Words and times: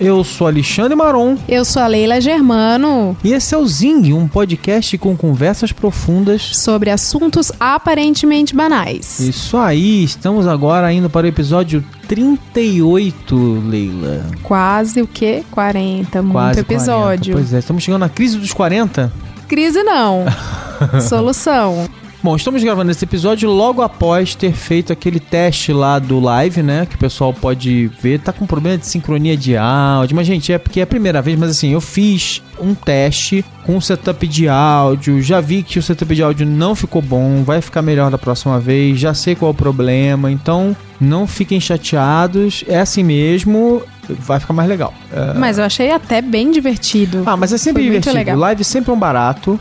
eu 0.00 0.24
sou 0.24 0.46
Alexandre 0.46 0.96
Maron. 0.96 1.36
Eu 1.46 1.64
sou 1.64 1.82
a 1.82 1.86
Leila 1.86 2.20
Germano. 2.20 3.14
E 3.22 3.34
esse 3.34 3.54
é 3.54 3.58
o 3.58 3.66
Zing, 3.66 4.12
um 4.14 4.26
podcast 4.26 4.96
com 4.96 5.14
conversas 5.14 5.72
profundas 5.72 6.56
sobre 6.56 6.88
assuntos 6.90 7.52
aparentemente 7.60 8.54
banais. 8.54 9.20
Isso 9.20 9.58
aí, 9.58 10.02
estamos 10.02 10.46
agora 10.46 10.90
indo 10.90 11.10
para 11.10 11.26
o 11.26 11.28
episódio 11.28 11.84
38, 12.08 13.62
Leila. 13.68 14.26
Quase 14.42 15.02
o 15.02 15.06
quê? 15.06 15.44
40, 15.50 16.22
muito 16.22 16.32
Quase 16.32 16.60
episódio. 16.60 17.32
40. 17.32 17.32
Pois 17.32 17.52
é, 17.52 17.58
estamos 17.58 17.82
chegando 17.82 18.00
na 18.00 18.08
crise 18.08 18.38
dos 18.38 18.52
40. 18.54 19.12
Crise 19.46 19.82
não. 19.82 20.24
Solução. 21.06 21.86
Bom, 22.22 22.36
estamos 22.36 22.62
gravando 22.62 22.90
esse 22.90 23.02
episódio 23.02 23.48
logo 23.48 23.80
após 23.80 24.34
ter 24.34 24.52
feito 24.52 24.92
aquele 24.92 25.18
teste 25.18 25.72
lá 25.72 25.98
do 25.98 26.20
live, 26.20 26.62
né? 26.62 26.84
Que 26.84 26.94
o 26.94 26.98
pessoal 26.98 27.32
pode 27.32 27.90
ver. 27.98 28.20
Tá 28.20 28.30
com 28.30 28.46
problema 28.46 28.76
de 28.76 28.86
sincronia 28.86 29.34
de 29.34 29.56
áudio. 29.56 30.14
Mas, 30.14 30.26
gente, 30.26 30.52
é 30.52 30.58
porque 30.58 30.80
é 30.80 30.82
a 30.82 30.86
primeira 30.86 31.22
vez, 31.22 31.38
mas 31.38 31.50
assim, 31.50 31.72
eu 31.72 31.80
fiz 31.80 32.42
um 32.60 32.74
teste 32.74 33.42
com 33.64 33.78
o 33.78 33.80
setup 33.80 34.26
de 34.26 34.50
áudio. 34.50 35.22
Já 35.22 35.40
vi 35.40 35.62
que 35.62 35.78
o 35.78 35.82
setup 35.82 36.14
de 36.14 36.22
áudio 36.22 36.46
não 36.46 36.74
ficou 36.74 37.00
bom. 37.00 37.42
Vai 37.42 37.62
ficar 37.62 37.80
melhor 37.80 38.10
da 38.10 38.18
próxima 38.18 38.60
vez. 38.60 39.00
Já 39.00 39.14
sei 39.14 39.34
qual 39.34 39.52
é 39.52 39.52
o 39.52 39.56
problema. 39.56 40.30
Então, 40.30 40.76
não 41.00 41.26
fiquem 41.26 41.58
chateados. 41.58 42.62
É 42.68 42.80
assim 42.80 43.02
mesmo 43.02 43.82
vai 44.18 44.40
ficar 44.40 44.52
mais 44.52 44.68
legal. 44.68 44.92
É. 45.12 45.34
Mas 45.34 45.58
eu 45.58 45.64
achei 45.64 45.90
até 45.90 46.20
bem 46.20 46.50
divertido. 46.50 47.22
Ah, 47.26 47.36
mas 47.36 47.52
é 47.52 47.58
sempre 47.58 47.82
Foi 47.82 48.00
divertido. 48.00 48.38
Live 48.38 48.64
sempre 48.64 48.90
é 48.90 48.94
um 48.94 48.98
barato. 48.98 49.58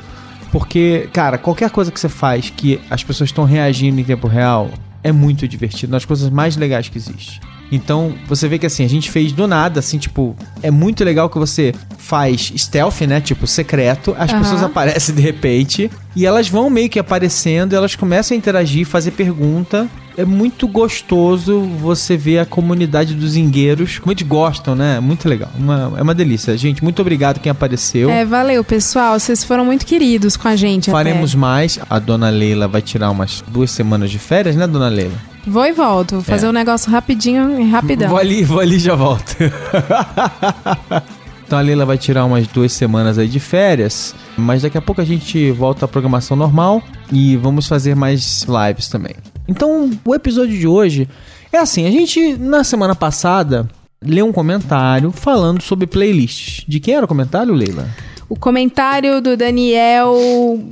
Porque, 0.51 1.09
cara, 1.13 1.37
qualquer 1.37 1.69
coisa 1.69 1.91
que 1.91 1.99
você 1.99 2.09
faz 2.09 2.49
que 2.49 2.79
as 2.89 3.03
pessoas 3.03 3.29
estão 3.29 3.43
reagindo 3.43 3.99
em 3.99 4.03
tempo 4.03 4.27
real 4.27 4.69
é 5.03 5.11
muito 5.11 5.47
divertido, 5.47 5.91
uma 5.91 5.95
das 5.97 6.05
coisas 6.05 6.29
mais 6.29 6.57
legais 6.57 6.89
que 6.89 6.97
existe. 6.97 7.39
Então, 7.71 8.15
você 8.27 8.47
vê 8.47 8.57
que 8.57 8.65
assim, 8.65 8.83
a 8.83 8.89
gente 8.89 9.11
fez 9.11 9.31
do 9.31 9.47
nada, 9.47 9.79
assim, 9.79 9.97
tipo, 9.97 10.35
é 10.63 10.71
muito 10.71 11.03
legal 11.03 11.29
que 11.29 11.37
você 11.37 11.73
faz 11.97 12.51
stealth, 12.57 13.01
né? 13.01 13.21
Tipo, 13.21 13.45
secreto, 13.45 14.15
as 14.17 14.31
uhum. 14.31 14.39
pessoas 14.39 14.63
aparecem 14.63 15.13
de 15.13 15.21
repente 15.21 15.91
e 16.15 16.25
elas 16.25 16.49
vão 16.49 16.69
meio 16.69 16.89
que 16.89 16.97
aparecendo, 16.97 17.75
elas 17.75 17.95
começam 17.95 18.35
a 18.35 18.37
interagir, 18.37 18.85
fazer 18.87 19.11
pergunta 19.11 19.87
é 20.19 20.25
muito 20.25 20.67
gostoso 20.67 21.61
você 21.61 22.17
ver 22.17 22.39
a 22.39 22.45
comunidade 22.45 23.15
dos 23.15 23.37
ingueiros, 23.37 23.99
como 23.99 24.11
eles 24.11 24.23
gostam, 24.23 24.75
né? 24.75 24.99
Muito 24.99 25.29
legal. 25.29 25.49
Uma, 25.57 25.93
é 25.97 26.01
uma 26.01 26.13
delícia. 26.13 26.57
Gente, 26.57 26.83
muito 26.83 27.01
obrigado 27.01 27.39
quem 27.39 27.49
apareceu. 27.49 28.09
É, 28.09 28.25
valeu, 28.25 28.61
pessoal. 28.61 29.17
Vocês 29.17 29.45
foram 29.45 29.63
muito 29.63 29.85
queridos 29.85 30.35
com 30.35 30.49
a 30.49 30.57
gente. 30.57 30.91
Faremos 30.91 31.31
até. 31.31 31.39
mais. 31.39 31.79
A 31.89 31.99
dona 31.99 32.29
Leila 32.29 32.67
vai 32.67 32.81
tirar 32.81 33.09
umas 33.11 33.41
duas 33.47 33.71
semanas 33.71 34.11
de 34.11 34.19
férias, 34.19 34.57
né, 34.57 34.67
dona 34.67 34.89
Leila? 34.89 35.15
Vou 35.47 35.65
e 35.65 35.71
volto. 35.71 36.15
Vou 36.15 36.21
fazer 36.21 36.47
é. 36.47 36.49
um 36.49 36.53
negócio 36.53 36.91
rapidinho 36.91 37.57
e 37.57 37.69
rapidão. 37.69 38.09
Vou 38.09 38.17
ali, 38.17 38.43
vou 38.43 38.59
ali 38.59 38.75
e 38.75 38.79
já 38.79 38.95
volto. 38.95 39.37
Então 41.49 41.57
a 41.57 41.63
Leila 41.63 41.83
vai 41.83 41.97
tirar 41.97 42.25
umas 42.25 42.45
duas 42.45 42.71
semanas 42.71 43.17
aí 43.17 43.27
de 43.27 43.39
férias, 43.39 44.13
mas 44.37 44.61
daqui 44.61 44.77
a 44.77 44.81
pouco 44.83 45.01
a 45.01 45.03
gente 45.03 45.49
volta 45.49 45.85
à 45.85 45.87
programação 45.87 46.37
normal 46.37 46.79
e 47.11 47.35
vamos 47.37 47.67
fazer 47.67 47.95
mais 47.95 48.45
lives 48.47 48.87
também. 48.87 49.15
Então 49.49 49.89
o 50.05 50.13
episódio 50.13 50.57
de 50.57 50.67
hoje 50.67 51.09
é 51.51 51.57
assim: 51.57 51.87
a 51.87 51.91
gente 51.91 52.37
na 52.37 52.63
semana 52.63 52.93
passada 52.93 53.67
leu 54.01 54.27
um 54.27 54.31
comentário 54.31 55.11
falando 55.11 55.61
sobre 55.61 55.87
playlists. 55.87 56.63
De 56.67 56.79
quem 56.79 56.93
era 56.93 57.05
o 57.05 57.07
comentário, 57.07 57.53
Leila? 57.53 57.89
O 58.29 58.35
comentário 58.35 59.19
do 59.19 59.35
Daniel 59.35 60.15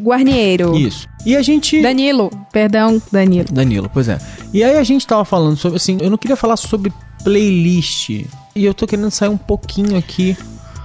Guarniero. 0.04 0.78
Isso. 0.78 1.08
E 1.26 1.36
a 1.36 1.42
gente. 1.42 1.82
Danilo, 1.82 2.30
perdão, 2.54 3.02
Danilo. 3.12 3.48
Danilo, 3.52 3.90
pois 3.92 4.08
é. 4.08 4.20
E 4.54 4.64
aí 4.64 4.78
a 4.78 4.84
gente 4.84 5.08
tava 5.08 5.26
falando 5.26 5.58
sobre, 5.58 5.78
assim, 5.78 5.98
eu 6.00 6.12
não 6.12 6.18
queria 6.18 6.36
falar 6.36 6.56
sobre 6.56 6.94
playlist. 7.24 8.10
E 8.56 8.64
eu 8.64 8.76
tô 8.76 8.86
querendo 8.86 9.10
sair 9.10 9.30
um 9.30 9.38
pouquinho 9.38 9.98
aqui 9.98 10.38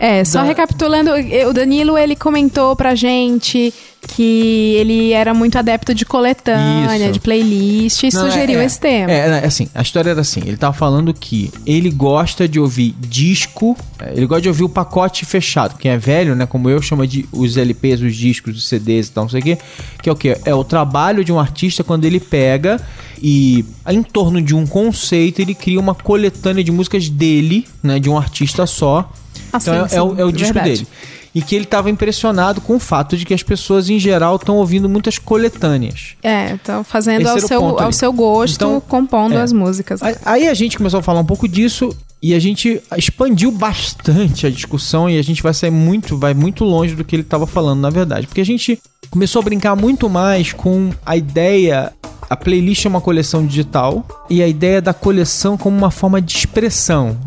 é, 0.02 0.24
só 0.24 0.40
da... 0.40 0.46
recapitulando, 0.46 1.12
o 1.48 1.52
Danilo 1.52 1.96
ele 1.96 2.16
comentou 2.16 2.74
pra 2.74 2.92
gente 2.92 3.72
que 4.08 4.74
ele 4.74 5.12
era 5.12 5.32
muito 5.32 5.56
adepto 5.56 5.94
de 5.94 6.04
coletânea, 6.04 7.04
Isso. 7.04 7.12
de 7.12 7.20
playlist 7.20 8.02
e 8.02 8.12
Não, 8.12 8.24
sugeriu 8.24 8.58
é, 8.58 8.64
esse 8.64 8.80
tema. 8.80 9.12
É, 9.12 9.28
é, 9.28 9.46
assim, 9.46 9.68
a 9.72 9.80
história 9.80 10.10
era 10.10 10.20
assim, 10.20 10.40
ele 10.44 10.56
tava 10.56 10.72
falando 10.72 11.14
que 11.14 11.52
ele 11.64 11.88
gosta 11.88 12.48
de 12.48 12.58
ouvir 12.58 12.96
disco, 12.98 13.76
é, 14.00 14.12
ele 14.16 14.26
gosta 14.26 14.42
de 14.42 14.48
ouvir 14.48 14.64
o 14.64 14.68
pacote 14.68 15.24
fechado, 15.24 15.78
quem 15.78 15.92
é 15.92 15.96
velho, 15.96 16.34
né, 16.34 16.46
como 16.46 16.69
eu 16.69 16.82
chamo 16.82 17.06
de 17.06 17.24
os 17.30 17.56
LPs, 17.56 18.00
os 18.00 18.16
discos, 18.16 18.56
os 18.56 18.69
CDs 18.69 19.06
e 19.06 19.12
tal, 19.12 19.22
não 19.22 19.30
sei 19.30 19.38
o 19.38 19.44
quê, 19.44 19.58
que 20.02 20.08
é 20.08 20.12
o 20.12 20.16
quê? 20.16 20.36
É 20.44 20.52
o 20.52 20.64
trabalho 20.64 21.24
de 21.24 21.32
um 21.32 21.38
artista 21.38 21.84
quando 21.84 22.04
ele 22.06 22.19
pega 22.19 22.80
e 23.22 23.64
em 23.88 24.02
torno 24.02 24.42
de 24.42 24.52
um 24.52 24.66
conceito 24.66 25.40
ele 25.40 25.54
cria 25.54 25.78
uma 25.78 25.94
coletânea 25.94 26.64
de 26.64 26.72
músicas 26.72 27.08
dele, 27.08 27.69
né, 27.80 28.00
de 28.00 28.10
um 28.10 28.19
artista 28.19 28.66
só, 28.66 29.08
ah, 29.52 29.58
então 29.60 29.88
sim, 29.88 29.94
é, 29.94 29.98
é, 29.98 30.02
o, 30.02 30.20
é 30.20 30.24
o 30.24 30.32
disco 30.32 30.60
dele. 30.60 30.86
E 31.34 31.40
que 31.40 31.54
ele 31.54 31.64
estava 31.64 31.88
impressionado 31.88 32.60
com 32.60 32.76
o 32.76 32.78
fato 32.78 33.16
de 33.16 33.24
que 33.24 33.32
as 33.32 33.42
pessoas 33.42 33.88
em 33.88 33.98
geral 33.98 34.36
estão 34.36 34.56
ouvindo 34.56 34.86
muitas 34.86 35.18
coletâneas. 35.18 36.14
É, 36.22 36.54
estão 36.54 36.84
fazendo 36.84 37.26
ao 37.26 37.40
seu, 37.40 37.78
ao 37.78 37.92
seu 37.92 38.12
gosto, 38.12 38.56
então, 38.56 38.80
compondo 38.80 39.34
é. 39.34 39.42
as 39.42 39.50
músicas. 39.50 40.00
Aí 40.26 40.46
a 40.46 40.54
gente 40.54 40.76
começou 40.76 41.00
a 41.00 41.02
falar 41.02 41.20
um 41.20 41.24
pouco 41.24 41.48
disso 41.48 41.96
e 42.22 42.34
a 42.34 42.38
gente 42.38 42.80
expandiu 42.96 43.50
bastante 43.50 44.46
a 44.46 44.50
discussão 44.50 45.10
e 45.10 45.18
a 45.18 45.22
gente 45.22 45.42
vai 45.42 45.52
sair 45.52 45.72
muito, 45.72 46.16
vai 46.16 46.32
muito 46.32 46.64
longe 46.64 46.94
do 46.94 47.02
que 47.02 47.16
ele 47.16 47.22
estava 47.22 47.48
falando, 47.48 47.80
na 47.80 47.90
verdade. 47.90 48.28
Porque 48.28 48.40
a 48.40 48.46
gente 48.46 48.78
começou 49.10 49.40
a 49.40 49.44
brincar 49.44 49.74
muito 49.74 50.08
mais 50.08 50.52
com 50.52 50.90
a 51.04 51.16
ideia. 51.16 51.92
A 52.30 52.36
playlist 52.36 52.84
é 52.84 52.88
uma 52.88 53.00
coleção 53.00 53.44
digital 53.44 54.06
e 54.30 54.40
a 54.40 54.46
ideia 54.46 54.80
da 54.80 54.94
coleção 54.94 55.58
como 55.58 55.76
uma 55.76 55.90
forma 55.90 56.22
de 56.22 56.36
expressão. 56.36 57.19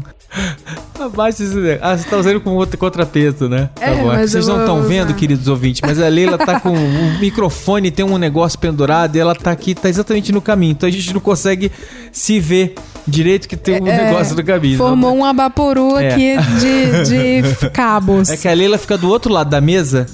Abaixa 0.99 1.43
esse 1.43 1.79
Ah, 1.81 1.97
você 1.97 2.07
tá 2.07 2.17
usando 2.17 2.39
com 2.41 2.51
outro 2.51 2.77
contrapeso, 2.77 3.49
né? 3.49 3.69
É, 3.79 3.91
tá 3.91 4.01
bom. 4.01 4.13
É 4.13 4.27
vocês 4.27 4.47
não 4.47 4.59
estão 4.59 4.81
vendo, 4.83 5.13
queridos 5.13 5.47
ouvintes, 5.47 5.81
mas 5.81 5.99
a 5.99 6.07
Leila 6.07 6.37
tá 6.37 6.59
com 6.59 6.71
um 6.71 7.17
microfone, 7.19 7.91
tem 7.91 8.05
um 8.05 8.17
negócio 8.17 8.57
pendurado 8.57 9.15
e 9.15 9.19
ela 9.19 9.35
tá 9.35 9.51
aqui, 9.51 9.75
tá 9.75 9.89
exatamente 9.89 10.31
no 10.31 10.41
caminho. 10.41 10.71
Então 10.71 10.87
a 10.87 10.91
gente 10.91 11.13
não 11.13 11.19
consegue 11.19 11.71
se 12.11 12.39
ver 12.39 12.75
direito 13.07 13.47
que 13.47 13.57
tem 13.57 13.81
um 13.81 13.87
é, 13.87 14.05
negócio 14.05 14.35
no 14.35 14.43
caminho. 14.43 14.77
Formou 14.77 15.11
não. 15.11 15.19
um 15.19 15.25
abaporu 15.25 15.97
é. 15.97 16.07
aqui 16.07 16.35
de, 16.59 17.41
de 17.41 17.69
cabos. 17.71 18.29
É 18.35 18.37
que 18.37 18.47
a 18.47 18.53
Leila 18.53 18.77
fica 18.77 18.97
do 18.97 19.09
outro 19.09 19.31
lado 19.31 19.49
da 19.49 19.61
mesa 19.61 20.07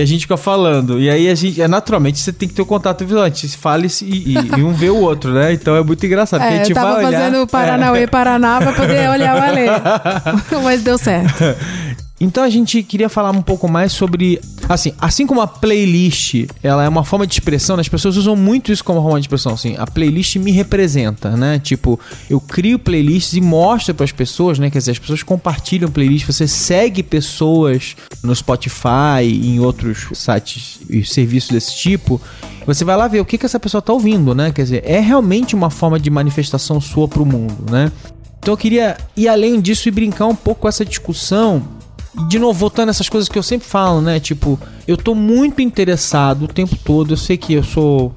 e 0.00 0.02
a 0.02 0.06
gente 0.06 0.22
fica 0.22 0.36
falando. 0.36 0.98
E 0.98 1.10
aí 1.10 1.28
a 1.28 1.34
gente, 1.34 1.60
é, 1.60 1.68
naturalmente, 1.68 2.18
você 2.18 2.32
tem 2.32 2.48
que 2.48 2.54
ter 2.54 2.62
o 2.62 2.64
um 2.64 2.68
contato 2.68 3.04
visual. 3.04 3.24
A 3.24 3.28
gente 3.28 3.56
fala 3.56 3.84
e, 3.84 3.88
e, 4.02 4.34
e, 4.34 4.62
um 4.62 4.72
vê 4.72 4.88
o 4.88 4.96
outro, 4.96 5.32
né? 5.32 5.52
Então 5.52 5.76
é 5.76 5.82
muito 5.82 6.04
engraçado. 6.04 6.40
É, 6.42 6.48
a 6.48 6.50
gente 6.52 6.70
eu 6.70 6.74
tava 6.74 6.94
vai 6.94 7.04
olhar, 7.04 7.20
fazendo 7.20 7.46
Paranauê, 7.46 8.02
é. 8.02 8.06
Paraná 8.06 8.58
pra 8.60 8.72
poder 8.72 9.10
olhar 9.10 9.36
o 9.36 9.42
Alê. 9.42 9.66
Mas 10.64 10.82
deu 10.82 10.96
certo. 10.96 11.44
Então 12.20 12.44
a 12.44 12.50
gente 12.50 12.82
queria 12.82 13.08
falar 13.08 13.30
um 13.30 13.40
pouco 13.40 13.66
mais 13.66 13.92
sobre, 13.92 14.38
assim, 14.68 14.92
assim 15.00 15.26
como 15.26 15.40
a 15.40 15.46
playlist, 15.46 16.46
ela 16.62 16.84
é 16.84 16.88
uma 16.88 17.02
forma 17.02 17.26
de 17.26 17.32
expressão, 17.32 17.76
né? 17.76 17.80
as 17.80 17.88
pessoas 17.88 18.18
usam 18.18 18.36
muito 18.36 18.70
isso 18.70 18.84
como 18.84 19.00
forma 19.00 19.18
de 19.18 19.24
expressão, 19.24 19.54
assim, 19.54 19.74
a 19.78 19.86
playlist 19.86 20.36
me 20.36 20.50
representa, 20.50 21.34
né? 21.34 21.58
Tipo, 21.58 21.98
eu 22.28 22.38
crio 22.38 22.78
playlists 22.78 23.32
e 23.32 23.40
mostro 23.40 23.94
para 23.94 24.04
as 24.04 24.12
pessoas, 24.12 24.58
né? 24.58 24.68
Quer 24.68 24.78
dizer, 24.80 24.90
as 24.90 24.98
pessoas 24.98 25.22
compartilham 25.22 25.90
playlists, 25.90 26.36
você 26.36 26.46
segue 26.46 27.02
pessoas 27.02 27.96
no 28.22 28.36
Spotify 28.36 29.24
e 29.24 29.54
em 29.54 29.60
outros 29.60 30.08
sites 30.12 30.78
e 30.90 31.02
serviços 31.02 31.50
desse 31.50 31.74
tipo, 31.74 32.20
você 32.66 32.84
vai 32.84 32.98
lá 32.98 33.08
ver 33.08 33.20
o 33.20 33.24
que 33.24 33.38
que 33.38 33.46
essa 33.46 33.58
pessoa 33.58 33.80
tá 33.80 33.94
ouvindo, 33.94 34.34
né? 34.34 34.52
Quer 34.52 34.64
dizer, 34.64 34.82
é 34.84 35.00
realmente 35.00 35.54
uma 35.54 35.70
forma 35.70 35.98
de 35.98 36.10
manifestação 36.10 36.82
sua 36.82 37.08
pro 37.08 37.24
mundo, 37.24 37.64
né? 37.70 37.90
Então 38.40 38.52
eu 38.52 38.58
queria 38.58 38.98
ir 39.16 39.26
além 39.26 39.58
disso 39.58 39.88
e 39.88 39.90
brincar 39.90 40.26
um 40.26 40.34
pouco 40.34 40.62
com 40.62 40.68
essa 40.68 40.84
discussão 40.84 41.79
de 42.28 42.38
novo, 42.38 42.58
voltando 42.58 42.88
a 42.88 42.90
essas 42.90 43.08
coisas 43.08 43.28
que 43.28 43.38
eu 43.38 43.42
sempre 43.42 43.66
falo, 43.66 44.00
né? 44.00 44.18
Tipo, 44.18 44.58
eu 44.86 44.96
tô 44.96 45.14
muito 45.14 45.60
interessado 45.62 46.44
o 46.44 46.48
tempo 46.48 46.76
todo. 46.76 47.12
Eu 47.12 47.16
sei 47.16 47.36
que 47.36 47.54
eu 47.54 47.62
sou 47.62 48.12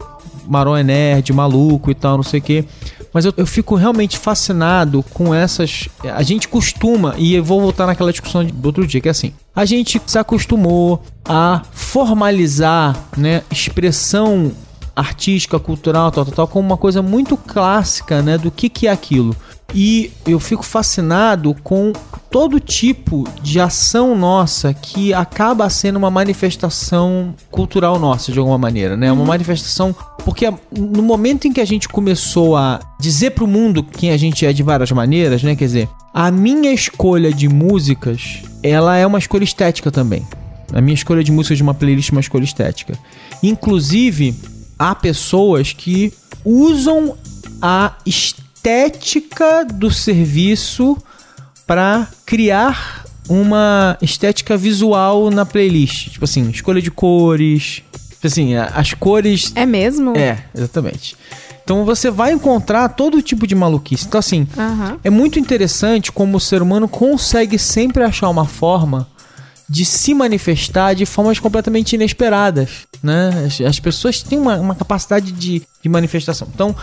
marão 0.48 0.75
é 0.75 0.84
nerd, 0.84 1.31
maluco 1.31 1.92
e 1.92 1.95
tal, 1.95 2.18
não 2.18 2.24
sei 2.24 2.40
o 2.40 2.44
quê. 2.44 2.66
Mas 3.13 3.25
eu, 3.25 3.34
eu 3.38 3.45
fico 3.45 3.75
realmente 3.75 4.18
fascinado 4.18 5.04
com 5.13 5.34
essas. 5.34 5.88
A 6.16 6.24
gente 6.24 6.48
costuma, 6.48 7.13
e 7.18 7.36
eu 7.36 7.44
vou 7.44 7.62
voltar 7.62 7.86
naquela 7.86 8.12
discussão 8.12 8.44
do 8.44 8.66
outro 8.66 8.88
dia, 8.88 9.00
que 9.00 9.07
é 9.07 9.12
assim: 9.12 9.34
a 9.56 9.66
gente 9.66 10.01
se 10.06 10.18
acostumou 10.18 11.04
a 11.24 11.62
formalizar, 11.72 13.00
né? 13.16 13.44
Expressão 13.51 14.51
artística, 14.96 15.60
cultural, 15.60 16.12
tal, 16.12 16.25
tal, 16.25 16.34
tal, 16.34 16.48
como 16.48 16.68
uma 16.68 16.78
coisa 16.78 17.01
muito 17.01 17.36
clássica, 17.36 18.22
né, 18.22 18.38
do 18.38 18.51
que, 18.51 18.69
que 18.69 18.88
é 18.88 18.92
aquilo. 18.92 19.36
E 19.74 20.12
eu 20.28 20.40
fico 20.40 20.64
fascinado 20.64 21.56
com 21.64 21.92
todo 22.30 22.60
tipo 22.60 23.28
de 23.42 23.60
ação 23.60 24.16
nossa 24.16 24.74
que 24.74 25.14
acaba 25.14 25.70
sendo 25.70 25.98
uma 25.98 26.12
manifestação 26.12 27.34
cultural 27.50 28.00
nossa, 28.00 28.31
de 28.31 28.40
alguma 28.40 28.58
maneira, 28.58 28.96
né? 28.96 29.12
Uma 29.12 29.22
uhum. 29.22 29.28
manifestação. 29.28 29.96
Porque 30.24 30.52
no 30.72 31.02
momento 31.02 31.48
em 31.48 31.54
que 31.54 31.60
a 31.62 31.66
gente 31.66 31.90
começou 31.90 32.56
a 32.56 32.80
dizer 33.00 33.31
pro 33.31 33.48
mundo 33.48 33.84
quem 33.84 34.12
a 34.12 34.18
gente 34.18 34.46
é 34.46 34.54
de 34.54 34.62
várias 34.62 34.92
maneiras, 34.92 35.42
né? 35.42 35.56
Quer 35.56 35.66
dizer, 35.66 35.90
a 36.14 36.30
minha 36.30 36.72
escolha 36.72 37.34
de 37.34 37.50
músicas, 37.50 38.42
ela 38.62 38.96
é 38.96 39.06
uma 39.06 39.18
escolha 39.18 39.44
estética 39.44 39.92
também. 39.92 40.25
A 40.72 40.81
minha 40.81 40.96
escolha 40.96 41.24
de 41.24 41.31
músicas 41.31 41.58
de 41.58 41.64
uma 41.64 41.74
playlist 41.74 42.10
é 42.10 42.14
uma 42.14 42.22
escolha 42.22 42.44
estética. 42.44 42.98
Inclusive, 43.42 44.36
há 44.78 44.94
pessoas 44.96 45.74
que 45.74 46.14
usam 46.44 47.16
a 47.62 47.94
estética 48.06 48.43
do 49.75 49.92
serviço 49.92 50.98
para 51.68 52.07
criar 52.25 53.06
uma 53.27 53.98
estética 54.01 54.57
visual 54.57 55.30
na 55.30 55.45
playlist. 55.45 56.10
Tipo 56.10 56.25
assim, 56.25 56.50
escolha 56.50 56.81
de 56.81 56.92
cores. 56.92 57.81
Tipo 58.10 58.27
assim, 58.27 58.56
as 58.56 58.94
cores. 58.94 59.51
É 59.56 59.65
mesmo? 59.65 60.15
É, 60.18 60.45
exatamente. 60.56 61.15
Então 61.63 61.86
você 61.86 62.12
vai 62.12 62.33
encontrar 62.33 62.89
todo 62.89 63.21
tipo 63.21 63.48
de 63.48 63.56
maluquice. 63.56 64.06
Então, 64.06 64.19
assim, 64.19 64.48
uhum. 64.56 65.00
é 65.04 65.10
muito 65.10 65.39
interessante 65.39 66.12
como 66.12 66.38
o 66.38 66.39
ser 66.39 66.62
humano 66.62 66.88
consegue 66.88 67.57
sempre 67.57 68.04
achar 68.04 68.30
uma 68.30 68.45
forma 68.45 69.07
de 69.69 69.86
se 69.86 70.13
manifestar 70.13 70.94
de 70.94 71.06
formas 71.06 71.39
completamente 71.39 71.94
inesperadas, 71.94 72.86
né? 73.01 73.45
As, 73.48 73.62
as 73.62 73.80
pessoas 73.80 74.21
têm 74.21 74.38
uma, 74.38 74.57
uma 74.57 74.75
capacidade 74.75 75.31
de, 75.31 75.62
de 75.81 75.89
manifestação. 75.89 76.48
Então, 76.54 76.75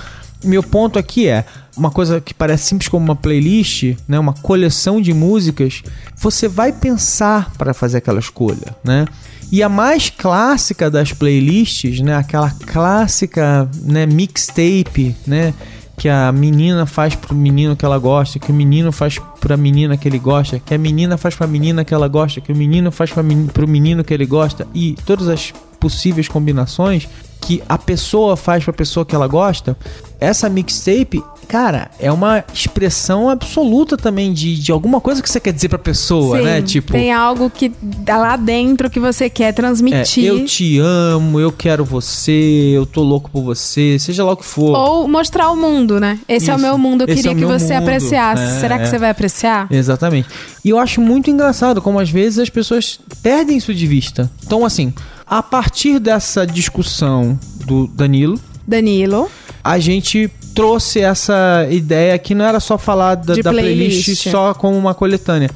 meu 0.45 0.63
ponto 0.63 0.99
aqui 0.99 1.29
é 1.29 1.45
uma 1.77 1.91
coisa 1.91 2.21
que 2.21 2.35
parece 2.35 2.65
simples 2.65 2.89
como 2.89 3.05
uma 3.05 3.17
playlist, 3.17 3.97
né, 4.07 4.19
uma 4.19 4.35
coleção 4.35 5.01
de 5.01 5.13
músicas, 5.13 5.83
você 6.17 6.49
vai 6.49 6.73
pensar 6.73 7.53
para 7.57 7.73
fazer 7.73 7.99
aquela 7.99 8.19
escolha, 8.19 8.77
né? 8.85 9.07
E 9.53 9.63
a 9.63 9.69
mais 9.69 10.11
clássica 10.11 10.91
das 10.91 11.13
playlists, 11.13 12.01
né, 12.01 12.17
aquela 12.17 12.51
clássica, 12.51 13.69
né, 13.83 14.07
mixtape, 14.07 15.17
né, 15.27 15.53
que 15.97 16.09
a 16.09 16.33
menina 16.33 16.87
faz 16.87 17.15
pro 17.15 17.35
menino 17.35 17.77
que 17.77 17.85
ela 17.85 17.99
gosta, 17.99 18.39
que 18.39 18.51
o 18.51 18.55
menino 18.55 18.91
faz 18.91 19.19
pra 19.39 19.57
menina 19.57 19.97
que 19.97 20.09
ele 20.09 20.19
gosta, 20.19 20.59
que 20.59 20.73
a 20.73 20.79
menina 20.79 21.19
faz 21.19 21.35
pra 21.35 21.47
menina 21.47 21.85
que 21.85 21.93
ela 21.93 22.09
gosta, 22.09 22.41
que 22.41 22.51
o 22.51 22.57
menino 22.57 22.91
faz 22.91 23.11
pra 23.11 23.23
men 23.23 23.47
pro 23.49 23.69
menino 23.69 24.03
que 24.03 24.15
ele 24.15 24.25
gosta 24.25 24.67
e 24.75 24.95
todas 25.05 25.29
as 25.29 25.53
possíveis 25.79 26.27
combinações 26.27 27.07
que 27.51 27.61
a 27.69 27.77
pessoa 27.77 28.37
faz 28.37 28.63
pra 28.63 28.73
pessoa 28.73 29.05
que 29.05 29.13
ela 29.13 29.27
gosta, 29.27 29.77
essa 30.21 30.49
mixtape, 30.49 31.21
cara, 31.49 31.91
é 31.99 32.13
uma 32.13 32.45
expressão 32.55 33.29
absoluta 33.29 33.97
também 33.97 34.33
de, 34.33 34.55
de 34.55 34.71
alguma 34.71 35.01
coisa 35.01 35.21
que 35.21 35.29
você 35.29 35.41
quer 35.41 35.53
dizer 35.53 35.69
pra 35.69 35.79
pessoa, 35.79 36.39
Sim, 36.39 36.45
né? 36.45 36.63
Tipo. 36.63 36.93
Tem 36.93 37.13
algo 37.13 37.51
que 37.51 37.71
tá 38.07 38.19
lá 38.19 38.37
dentro 38.37 38.89
que 38.89 39.01
você 39.01 39.29
quer 39.29 39.53
transmitir. 39.53 40.27
É, 40.27 40.31
eu 40.31 40.45
te 40.45 40.79
amo, 40.79 41.41
eu 41.41 41.51
quero 41.51 41.85
você, 41.85 42.71
eu 42.73 42.87
tô 42.87 43.03
louco 43.03 43.29
por 43.29 43.43
você, 43.43 43.99
seja 43.99 44.23
lá 44.23 44.31
o 44.31 44.37
que 44.37 44.45
for. 44.45 44.77
Ou 44.77 45.09
mostrar 45.09 45.51
o 45.51 45.57
mundo, 45.57 45.99
né? 45.99 46.21
Esse 46.29 46.45
Isso. 46.45 46.53
é 46.53 46.55
o 46.55 46.59
meu 46.61 46.79
mundo, 46.79 47.01
eu 47.01 47.09
Esse 47.09 47.17
queria 47.17 47.33
é 47.33 47.35
que 47.35 47.45
você 47.45 47.75
mundo. 47.75 47.83
apreciasse. 47.83 48.43
É, 48.45 48.61
Será 48.61 48.79
que 48.79 48.85
é. 48.85 48.87
você 48.87 48.99
vai 48.99 49.11
apreciar? 49.11 49.67
Exatamente. 49.73 50.29
E 50.65 50.69
eu 50.69 50.79
acho 50.79 51.01
muito 51.01 51.29
engraçado 51.31 51.83
como 51.83 51.99
às 51.99 52.11
vezes 52.11 52.39
as 52.39 52.51
pessoas 52.51 53.01
perdem 53.25 53.57
isso 53.57 53.75
de 53.75 53.87
vista. 53.89 54.31
Então, 54.47 54.65
assim, 54.65 54.93
a 55.31 55.43
partir 55.43 56.01
dessa 56.01 56.45
discussão 56.45 57.39
do 57.65 57.87
Danilo. 57.87 58.39
Danilo. 58.67 59.31
A 59.63 59.79
gente 59.79 60.29
trouxe 60.55 60.99
essa 60.99 61.67
ideia 61.71 62.19
que 62.19 62.35
não 62.35 62.45
era 62.45 62.59
só 62.59 62.77
falar 62.77 63.15
da, 63.15 63.35
da 63.37 63.51
playlist. 63.51 64.05
playlist 64.05 64.31
só 64.31 64.53
como 64.53 64.77
uma 64.77 64.93
coletânea 64.93 65.49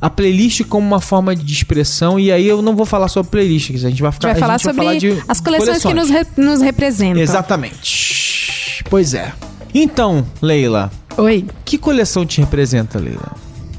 a 0.00 0.08
playlist 0.08 0.64
como 0.64 0.86
uma 0.86 1.00
forma 1.00 1.36
de 1.36 1.52
expressão 1.52 2.18
e 2.18 2.32
aí 2.32 2.48
eu 2.48 2.62
não 2.62 2.74
vou 2.74 2.86
falar 2.86 3.08
sobre 3.08 3.30
playlist, 3.30 3.70
a 3.70 3.90
gente 3.90 4.00
vai 4.00 4.10
ficar 4.10 4.28
a 4.28 4.30
gente 4.32 4.40
vai 4.40 4.48
falar 4.48 4.58
sobre 4.58 4.76
falar 4.76 4.98
de 4.98 5.22
as 5.28 5.40
coleções, 5.40 5.82
coleções. 5.82 5.82
que 5.82 5.94
nos, 5.94 6.08
re, 6.10 6.26
nos 6.38 6.60
representam. 6.62 7.20
Exatamente. 7.20 8.82
Pois 8.88 9.12
é. 9.12 9.32
Então, 9.74 10.26
Leila. 10.40 10.90
Oi. 11.18 11.46
Que 11.64 11.76
coleção 11.76 12.24
te 12.24 12.40
representa, 12.40 12.98
Leila? 12.98 13.32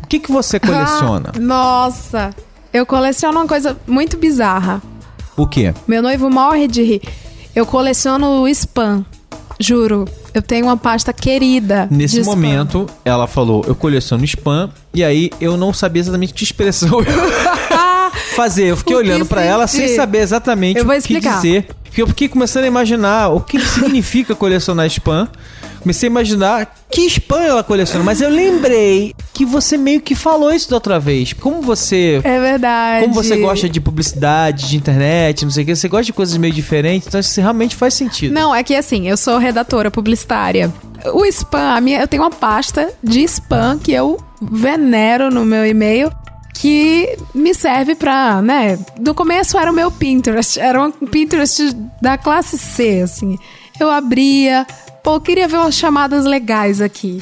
O 0.04 0.08
que 0.08 0.20
que 0.20 0.32
você 0.32 0.60
coleciona? 0.62 1.32
Ah, 1.36 1.40
nossa, 1.40 2.30
eu 2.72 2.86
coleciono 2.86 3.40
uma 3.40 3.48
coisa 3.48 3.76
muito 3.88 4.16
bizarra. 4.16 4.82
O 5.42 5.48
quê? 5.48 5.74
Meu 5.88 6.04
noivo 6.04 6.30
morre 6.30 6.68
de 6.68 6.84
rir. 6.84 7.02
Eu 7.56 7.66
coleciono 7.66 8.48
spam. 8.48 9.04
Juro. 9.60 10.08
Eu 10.36 10.42
tenho 10.44 10.68
uma 10.68 10.78
pasta 10.78 11.12
querida. 11.12 11.88
Nesse 11.90 12.22
momento, 12.22 12.86
ela 13.04 13.26
falou: 13.26 13.66
eu 13.68 13.74
coleciono 13.74 14.24
spam. 14.24 14.70
E 14.94 15.04
aí 15.04 15.32
eu 15.42 15.58
não 15.58 15.74
sabia 15.74 16.00
exatamente 16.00 16.32
que 16.36 16.44
expressão 16.44 17.00
fazer. 18.36 18.66
Eu 18.66 18.78
fiquei 18.78 18.96
olhando 18.96 19.26
para 19.26 19.42
ela 19.42 19.66
sem 19.66 19.96
saber 19.96 20.20
exatamente 20.20 20.80
eu 20.80 20.88
o 20.88 21.02
que 21.02 21.20
dizer. 21.20 21.70
Eu 21.98 22.06
fiquei 22.06 22.28
começando 22.30 22.66
a 22.66 22.68
imaginar 22.68 23.30
o 23.30 23.42
que 23.42 23.60
significa 23.66 24.36
colecionar 24.36 24.86
spam. 24.86 25.28
Comecei 25.82 26.08
a 26.08 26.12
imaginar 26.12 26.76
que 26.90 27.02
spam 27.08 27.42
ela 27.42 27.64
coleciona, 27.64 28.04
mas 28.04 28.22
eu 28.22 28.30
lembrei 28.30 29.16
que 29.34 29.46
você 29.46 29.78
meio 29.78 30.02
que 30.02 30.14
falou 30.14 30.54
isso 30.54 30.70
da 30.70 30.76
outra 30.76 31.00
vez. 31.00 31.34
Como 31.34 31.62
você. 31.62 32.22
É 32.24 32.40
verdade. 32.40 33.04
Como 33.04 33.14
você 33.14 33.38
gosta 33.38 33.68
de 33.68 33.82
publicidade, 33.82 34.70
de 34.70 34.78
internet, 34.78 35.44
não 35.44 35.52
sei 35.52 35.64
o 35.64 35.66
que, 35.66 35.76
você 35.76 35.88
gosta 35.88 36.06
de 36.06 36.14
coisas 36.14 36.38
meio 36.38 36.54
diferentes, 36.54 37.08
então 37.08 37.20
isso 37.20 37.40
realmente 37.40 37.76
faz 37.76 37.94
sentido. 37.94 38.34
Não, 38.34 38.54
é 38.54 38.64
que 38.64 38.76
assim, 38.76 39.08
eu 39.08 39.18
sou 39.18 39.38
redatora 39.38 39.90
publicitária. 39.90 40.72
O 41.14 41.26
spam, 41.26 41.76
a 41.76 41.82
minha, 41.82 42.00
eu 42.00 42.08
tenho 42.08 42.22
uma 42.22 42.30
pasta 42.30 42.94
de 43.04 43.24
spam 43.24 43.80
que 43.80 43.92
eu 43.92 44.20
venero 44.42 45.32
no 45.32 45.44
meu 45.44 45.66
e-mail 45.66 46.12
que 46.54 47.18
me 47.34 47.56
serve 47.56 47.96
pra, 47.96 48.40
né? 48.40 48.78
No 49.00 49.16
começo 49.16 49.58
era 49.58 49.72
o 49.72 49.74
meu 49.74 49.90
Pinterest, 49.90 50.60
era 50.60 50.80
um 50.80 50.92
Pinterest 50.92 51.76
da 52.00 52.20
classe 52.20 52.56
C, 52.56 53.02
assim. 53.04 53.36
Eu 53.80 53.90
abria, 53.90 54.68
Pô, 55.04 55.16
eu 55.16 55.22
queria 55.22 55.48
ver 55.48 55.58
umas 55.58 55.76
chamadas 55.76 56.26
legais 56.26 56.80
aqui. 56.80 57.22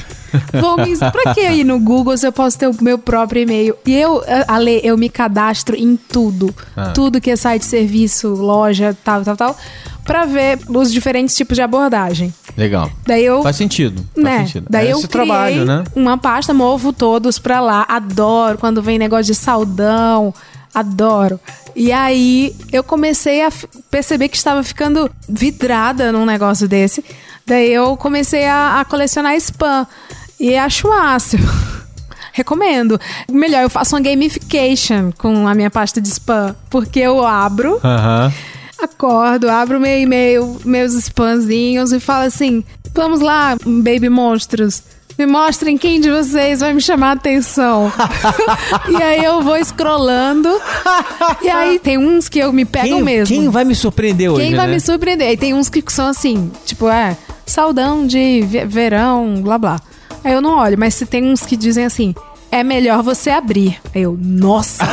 Vou 0.52 0.76
me... 0.76 0.96
pra 0.96 1.34
que 1.34 1.40
ir 1.40 1.64
no 1.64 1.80
Google 1.80 2.16
se 2.16 2.26
eu 2.26 2.32
posso 2.32 2.58
ter 2.58 2.68
o 2.68 2.76
meu 2.82 2.98
próprio 2.98 3.42
e-mail? 3.42 3.74
E 3.86 3.94
eu, 3.94 4.22
Ale, 4.46 4.80
eu 4.84 4.98
me 4.98 5.08
cadastro 5.08 5.74
em 5.74 5.96
tudo. 5.96 6.54
Ah. 6.76 6.90
Tudo 6.90 7.20
que 7.20 7.30
é 7.30 7.36
site, 7.36 7.64
serviço, 7.64 8.28
loja, 8.28 8.96
tal, 9.02 9.22
tal, 9.22 9.36
tal. 9.36 9.56
Pra 10.04 10.26
ver 10.26 10.58
os 10.68 10.92
diferentes 10.92 11.34
tipos 11.34 11.56
de 11.56 11.62
abordagem. 11.62 12.34
Legal. 12.56 12.90
Daí 13.06 13.24
eu, 13.24 13.42
Faz 13.42 13.56
sentido. 13.56 14.04
Né? 14.16 14.38
Faz 14.38 14.48
sentido. 14.48 14.66
Daí 14.68 14.88
é 14.88 14.92
eu 14.92 14.98
esse 14.98 15.08
trabalho, 15.08 15.64
né? 15.64 15.84
uma 15.94 16.18
pasta, 16.18 16.52
movo 16.52 16.92
todos 16.92 17.38
pra 17.38 17.60
lá. 17.60 17.86
Adoro 17.88 18.58
quando 18.58 18.82
vem 18.82 18.98
negócio 18.98 19.32
de 19.32 19.34
saudão. 19.34 20.34
Adoro. 20.74 21.40
E 21.74 21.92
aí 21.92 22.54
eu 22.72 22.82
comecei 22.82 23.42
a 23.42 23.50
perceber 23.90 24.28
que 24.28 24.36
estava 24.36 24.62
ficando 24.62 25.10
vidrada 25.28 26.12
num 26.12 26.26
negócio 26.26 26.68
desse. 26.68 27.04
Daí 27.50 27.72
eu 27.72 27.96
comecei 27.96 28.46
a, 28.46 28.78
a 28.78 28.84
colecionar 28.84 29.34
spam. 29.34 29.84
E 30.38 30.56
acho 30.56 30.88
massa. 30.88 31.36
Recomendo. 32.32 32.98
Melhor, 33.28 33.64
eu 33.64 33.68
faço 33.68 33.96
uma 33.96 34.00
gamification 34.00 35.10
com 35.18 35.48
a 35.48 35.54
minha 35.54 35.68
pasta 35.68 36.00
de 36.00 36.06
spam. 36.06 36.54
Porque 36.70 37.00
eu 37.00 37.26
abro, 37.26 37.72
uhum. 37.72 38.32
acordo, 38.80 39.50
abro 39.50 39.80
meu 39.80 39.98
e-mail, 39.98 40.60
meus 40.64 40.94
spamzinhos 40.94 41.92
e 41.92 41.98
falo 41.98 42.26
assim: 42.26 42.62
vamos 42.94 43.18
lá, 43.18 43.56
baby 43.66 44.08
monstros. 44.08 44.84
Me 45.18 45.26
mostrem 45.26 45.76
quem 45.76 46.00
de 46.00 46.08
vocês 46.08 46.60
vai 46.60 46.72
me 46.72 46.80
chamar 46.80 47.08
a 47.08 47.12
atenção. 47.14 47.92
e 48.88 49.02
aí 49.02 49.24
eu 49.24 49.42
vou 49.42 49.56
scrollando. 49.64 50.48
e 51.42 51.50
aí 51.50 51.80
tem 51.80 51.98
uns 51.98 52.28
que 52.28 52.38
eu 52.38 52.52
me 52.52 52.64
pego 52.64 52.86
quem, 52.86 53.02
mesmo. 53.02 53.36
Quem 53.36 53.48
vai 53.48 53.64
me 53.64 53.74
surpreender 53.74 54.30
hoje? 54.30 54.40
Quem 54.40 54.54
vai 54.54 54.68
né? 54.68 54.74
me 54.74 54.80
surpreender? 54.80 55.32
E 55.32 55.36
tem 55.36 55.52
uns 55.52 55.68
que 55.68 55.82
são 55.88 56.06
assim, 56.06 56.50
tipo, 56.64 56.88
é 56.88 57.16
saudão 57.50 58.06
de 58.06 58.42
verão, 58.66 59.42
blá 59.42 59.58
blá. 59.58 59.80
Aí 60.22 60.32
eu 60.32 60.40
não 60.40 60.58
olho, 60.58 60.78
mas 60.78 60.94
se 60.94 61.06
tem 61.06 61.24
uns 61.24 61.42
que 61.42 61.56
dizem 61.56 61.84
assim, 61.84 62.14
é 62.50 62.62
melhor 62.62 63.02
você 63.02 63.30
abrir. 63.30 63.80
Aí 63.94 64.02
eu, 64.02 64.18
nossa! 64.20 64.86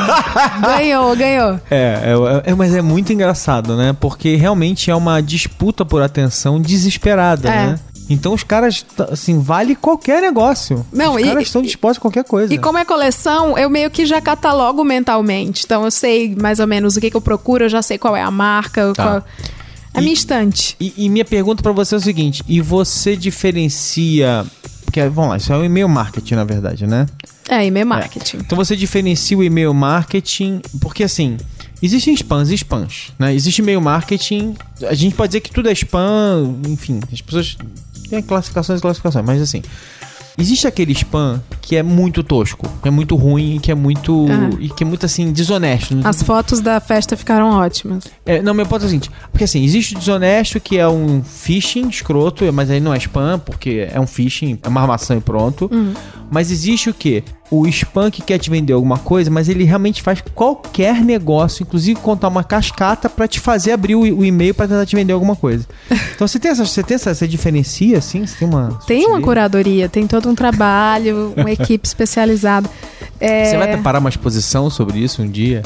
ganhou, 0.60 1.14
ganhou. 1.14 1.60
É, 1.70 2.14
é, 2.44 2.50
é, 2.50 2.54
mas 2.54 2.74
é 2.74 2.82
muito 2.82 3.12
engraçado, 3.12 3.76
né? 3.76 3.94
Porque 3.98 4.36
realmente 4.36 4.90
é 4.90 4.94
uma 4.94 5.20
disputa 5.20 5.84
por 5.84 6.02
atenção 6.02 6.60
desesperada, 6.60 7.48
é. 7.48 7.66
né? 7.66 7.80
Então 8.08 8.34
os 8.34 8.42
caras, 8.42 8.84
assim, 9.10 9.40
vale 9.40 9.74
qualquer 9.74 10.20
negócio. 10.20 10.84
Não, 10.92 11.14
os 11.14 11.22
e, 11.22 11.24
caras 11.24 11.42
estão 11.44 11.62
dispostos 11.62 11.98
a 11.98 12.00
qualquer 12.00 12.24
coisa. 12.24 12.52
E 12.52 12.58
como 12.58 12.76
é 12.76 12.84
coleção, 12.84 13.56
eu 13.56 13.70
meio 13.70 13.90
que 13.90 14.04
já 14.04 14.20
catalogo 14.20 14.84
mentalmente. 14.84 15.64
Então 15.64 15.84
eu 15.84 15.90
sei 15.90 16.34
mais 16.34 16.60
ou 16.60 16.66
menos 16.66 16.96
o 16.96 17.00
que, 17.00 17.10
que 17.10 17.16
eu 17.16 17.20
procuro, 17.20 17.64
eu 17.64 17.68
já 17.68 17.80
sei 17.80 17.96
qual 17.96 18.14
é 18.14 18.22
a 18.22 18.30
marca, 18.30 18.92
tá. 18.94 19.02
qual... 19.02 19.24
A 19.94 20.00
minha 20.00 20.12
estante. 20.12 20.76
E, 20.80 20.92
e 20.96 21.08
minha 21.08 21.24
pergunta 21.24 21.62
para 21.62 21.72
você 21.72 21.94
é 21.94 21.98
o 21.98 22.00
seguinte: 22.00 22.42
e 22.48 22.60
você 22.60 23.16
diferencia. 23.16 24.44
Porque, 24.84 25.02
vamos 25.08 25.30
lá, 25.30 25.36
isso 25.36 25.52
é 25.52 25.56
o 25.56 25.64
e-mail 25.64 25.88
marketing, 25.88 26.34
na 26.34 26.44
verdade, 26.44 26.86
né? 26.86 27.06
É, 27.48 27.64
e-mail 27.64 27.86
marketing. 27.86 28.38
É. 28.38 28.40
Então 28.40 28.56
você 28.56 28.74
diferencia 28.76 29.38
o 29.38 29.42
e-mail 29.42 29.72
marketing, 29.72 30.60
porque 30.80 31.04
assim. 31.04 31.36
Existem 31.82 32.14
spams 32.14 32.50
e 32.50 32.54
spams, 32.54 33.12
né? 33.18 33.34
Existe 33.34 33.58
e-mail 33.58 33.80
marketing. 33.80 34.54
A 34.88 34.94
gente 34.94 35.14
pode 35.14 35.30
dizer 35.30 35.40
que 35.40 35.50
tudo 35.50 35.68
é 35.68 35.72
spam, 35.72 36.56
enfim, 36.66 36.98
as 37.12 37.20
pessoas 37.20 37.58
têm 38.08 38.22
classificações 38.22 38.78
e 38.78 38.82
classificações, 38.82 39.24
mas 39.24 39.42
assim. 39.42 39.60
Existe 40.36 40.66
aquele 40.66 40.92
spam 40.92 41.40
que 41.60 41.76
é 41.76 41.82
muito 41.82 42.22
tosco, 42.22 42.68
que 42.82 42.88
é 42.88 42.90
muito 42.90 43.14
ruim, 43.14 43.58
que 43.60 43.70
é 43.70 43.74
muito. 43.74 44.26
E 44.58 44.68
que 44.68 44.82
é 44.82 44.86
muito 44.86 45.06
assim, 45.06 45.32
desonesto. 45.32 45.96
As 46.04 46.22
fotos 46.22 46.60
da 46.60 46.80
festa 46.80 47.16
ficaram 47.16 47.50
ótimas. 47.50 48.04
É, 48.26 48.42
não, 48.42 48.52
meu 48.52 48.66
ponto 48.66 48.82
é 48.82 48.86
o 48.86 48.88
seguinte: 48.88 49.10
porque 49.30 49.44
assim, 49.44 49.62
existe 49.62 49.94
o 49.94 49.98
desonesto 49.98 50.58
que 50.58 50.76
é 50.76 50.88
um 50.88 51.22
phishing 51.22 51.88
escroto, 51.88 52.50
mas 52.52 52.70
aí 52.70 52.80
não 52.80 52.92
é 52.92 52.98
spam, 52.98 53.38
porque 53.38 53.88
é 53.90 54.00
um 54.00 54.06
phishing, 54.06 54.58
é 54.62 54.68
uma 54.68 54.80
armação 54.80 55.16
e 55.16 55.20
pronto. 55.20 55.70
Mas 56.30 56.50
existe 56.50 56.90
o 56.90 56.94
que? 56.94 57.22
O 57.50 57.66
spam 57.68 58.10
que 58.10 58.22
quer 58.22 58.38
te 58.38 58.48
vender 58.50 58.72
alguma 58.72 58.98
coisa, 58.98 59.30
mas 59.30 59.48
ele 59.48 59.64
realmente 59.64 60.02
faz 60.02 60.22
qualquer 60.34 60.96
negócio, 61.04 61.62
inclusive 61.62 62.00
contar 62.00 62.28
uma 62.28 62.42
cascata 62.42 63.08
pra 63.08 63.28
te 63.28 63.38
fazer 63.38 63.72
abrir 63.72 63.94
o, 63.94 64.00
o 64.00 64.24
e-mail 64.24 64.54
pra 64.54 64.66
tentar 64.66 64.86
te 64.86 64.96
vender 64.96 65.12
alguma 65.12 65.36
coisa. 65.36 65.66
Então 66.14 66.28
você 66.28 66.38
tem 66.38 66.50
essa, 66.52 66.64
você 66.64 66.80
tem 66.82 66.94
essa, 66.94 67.12
você 67.12 67.26
diferencia 67.26 67.98
assim? 67.98 68.24
Você 68.24 68.36
tem 68.38 68.48
uma. 68.48 68.78
Tem 68.86 69.04
uma 69.06 69.20
curadoria, 69.20 69.88
tem 69.88 70.06
todo 70.06 70.28
um 70.28 70.34
trabalho, 70.34 71.34
uma 71.36 71.50
equipe 71.52 71.84
especializada. 71.86 72.70
É, 73.20 73.44
Você 73.46 73.56
vai 73.56 73.68
preparar 73.68 74.00
uma 74.00 74.08
exposição 74.10 74.70
sobre 74.70 74.98
isso 74.98 75.20
um 75.22 75.28
dia? 75.28 75.62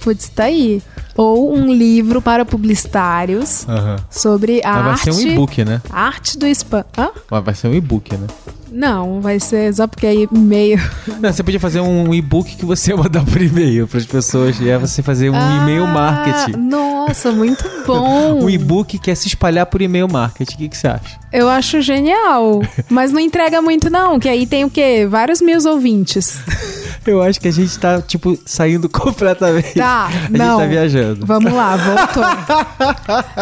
Putz, 0.00 0.30
tá 0.30 0.44
aí. 0.44 0.82
Ou 1.14 1.54
um 1.54 1.72
livro 1.74 2.22
para 2.22 2.44
publicitários 2.46 3.68
Aham. 3.68 3.96
sobre 4.10 4.62
a 4.64 4.72
Mas 4.72 4.82
vai 4.82 4.92
arte, 4.92 5.04
ser 5.04 5.12
um 5.12 5.30
e-book, 5.30 5.64
né? 5.64 5.82
arte 5.90 6.38
do 6.38 6.46
spam. 6.46 6.84
Hã? 6.96 7.10
Mas 7.30 7.44
vai 7.44 7.54
ser 7.54 7.68
um 7.68 7.74
e-book, 7.74 8.16
né? 8.16 8.26
Não, 8.70 9.20
vai 9.20 9.40
ser 9.40 9.74
só 9.74 9.86
porque 9.86 10.06
é 10.06 10.14
e-mail. 10.14 10.80
Não, 11.20 11.32
você 11.32 11.42
podia 11.42 11.60
fazer 11.60 11.80
um 11.80 12.14
e-book 12.14 12.56
que 12.56 12.64
você 12.64 12.94
mandar 12.94 13.24
por 13.24 13.40
e-mail 13.40 13.86
para 13.88 13.98
as 13.98 14.06
pessoas 14.06 14.60
e 14.60 14.70
aí 14.70 14.78
você 14.78 15.02
fazer 15.02 15.30
um 15.30 15.34
e-mail 15.62 15.84
Ah, 15.84 15.88
marketing. 15.88 16.58
Nossa, 16.58 17.32
muito 17.32 17.64
bom. 17.86 18.40
Um 18.40 18.48
e-book 18.48 18.98
que 18.98 19.10
é 19.10 19.14
se 19.14 19.26
espalhar 19.28 19.66
por 19.66 19.82
e-mail 19.82 20.08
marketing. 20.10 20.54
O 20.54 20.58
que, 20.58 20.68
que 20.68 20.76
você 20.76 20.86
acha? 20.88 21.18
Eu 21.32 21.48
acho 21.48 21.80
genial. 21.80 22.62
Mas 22.88 23.12
não 23.12 23.20
entrega 23.20 23.60
muito, 23.60 23.90
não, 23.90 24.18
que 24.18 24.28
aí 24.28 24.46
tem 24.46 24.64
o 24.64 24.70
quê? 24.70 25.06
Vários 25.08 25.40
mil 25.40 25.58
ouvintes. 25.68 26.40
Eu 27.06 27.22
acho 27.22 27.40
que 27.40 27.48
a 27.48 27.50
gente 27.52 27.76
tá, 27.78 28.00
tipo, 28.02 28.38
saindo 28.44 28.86
completamente. 28.90 29.72
Tá, 29.74 30.06
a 30.06 30.10
gente 30.10 30.32
não. 30.32 30.58
tá 30.60 30.66
viajando. 30.66 31.24
Vamos 31.26 31.50
lá, 31.52 31.74
voltou. 31.76 32.22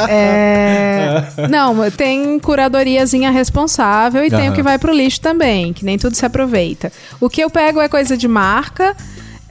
É, 0.09 1.25
Não, 1.51 1.91
tem 1.91 2.39
curadoriazinha 2.39 3.31
responsável 3.31 4.25
e 4.25 4.31
tem 4.31 4.43
Aham. 4.47 4.53
o 4.53 4.55
que 4.55 4.63
vai 4.63 4.79
pro 4.79 4.93
lixo 4.93 5.18
também, 5.21 5.73
que 5.73 5.85
nem 5.85 5.99
tudo 5.99 6.15
se 6.17 6.25
aproveita. 6.25 6.93
O 7.21 7.29
que 7.29 7.41
eu 7.43 7.51
pego 7.51 7.81
é 7.81 7.89
coisa 7.89 8.17
de 8.17 8.27
marca, 8.29 8.97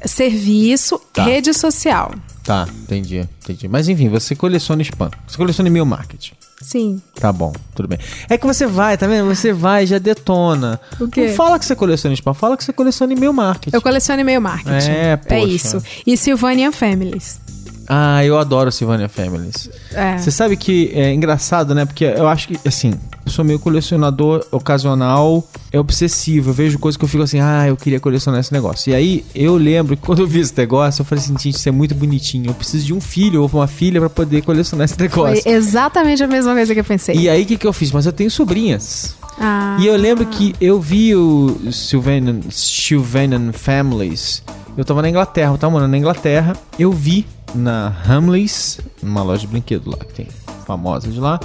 serviço, 0.06 1.00
Tá. 1.14 1.24
rede 1.24 1.54
social. 1.54 2.12
Tá, 2.44 2.66
entendi, 2.84 3.28
entendi. 3.44 3.68
Mas 3.68 3.90
enfim, 3.90 4.08
você 4.10 4.34
coleciona 4.36 4.82
spam. 4.82 5.10
Você 5.28 5.36
coleciona 5.36 5.68
e-mail 5.68 5.86
marketing. 5.86 6.34
Sim. 6.62 7.02
Tá 7.20 7.32
bom, 7.32 7.54
tudo 7.76 7.88
bem. 7.90 8.00
É 8.30 8.38
que 8.38 8.46
você 8.48 8.66
vai, 8.66 8.98
tá 8.98 9.06
vendo? 9.06 9.28
Você 9.28 9.52
vai 9.54 9.84
e 9.84 9.88
já 9.88 9.98
detona. 10.00 10.80
O 11.00 11.08
quê? 11.08 11.28
Não 11.28 11.36
fala 11.36 11.60
que 11.60 11.66
você 11.66 11.76
coleciona 11.76 12.14
spam, 12.16 12.34
fala 12.34 12.56
que 12.58 12.64
você 12.64 12.72
coleciona 12.74 13.12
e-mail 13.14 13.34
marketing. 13.34 13.76
Eu 13.76 13.82
coleciono 13.82 14.22
e-mail 14.22 14.42
marketing. 14.42 14.90
É, 14.90 15.18
poxa. 15.18 15.36
É 15.36 15.44
isso. 15.44 15.84
E 16.06 16.16
Sylvanian 16.18 16.72
Families. 16.72 17.40
Ah, 17.88 18.24
eu 18.26 18.38
adoro 18.38 18.72
Sylvania 18.72 19.08
Families. 19.08 19.70
É. 19.94 20.18
Você 20.18 20.32
sabe 20.32 20.58
que 20.58 20.92
é 20.94 21.14
engraçado, 21.14 21.74
né? 21.76 21.86
Porque 21.86 22.04
eu 22.06 22.28
acho 22.28 22.48
que, 22.50 22.60
assim, 22.68 22.94
sou 23.30 23.44
meio 23.44 23.60
colecionador 23.60 24.46
ocasional, 24.52 25.48
é 25.72 25.80
obsessivo. 25.80 26.50
Eu 26.50 26.54
vejo 26.54 26.80
coisas 26.80 26.98
que 26.98 27.04
eu 27.04 27.10
fico 27.10 27.24
assim, 27.24 27.40
ah, 27.40 27.68
eu 27.68 27.76
queria 27.76 28.00
colecionar 28.00 28.40
esse 28.40 28.54
negócio. 28.54 28.92
E 28.92 28.96
aí, 28.96 29.26
eu 29.36 29.56
lembro 29.58 29.96
que 29.96 30.04
quando 30.04 30.20
eu 30.20 30.28
vi 30.28 30.40
esse 30.40 30.58
negócio, 30.58 31.02
eu 31.02 31.06
falei 31.06 31.24
assim, 31.24 31.34
gente, 31.38 31.56
isso 31.58 31.70
é 31.70 31.72
muito 31.72 31.96
bonitinho. 31.96 32.50
Eu 32.50 32.54
preciso 32.54 32.86
de 32.86 32.94
um 32.94 33.02
filho 33.02 33.42
ou 33.42 33.50
uma 33.54 33.68
filha 33.68 34.00
pra 34.00 34.10
poder 34.10 34.42
colecionar 34.44 34.86
esse 34.86 34.96
Foi 34.96 35.08
negócio. 35.08 35.44
exatamente 35.46 36.24
a 36.24 36.28
mesma 36.28 36.54
coisa 36.54 36.74
que 36.74 36.80
eu 36.80 36.86
pensei. 36.86 37.16
E 37.16 37.30
aí, 37.30 37.44
o 37.44 37.46
que, 37.46 37.58
que 37.58 37.68
eu 37.68 37.74
fiz? 37.74 37.92
Mas 37.92 38.06
eu 38.06 38.12
tenho 38.12 38.30
sobrinhas. 38.32 39.16
Ah. 39.40 39.78
E 39.80 39.86
eu 39.86 39.96
lembro 39.96 40.26
que 40.26 40.56
eu 40.60 40.82
vi 40.82 41.16
o 41.16 41.58
Sylvanian, 41.72 42.42
Sylvanian 42.50 43.52
Families. 43.54 44.44
Eu 44.76 44.84
tava 44.84 45.02
na 45.02 45.10
Inglaterra, 45.10 45.54
eu 45.54 45.58
tava 45.58 45.72
morando 45.72 45.92
na 45.92 45.98
Inglaterra. 45.98 46.56
Eu 46.78 46.92
vi 46.92 47.26
na 47.54 47.94
Hamleys, 48.08 48.80
numa 49.02 49.24
loja 49.24 49.42
de 49.42 49.48
brinquedo 49.48 49.90
lá, 49.90 49.98
que 49.98 50.14
tem 50.14 50.28
famosa 50.66 51.10
de 51.10 51.20
lá. 51.20 51.40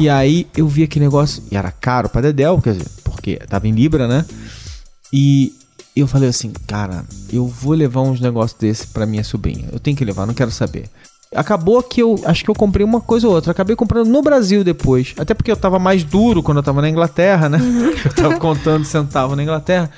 E 0.00 0.08
aí 0.08 0.46
eu 0.56 0.66
vi 0.66 0.82
aquele 0.82 1.04
negócio, 1.04 1.42
e 1.52 1.56
era 1.58 1.70
caro 1.70 2.08
pra 2.08 2.22
Dedel, 2.22 2.58
quer 2.62 2.72
dizer, 2.72 2.88
porque 3.04 3.36
tava 3.36 3.68
em 3.68 3.72
Libra, 3.72 4.08
né? 4.08 4.24
E 5.12 5.52
eu 5.94 6.06
falei 6.06 6.30
assim, 6.30 6.54
cara, 6.66 7.04
eu 7.30 7.46
vou 7.46 7.74
levar 7.74 8.00
uns 8.00 8.18
negócios 8.18 8.58
desse 8.58 8.86
pra 8.86 9.04
minha 9.04 9.22
sobrinha. 9.22 9.68
Eu 9.70 9.78
tenho 9.78 9.94
que 9.94 10.02
levar, 10.02 10.24
não 10.24 10.32
quero 10.32 10.50
saber. 10.50 10.86
Acabou 11.34 11.82
que 11.82 12.00
eu 12.00 12.18
acho 12.24 12.42
que 12.42 12.50
eu 12.50 12.54
comprei 12.54 12.82
uma 12.82 13.02
coisa 13.02 13.28
ou 13.28 13.34
outra. 13.34 13.52
Acabei 13.52 13.76
comprando 13.76 14.08
no 14.08 14.22
Brasil 14.22 14.64
depois. 14.64 15.12
Até 15.18 15.34
porque 15.34 15.52
eu 15.52 15.56
tava 15.56 15.78
mais 15.78 16.02
duro 16.02 16.42
quando 16.42 16.56
eu 16.56 16.62
tava 16.62 16.80
na 16.80 16.88
Inglaterra, 16.88 17.50
né? 17.50 17.58
Eu 18.02 18.14
tava 18.14 18.38
contando 18.38 18.86
centavo 18.86 19.36
na 19.36 19.42
Inglaterra. 19.42 19.90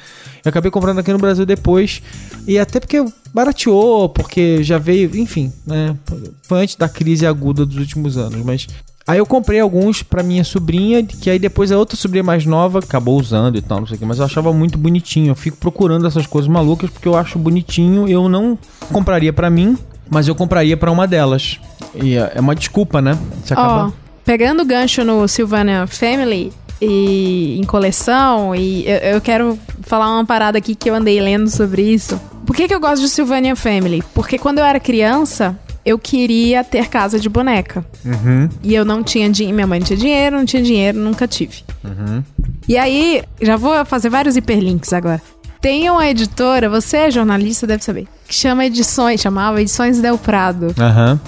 Eu 0.45 0.49
acabei 0.49 0.71
comprando 0.71 0.99
aqui 0.99 1.13
no 1.13 1.19
Brasil 1.19 1.47
depois. 1.47 2.03
E 2.47 2.59
até 2.59 2.81
porque 2.81 3.03
barateou, 3.33 4.09
porque 4.09 4.65
já 4.65 4.77
veio, 4.79 5.17
enfim, 5.17 5.53
né? 5.65 5.97
Foi 6.43 6.61
antes 6.61 6.75
da 6.75 6.89
crise 6.89 7.25
aguda 7.25 7.65
dos 7.65 7.79
últimos 7.79 8.19
anos. 8.19 8.45
Mas 8.45 8.67
Aí 9.07 9.19
eu 9.19 9.27
comprei 9.27 9.59
alguns 9.61 10.03
pra 10.03 10.23
minha 10.23 10.45
sobrinha, 10.45 11.03
que 11.03 11.29
aí 11.29 11.39
depois 11.39 11.73
a 11.73 11.79
outra 11.79 11.97
sobrinha 11.97 12.23
mais 12.23 12.47
nova 12.47 12.79
acabou 12.79 13.19
usando 13.19 13.57
e 13.59 13.63
tal, 13.63 13.81
não 13.81 13.87
sei 13.87 13.97
o 13.97 13.99
que, 13.99 14.05
mas 14.07 14.19
eu 14.19 14.25
achava 14.25 14.53
muito 14.53 14.79
bonitinho. 14.79 15.31
Eu 15.31 15.35
fico 15.35 15.57
procurando 15.57 16.07
essas 16.07 16.27
coisas 16.27 16.49
malucas 16.49 16.89
porque 16.91 17.09
eu 17.09 17.17
acho 17.17 17.39
bonitinho. 17.39 18.09
Eu 18.09 18.29
não 18.29 18.57
compraria 18.93 19.33
pra 19.33 19.51
mim, 19.51 19.77
mas 20.09 20.29
eu 20.29 20.35
compraria 20.35 20.77
pra 20.77 20.91
uma 20.91 21.07
delas. 21.07 21.59
E 21.95 22.15
é 22.17 22.33
é 22.37 22.41
uma 22.41 22.55
desculpa, 22.55 23.03
né? 23.03 23.19
Você 23.45 23.55
Ó, 23.55 23.59
acaba. 23.59 23.93
pegando 24.25 24.63
o 24.63 24.65
gancho 24.65 25.03
no 25.05 25.27
Sylvania 25.27 25.87
Family 25.87 26.53
e 26.81 27.59
em 27.61 27.65
coleção, 27.65 28.55
e 28.55 28.85
eu, 28.89 28.97
eu 29.15 29.21
quero 29.21 29.59
falar 29.83 30.11
uma 30.13 30.25
parada 30.25 30.59
aqui 30.59 30.75
que 30.75 30.89
eu 30.91 30.95
andei 30.95 31.21
lendo 31.21 31.49
sobre 31.49 31.83
isso. 31.83 32.21
Por 32.47 32.57
que, 32.57 32.67
que 32.67 32.75
eu 32.75 32.81
gosto 32.81 33.03
de 33.03 33.09
Sylvania 33.09 33.55
Family? 33.55 34.03
Porque 34.15 34.37
quando 34.39 34.59
eu 34.59 34.65
era 34.65 34.81
criança, 34.81 35.57
eu 35.85 35.99
queria 35.99 36.63
ter 36.63 36.89
casa 36.89 37.19
de 37.19 37.29
boneca. 37.29 37.85
Uhum. 38.05 38.49
E 38.63 38.75
eu 38.75 38.85
não 38.85 39.03
tinha 39.03 39.29
dinheiro, 39.29 39.55
minha 39.55 39.67
mãe 39.67 39.81
não 39.81 39.87
tinha 39.87 39.99
dinheiro, 39.99 40.37
não 40.37 40.45
tinha 40.45 40.63
dinheiro, 40.63 40.99
nunca 40.99 41.27
tive. 41.27 41.63
Uhum. 41.85 42.23
E 42.69 42.77
aí, 42.77 43.23
já 43.41 43.57
vou 43.57 43.85
fazer 43.85 44.09
vários 44.09 44.37
hiperlinks 44.37 44.93
agora. 44.93 45.21
Tem 45.61 45.89
uma 45.89 46.09
editora, 46.09 46.69
você 46.69 46.97
é 46.97 47.11
jornalista, 47.11 47.67
deve 47.67 47.85
saber, 47.85 48.09
que 48.27 48.35
chama 48.35 48.65
Edições, 48.67 49.21
chamava 49.21 49.63
Edições 49.63 50.01
Del 50.01 50.19
Prado. 50.19 50.75
Aham. 50.79 51.21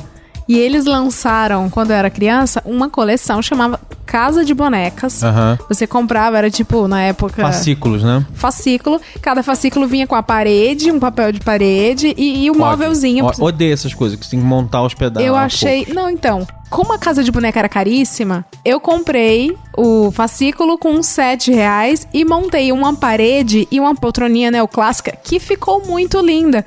E 0.46 0.58
eles 0.58 0.84
lançaram, 0.84 1.70
quando 1.70 1.90
eu 1.90 1.96
era 1.96 2.10
criança, 2.10 2.62
uma 2.66 2.90
coleção 2.90 3.40
chamava 3.40 3.80
Casa 4.04 4.44
de 4.44 4.52
Bonecas. 4.52 5.22
Aham. 5.24 5.58
Você 5.68 5.86
comprava, 5.86 6.36
era 6.36 6.50
tipo, 6.50 6.86
na 6.86 7.00
época. 7.02 7.40
Fascículos, 7.42 8.02
né? 8.02 8.24
Fascículo. 8.34 9.00
Cada 9.22 9.42
fascículo 9.42 9.86
vinha 9.86 10.06
com 10.06 10.14
a 10.14 10.22
parede, 10.22 10.90
um 10.92 11.00
papel 11.00 11.32
de 11.32 11.40
parede 11.40 12.14
e, 12.16 12.44
e 12.44 12.50
o 12.50 12.54
móvelzinho. 12.54 13.24
O- 13.38 13.44
Odeio 13.44 13.72
essas 13.72 13.94
coisas, 13.94 14.18
que 14.18 14.24
você 14.26 14.32
tem 14.32 14.40
que 14.40 14.44
montar 14.46 14.82
os 14.82 14.92
pedaços. 14.92 15.26
Eu 15.26 15.34
achei. 15.34 15.86
Não, 15.94 16.10
então. 16.10 16.46
Como 16.68 16.92
a 16.92 16.98
casa 16.98 17.22
de 17.24 17.30
boneca 17.30 17.58
era 17.60 17.68
caríssima, 17.68 18.44
eu 18.64 18.78
comprei 18.80 19.56
o 19.76 20.10
fascículo 20.10 20.76
com 20.76 20.90
uns 20.90 21.06
7 21.06 21.52
reais 21.52 22.06
e 22.12 22.24
montei 22.24 22.70
uma 22.72 22.94
parede 22.94 23.66
e 23.70 23.78
uma 23.80 23.94
poltroninha 23.94 24.50
neoclássica 24.50 25.16
que 25.22 25.38
ficou 25.40 25.86
muito 25.86 26.20
linda. 26.20 26.66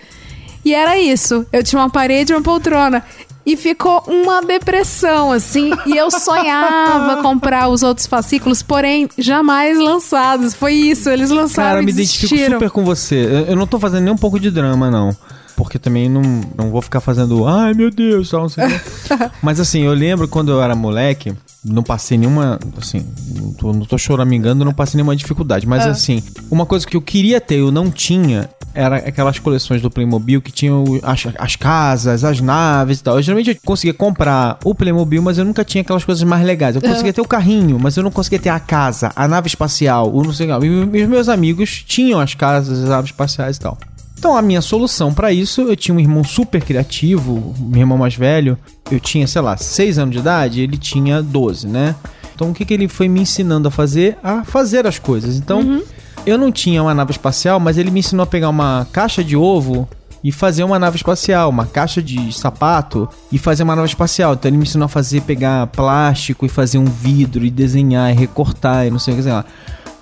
E 0.65 0.73
era 0.73 0.97
isso. 0.99 1.45
Eu 1.53 1.63
tinha 1.63 1.81
uma 1.81 1.89
parede 1.89 2.31
e 2.33 2.35
uma 2.35 2.41
poltrona. 2.41 3.03
E 3.47 3.55
ficou 3.55 4.03
uma 4.05 4.41
depressão, 4.41 5.31
assim. 5.31 5.71
E 5.85 5.95
eu 5.95 6.11
sonhava 6.11 7.21
comprar 7.23 7.69
os 7.69 7.81
outros 7.81 8.05
fascículos, 8.05 8.61
porém, 8.61 9.07
jamais 9.17 9.79
lançados. 9.79 10.53
Foi 10.53 10.73
isso, 10.73 11.09
eles 11.09 11.29
lançaram 11.29 11.75
Cara, 11.75 11.81
me 11.81 11.89
identifico 11.93 12.27
desistiram. 12.27 12.59
super 12.59 12.69
com 12.69 12.83
você. 12.83 13.15
Eu, 13.15 13.45
eu 13.51 13.55
não 13.55 13.65
tô 13.65 13.79
fazendo 13.79 14.03
nem 14.03 14.13
um 14.13 14.17
pouco 14.17 14.37
de 14.37 14.51
drama, 14.51 14.91
não. 14.91 15.15
Porque 15.57 15.79
também 15.79 16.07
não, 16.07 16.21
não 16.55 16.69
vou 16.69 16.81
ficar 16.83 17.01
fazendo, 17.01 17.45
ai 17.47 17.73
meu 17.73 17.89
Deus, 17.89 18.29
tal, 18.29 18.41
não 18.41 18.49
sei. 18.49 18.63
Mas 19.41 19.59
assim, 19.59 19.81
eu 19.81 19.93
lembro 19.93 20.27
quando 20.27 20.51
eu 20.51 20.61
era 20.61 20.75
moleque, 20.75 21.33
não 21.65 21.81
passei 21.81 22.15
nenhuma, 22.15 22.59
assim, 22.79 23.03
não 23.35 23.51
tô, 23.53 23.73
não 23.73 23.83
tô 23.83 23.97
choramingando, 23.97 24.63
não 24.63 24.71
passei 24.71 24.97
nenhuma 24.99 25.15
dificuldade. 25.15 25.67
Mas 25.67 25.83
Ah. 25.85 25.89
assim, 25.89 26.21
uma 26.51 26.63
coisa 26.65 26.85
que 26.85 26.95
eu 26.95 27.01
queria 27.01 27.41
ter, 27.41 27.55
eu 27.55 27.71
não 27.71 27.89
tinha, 27.89 28.47
era 28.71 28.97
aquelas 28.97 29.39
coleções 29.39 29.81
do 29.81 29.89
Playmobil 29.89 30.39
que 30.43 30.51
tinham 30.51 30.83
as, 31.01 31.23
as 31.39 31.55
casas, 31.55 32.23
as 32.23 32.39
naves 32.39 32.99
e 32.99 33.03
tal. 33.03 33.15
Eu 33.17 33.23
geralmente 33.23 33.49
eu 33.49 33.57
conseguia 33.65 33.95
comprar 33.95 34.59
o 34.63 34.75
Playmobil, 34.75 35.23
mas 35.23 35.39
eu 35.39 35.43
nunca 35.43 35.65
tinha 35.65 35.81
aquelas 35.81 36.05
coisas 36.05 36.23
mais 36.23 36.45
legais. 36.45 36.75
Eu 36.75 36.83
conseguia 36.83 37.11
ter 37.11 37.21
o 37.21 37.27
carrinho, 37.27 37.79
mas 37.79 37.97
eu 37.97 38.03
não 38.03 38.11
conseguia 38.11 38.37
ter 38.37 38.49
a 38.49 38.59
casa, 38.59 39.11
a 39.15 39.27
nave 39.27 39.47
espacial, 39.47 40.13
o 40.13 40.23
não 40.23 40.31
sei 40.31 40.51
o 40.51 40.59
que. 40.59 40.67
E 40.67 41.01
os 41.03 41.09
meus 41.09 41.27
amigos 41.27 41.83
tinham 41.87 42.19
as 42.19 42.35
casas, 42.35 42.83
as 42.83 42.89
naves 42.89 43.09
espaciais 43.09 43.57
e 43.57 43.59
tal. 43.59 43.75
Então 44.17 44.35
a 44.35 44.41
minha 44.41 44.61
solução 44.61 45.13
pra 45.13 45.31
isso, 45.31 45.61
eu 45.61 45.75
tinha 45.75 45.95
um 45.95 45.99
irmão 45.99 46.23
super 46.23 46.61
criativo, 46.63 47.53
meu 47.59 47.81
irmão 47.81 47.97
mais 47.97 48.15
velho, 48.15 48.57
eu 48.91 48.99
tinha, 48.99 49.27
sei 49.27 49.41
lá, 49.41 49.55
6 49.55 49.99
anos 49.99 50.13
de 50.13 50.19
idade, 50.19 50.61
ele 50.61 50.77
tinha 50.77 51.21
12, 51.21 51.67
né? 51.67 51.95
Então 52.33 52.49
o 52.49 52.53
que, 52.53 52.65
que 52.65 52.73
ele 52.73 52.87
foi 52.87 53.07
me 53.07 53.21
ensinando 53.21 53.67
a 53.67 53.71
fazer? 53.71 54.17
A 54.23 54.43
fazer 54.43 54.85
as 54.87 54.99
coisas. 54.99 55.37
Então, 55.37 55.81
eu 56.25 56.37
não 56.37 56.51
tinha 56.51 56.83
uma 56.83 56.93
nave 56.93 57.11
espacial, 57.11 57.59
mas 57.59 57.77
ele 57.77 57.89
me 57.89 57.99
ensinou 57.99 58.23
a 58.23 58.27
pegar 58.27 58.49
uma 58.49 58.87
caixa 58.91 59.23
de 59.23 59.35
ovo 59.35 59.87
e 60.23 60.31
fazer 60.31 60.63
uma 60.63 60.77
nave 60.77 60.97
espacial, 60.97 61.49
uma 61.49 61.65
caixa 61.65 62.01
de 62.01 62.31
sapato 62.33 63.07
e 63.31 63.37
fazer 63.37 63.63
uma 63.63 63.75
nave 63.75 63.87
espacial. 63.87 64.33
Então 64.33 64.49
ele 64.49 64.57
me 64.57 64.63
ensinou 64.63 64.85
a 64.85 64.89
fazer, 64.89 65.21
pegar 65.21 65.67
plástico 65.67 66.45
e 66.45 66.49
fazer 66.49 66.77
um 66.79 66.85
vidro 66.85 67.45
e 67.45 67.49
desenhar 67.49 68.11
e 68.11 68.15
recortar 68.15 68.85
e 68.85 68.91
não 68.91 68.99
sei 68.99 69.13
o 69.13 69.17
que, 69.17 69.23
sei 69.23 69.31
lá. 69.31 69.45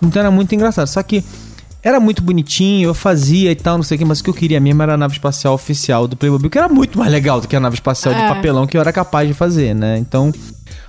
Então 0.02 0.20
era 0.20 0.32
muito 0.32 0.54
engraçado. 0.56 0.88
Só 0.88 1.04
que 1.04 1.24
era 1.88 2.00
muito 2.00 2.24
bonitinho, 2.24 2.88
eu 2.90 2.94
fazia 2.96 3.52
e 3.52 3.56
tal, 3.56 3.78
não 3.78 3.84
sei 3.84 3.96
o 3.96 4.00
que, 4.00 4.04
mas 4.06 4.20
o 4.20 4.24
que 4.24 4.30
eu 4.32 4.34
queria 4.34 4.60
mesmo 4.60 4.82
era 4.82 4.96
a 4.96 4.98
nave 4.98 5.14
espacial 5.14 5.54
oficial 5.54 6.08
do 6.08 6.18
Playmobil, 6.18 6.50
que 6.50 6.58
era 6.58 6.68
muito 6.68 6.98
mais 6.98 7.12
legal 7.12 7.40
do 7.40 7.48
que 7.48 7.56
a 7.56 7.60
nave 7.60 7.76
espacial 7.76 8.14
de 8.16 8.22
É. 8.22 8.28
papelão 8.28 8.66
que 8.66 8.76
eu 8.76 8.82
era 8.82 8.92
capaz 8.92 9.28
de 9.28 9.34
fazer, 9.36 9.76
né? 9.76 9.98
Então. 10.00 10.34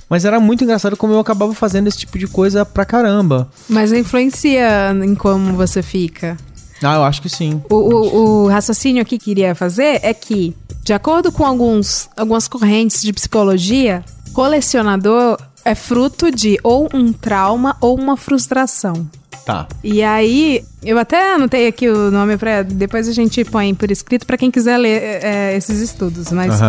Mas 0.09 0.25
era 0.25 0.41
muito 0.41 0.65
engraçado 0.65 0.97
como 0.97 1.13
eu 1.13 1.19
acabava 1.21 1.53
fazendo 1.53 1.87
esse 1.89 1.99
tipo 1.99 2.17
de 2.19 2.27
coisa 2.27 2.65
pra 2.65 2.85
caramba. 2.87 3.49
Mas 3.69 3.93
influencia 3.93 4.93
em 5.05 5.15
como 5.15 5.53
você 5.55 5.83
fica. 5.83 6.37
Ah, 6.83 6.95
eu 6.95 7.05
acho 7.05 7.21
que 7.21 7.29
sim. 7.29 7.61
O, 7.69 7.75
o- 7.75 8.45
o 8.45 8.49
raciocínio 8.49 9.05
que 9.05 9.19
queria 9.19 9.55
fazer 9.55 9.99
é 10.03 10.15
que, 10.15 10.55
de 10.85 10.93
acordo 10.93 11.31
com 11.33 11.45
alguns, 11.45 12.09
algumas 12.17 12.47
correntes 12.49 13.03
de 13.03 13.13
psicologia, 13.13 14.03
colecionador 14.33 15.39
é 15.65 15.75
fruto 15.75 16.31
de 16.31 16.59
ou 16.63 16.89
um 16.95 17.13
trauma 17.13 17.77
ou 17.81 17.99
uma 17.99 18.17
frustração. 18.17 19.07
Tá. 19.47 19.69
E 19.85 20.03
aí, 20.03 20.65
eu 20.83 20.99
até 20.99 21.35
anotei 21.35 21.69
aqui 21.69 21.89
o 21.89 22.11
nome 22.11 22.37
para 22.37 22.63
depois 22.63 23.07
a 23.07 23.13
gente 23.13 23.45
põe 23.45 23.73
por 23.77 23.93
escrito 23.93 24.27
para 24.27 24.37
quem 24.37 24.51
quiser 24.51 24.77
ler 24.77 25.01
é, 25.23 25.57
esses 25.57 25.79
estudos, 25.79 26.33
mas 26.33 26.61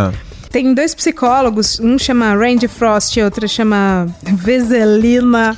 tem 0.51 0.75
dois 0.75 0.93
psicólogos, 0.93 1.79
um 1.79 1.97
chama 1.97 2.35
Randy 2.35 2.67
Frost 2.67 3.17
e 3.17 3.23
outro 3.23 3.49
chama 3.49 4.07
Veselina 4.21 5.55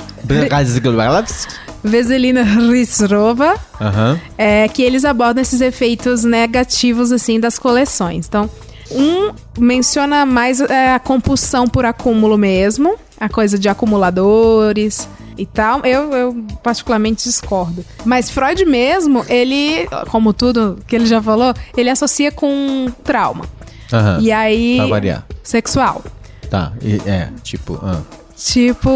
Veselina 1.83 2.41
Rizrova. 2.41 3.53
Aham. 3.81 4.17
é, 4.37 4.69
que 4.69 4.81
eles 4.81 5.03
abordam 5.03 5.41
esses 5.41 5.59
efeitos 5.59 6.23
negativos 6.23 7.11
assim 7.11 7.37
das 7.37 7.59
coleções. 7.59 8.27
Então, 8.27 8.49
um 8.91 9.33
menciona 9.59 10.25
mais 10.25 10.61
é, 10.61 10.93
a 10.93 10.99
compulsão 10.99 11.67
por 11.67 11.83
acúmulo 11.83 12.37
mesmo, 12.37 12.95
a 13.19 13.27
coisa 13.27 13.59
de 13.59 13.67
acumuladores 13.67 15.05
e 15.39 15.45
tal. 15.45 15.81
Eu, 15.85 16.11
eu 16.13 16.43
particularmente 16.61 17.23
discordo. 17.23 17.83
Mas 18.05 18.29
Freud 18.29 18.65
mesmo, 18.65 19.25
ele, 19.29 19.87
como 20.11 20.33
tudo 20.33 20.77
que 20.87 20.95
ele 20.95 21.05
já 21.05 21.21
falou, 21.21 21.53
ele 21.75 21.89
associa 21.89 22.31
com 22.31 22.91
trauma. 23.03 23.45
Aham. 23.91 24.19
E 24.21 24.31
aí 24.31 24.77
Pra 24.77 24.87
variar. 24.87 25.25
sexual. 25.43 26.03
Tá. 26.49 26.73
E- 26.81 27.01
É, 27.09 27.29
tipo. 27.43 27.79
ah. 27.81 28.01
Tipo, 28.37 28.89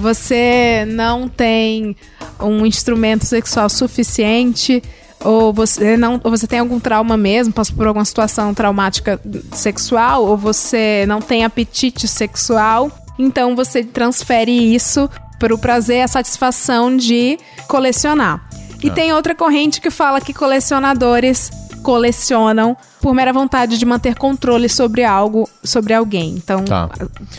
você 0.00 0.84
não 0.86 1.26
tem 1.26 1.96
um 2.38 2.66
instrumento 2.66 3.24
sexual 3.24 3.68
suficiente, 3.70 4.82
ou 5.24 5.50
você 5.52 5.96
não, 5.96 6.20
ou 6.22 6.30
você 6.30 6.46
tem 6.46 6.58
algum 6.58 6.78
trauma 6.78 7.16
mesmo, 7.16 7.54
passou 7.54 7.74
por 7.74 7.86
alguma 7.86 8.04
situação 8.04 8.52
traumática 8.52 9.18
sexual, 9.52 10.26
ou 10.26 10.36
você 10.36 11.04
não 11.08 11.20
tem 11.22 11.42
apetite 11.42 12.06
sexual, 12.06 12.90
então 13.18 13.56
você 13.56 13.82
transfere 13.82 14.52
isso 14.74 15.08
para 15.42 15.52
o 15.52 15.58
prazer 15.58 15.96
e 15.96 16.02
a 16.02 16.06
satisfação 16.08 16.96
de 16.96 17.36
colecionar. 17.66 18.48
E 18.80 18.88
tem 18.92 19.12
outra 19.12 19.34
corrente 19.34 19.80
que 19.80 19.90
fala 19.90 20.20
que 20.20 20.32
colecionadores 20.32 21.50
colecionam 21.82 22.76
por 23.00 23.12
mera 23.12 23.32
vontade 23.32 23.76
de 23.76 23.84
manter 23.84 24.14
controle 24.14 24.68
sobre 24.68 25.02
algo, 25.02 25.48
sobre 25.64 25.92
alguém. 25.94 26.30
Então, 26.36 26.64
Tá. 26.64 26.88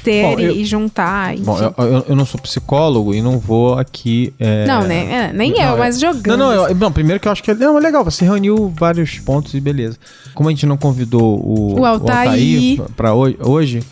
ter 0.03 0.21
Bom, 0.35 0.39
eu- 0.41 0.51
e 0.53 0.65
juntar. 0.65 1.33
Bom, 1.37 1.55
enfim. 1.55 1.73
eu, 1.77 1.85
eu- 1.85 2.05
eu 2.09 2.15
não 2.17 2.25
sou 2.25 2.41
psicólogo 2.41 3.13
e 3.15 3.21
não 3.21 3.39
vou 3.39 3.75
aqui. 3.79 4.33
é, 4.37 4.65
Não, 4.67 4.81
né? 4.83 5.29
É, 5.29 5.33
nem 5.33 5.51
Não, 5.53 5.61
eu, 5.61 5.75
é- 5.75 5.77
mas 5.77 5.97
jogando. 5.97 6.27
Não, 6.37 6.37
não, 6.37 6.51
eu- 6.67 6.75
não, 6.75 6.91
primeiro 6.91 7.21
que 7.21 7.27
eu 7.29 7.31
acho 7.31 7.41
que 7.41 7.51
é 7.51 7.55
não, 7.55 7.77
é 7.77 7.81
legal, 7.81 8.03
você 8.03 8.25
reuniu 8.25 8.73
vários 8.77 9.17
pontos 9.19 9.53
e 9.53 9.61
beleza. 9.61 9.97
Como 10.33 10.49
a 10.49 10.51
gente 10.51 10.65
não 10.65 10.75
convidou 10.75 11.39
o, 11.39 11.79
O 11.79 11.85
Altair. 11.85 12.81
para 12.97 13.13
hoje, 13.13 13.37
eu 13.79 13.85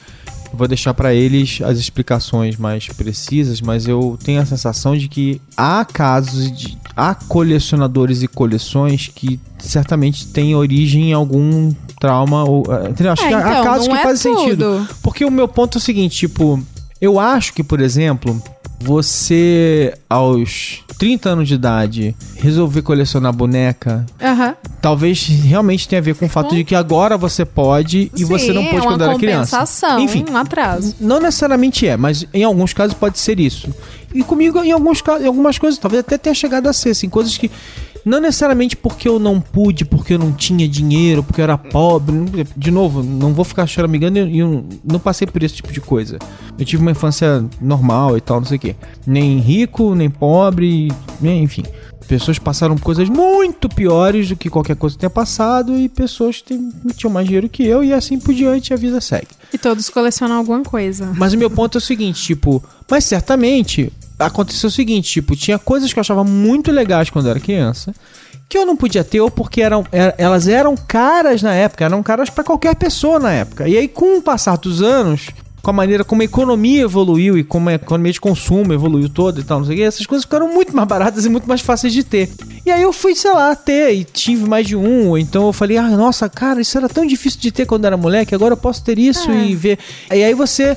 vou 0.54 0.68
deixar 0.68 0.94
pra 0.94 1.14
eles 1.14 1.60
as 1.64 1.78
explicações 1.78 2.58
mais 2.58 2.88
precisas, 2.88 3.62
mas 3.62 3.88
eu 3.88 4.18
tenho 4.24 4.42
a 4.42 4.46
sensação 4.46 4.96
de 4.98 5.08
que 5.08 5.42
há 5.56 5.86
casos 5.86 6.52
de 6.52 6.78
há 6.96 7.16
colecionadores 7.16 8.22
e 8.22 8.28
coleções 8.28 9.10
que 9.14 9.40
certamente 9.58 10.28
têm 10.28 10.56
origem 10.56 11.12
em 11.12 11.14
algum 11.14 11.72
trauma 12.00 12.44
ou 12.44 12.64
eh, 12.70 12.90
entendeu? 12.90 13.14
Acho 13.14 13.24
É, 13.24 13.28
que 13.30 13.34
há- 13.34 13.38
há 13.48 13.52
então, 13.52 13.64
casos 13.64 13.88
que 13.88 13.94
é 13.94 14.04
fazem 14.04 14.34
tudo. 14.34 14.44
sentido. 14.44 14.88
Porque 15.02 15.24
o 15.26 15.32
meu 15.32 15.48
ponto 15.48 15.78
é 15.78 15.80
o 15.80 15.82
seguinte, 15.82 16.18
tipo, 16.18 16.62
eu 17.00 17.20
acho 17.20 17.54
que, 17.54 17.64
por 17.64 17.80
exemplo, 17.80 18.42
você 18.84 19.94
aos 20.10 20.84
30 20.98 21.30
anos 21.30 21.48
de 21.48 21.54
idade 21.56 22.16
resolver 22.36 22.82
colecionar 22.82 23.32
boneca, 23.34 24.06
Aham. 24.22 24.56
talvez 24.82 25.26
realmente 25.28 25.88
tenha 25.88 26.00
a 26.00 26.04
ver 26.04 26.16
com 26.16 26.26
o 26.26 26.30
fato 26.30 26.56
de 26.56 26.64
que 26.64 26.76
agora 26.76 27.18
você 27.18 27.46
pode 27.46 28.12
e 28.16 28.24
você 28.24 28.52
não 28.52 28.64
Sim, 28.64 28.70
pôde 28.70 28.86
é 28.86 28.90
quando 28.90 29.04
era 29.04 29.16
criança. 29.16 29.64
Enfim, 30.00 30.26
um 30.30 30.38
atraso. 30.38 30.96
não 31.00 31.20
necessariamente 31.20 31.88
é, 31.88 31.96
mas 31.96 32.26
em 32.34 32.44
alguns 32.44 32.74
casos 32.74 32.94
pode 32.94 33.20
ser 33.20 33.40
isso. 33.40 33.74
E 34.14 34.24
comigo, 34.24 34.60
em 34.64 34.72
alguns 34.72 35.02
casos, 35.02 35.24
em 35.24 35.28
algumas 35.28 35.58
coisas, 35.58 35.80
talvez 35.80 36.02
até 36.02 36.18
tenha 36.18 36.36
chegado 36.36 36.68
a 36.68 36.74
ser, 36.74 36.90
assim, 36.90 37.08
coisas 37.08 37.38
que. 37.38 37.50
Não 38.04 38.20
necessariamente 38.20 38.76
porque 38.76 39.08
eu 39.08 39.20
não 39.20 39.40
pude, 39.40 39.86
porque 39.86 40.14
eu 40.14 40.20
não 40.20 40.32
tinha 40.32 40.68
dinheiro, 40.68 41.24
porque 41.24 41.42
eu 41.42 41.44
era 41.44 41.58
pobre. 41.58 42.14
De 42.56 42.72
novo, 42.72 43.04
não 43.04 43.34
vou 43.34 43.46
ficar 43.46 43.68
choramingando 43.68 44.20
e 44.20 44.40
eu 44.40 44.66
não 44.84 45.00
passei 45.00 45.28
por 45.28 45.42
esse 45.44 45.56
tipo 45.56 45.72
de 45.72 45.80
coisa. 45.80 46.18
Eu 46.58 46.66
tive 46.66 46.82
uma 46.82 46.92
infância 46.92 47.46
normal 47.60 48.18
e 48.18 48.22
tal, 48.22 48.40
não 48.40 48.48
sei 48.48 48.58
o 48.58 48.60
quê. 48.60 48.76
Nem 49.06 49.40
rico, 49.40 49.96
nem 49.96 50.10
pobre, 50.10 50.92
enfim. 51.22 51.64
Pessoas 52.08 52.38
passaram 52.38 52.76
por 52.76 52.84
coisas 52.84 53.08
muito 53.08 53.70
piores 53.70 54.28
do 54.30 54.36
que 54.36 54.50
qualquer 54.50 54.76
coisa 54.76 54.96
que 54.96 55.00
tenha 55.00 55.10
passado 55.10 55.78
e 55.78 55.88
pessoas 55.88 56.42
que 56.42 56.60
tinham 56.96 57.14
mais 57.14 57.26
dinheiro 57.26 57.48
que 57.48 57.64
eu 57.64 57.84
e 57.84 57.94
assim 57.94 58.20
por 58.20 58.34
diante 58.34 58.74
a 58.74 58.78
vida 58.78 59.00
segue. 59.00 59.30
E 59.54 59.58
todos 59.58 59.90
colecionam 59.90 60.36
alguma 60.36 60.62
coisa. 60.62 61.14
Mas 61.16 61.32
o 61.34 61.38
meu 61.38 61.50
ponto 61.50 61.78
é 61.78 61.80
o 61.80 61.82
seguinte, 61.82 62.22
tipo, 62.22 62.62
mas 62.90 63.06
certamente 63.06 63.94
aconteceu 64.26 64.68
o 64.68 64.72
seguinte, 64.72 65.10
tipo, 65.12 65.36
tinha 65.36 65.58
coisas 65.60 65.92
que 65.92 66.00
eu 66.00 66.02
achava 66.02 66.24
muito 66.24 66.72
legais 66.72 67.10
quando 67.10 67.26
eu 67.26 67.32
era 67.32 67.40
criança, 67.40 67.94
que 68.50 68.58
eu 68.58 68.66
não 68.66 68.76
podia 68.76 69.04
ter, 69.04 69.22
ou 69.22 69.32
porque 69.32 69.62
eram, 69.62 69.86
er- 69.92 70.14
elas 70.18 70.48
eram 70.48 70.76
caras 70.76 71.42
na 71.42 71.54
época, 71.54 71.86
eram 71.86 72.04
caras 72.04 72.30
pra 72.30 72.44
qualquer 72.44 72.76
pessoa 72.76 73.20
na 73.20 73.32
época. 73.32 73.68
E 73.68 73.78
aí, 73.78 73.88
com 73.88 74.18
o 74.18 74.22
passar 74.22 74.58
dos 74.58 74.82
anos, 74.82 75.28
com 75.62 75.70
a 75.70 75.74
maneira 75.74 76.04
como 76.04 76.22
a 76.24 76.26
economia 76.26 76.82
evoluiu 76.82 77.38
e 77.38 77.44
como 77.44 77.70
a 77.70 77.76
economia 77.76 78.12
de 78.12 78.20
consumo 78.20 78.74
evoluiu 78.74 79.08
toda 79.08 79.40
e 79.40 79.44
tal, 79.44 79.60
não 79.60 79.66
sei 79.68 79.76
o 79.76 79.78
que, 79.78 79.84
essas 79.84 80.06
coisas 80.08 80.26
ficaram 80.26 80.52
muito 80.52 80.76
mais 80.76 80.88
baratas 80.88 81.24
e 81.26 81.30
muito 81.30 81.48
mais 81.48 81.62
fáceis 81.62 81.94
de 81.94 82.04
ter. 82.04 82.30
E 82.66 82.72
aí 82.72 82.82
eu 82.82 82.92
fui, 82.92 83.16
sei 83.16 83.32
lá, 83.32 83.56
ter 83.56 83.94
e 83.94 84.04
tive 84.04 84.50
mais 84.50 84.66
de 84.68 84.76
um, 84.76 85.10
ou 85.10 85.18
então 85.20 85.46
eu 85.46 85.54
falei, 85.54 85.78
ah, 85.78 85.88
nossa, 85.90 86.28
cara, 86.28 86.60
isso 86.62 86.78
era 86.78 86.90
tão 86.90 87.06
difícil 87.06 87.40
de 87.40 87.52
ter 87.52 87.66
quando 87.68 87.86
era 87.86 87.96
moleque, 87.96 88.34
agora 88.36 88.54
eu 88.54 88.58
posso 88.58 88.84
ter 88.84 88.98
isso 88.98 89.30
É. 89.32 89.46
e 89.46 89.56
ver. 89.56 89.78
E 90.12 90.24
aí 90.24 90.34
você 90.34 90.76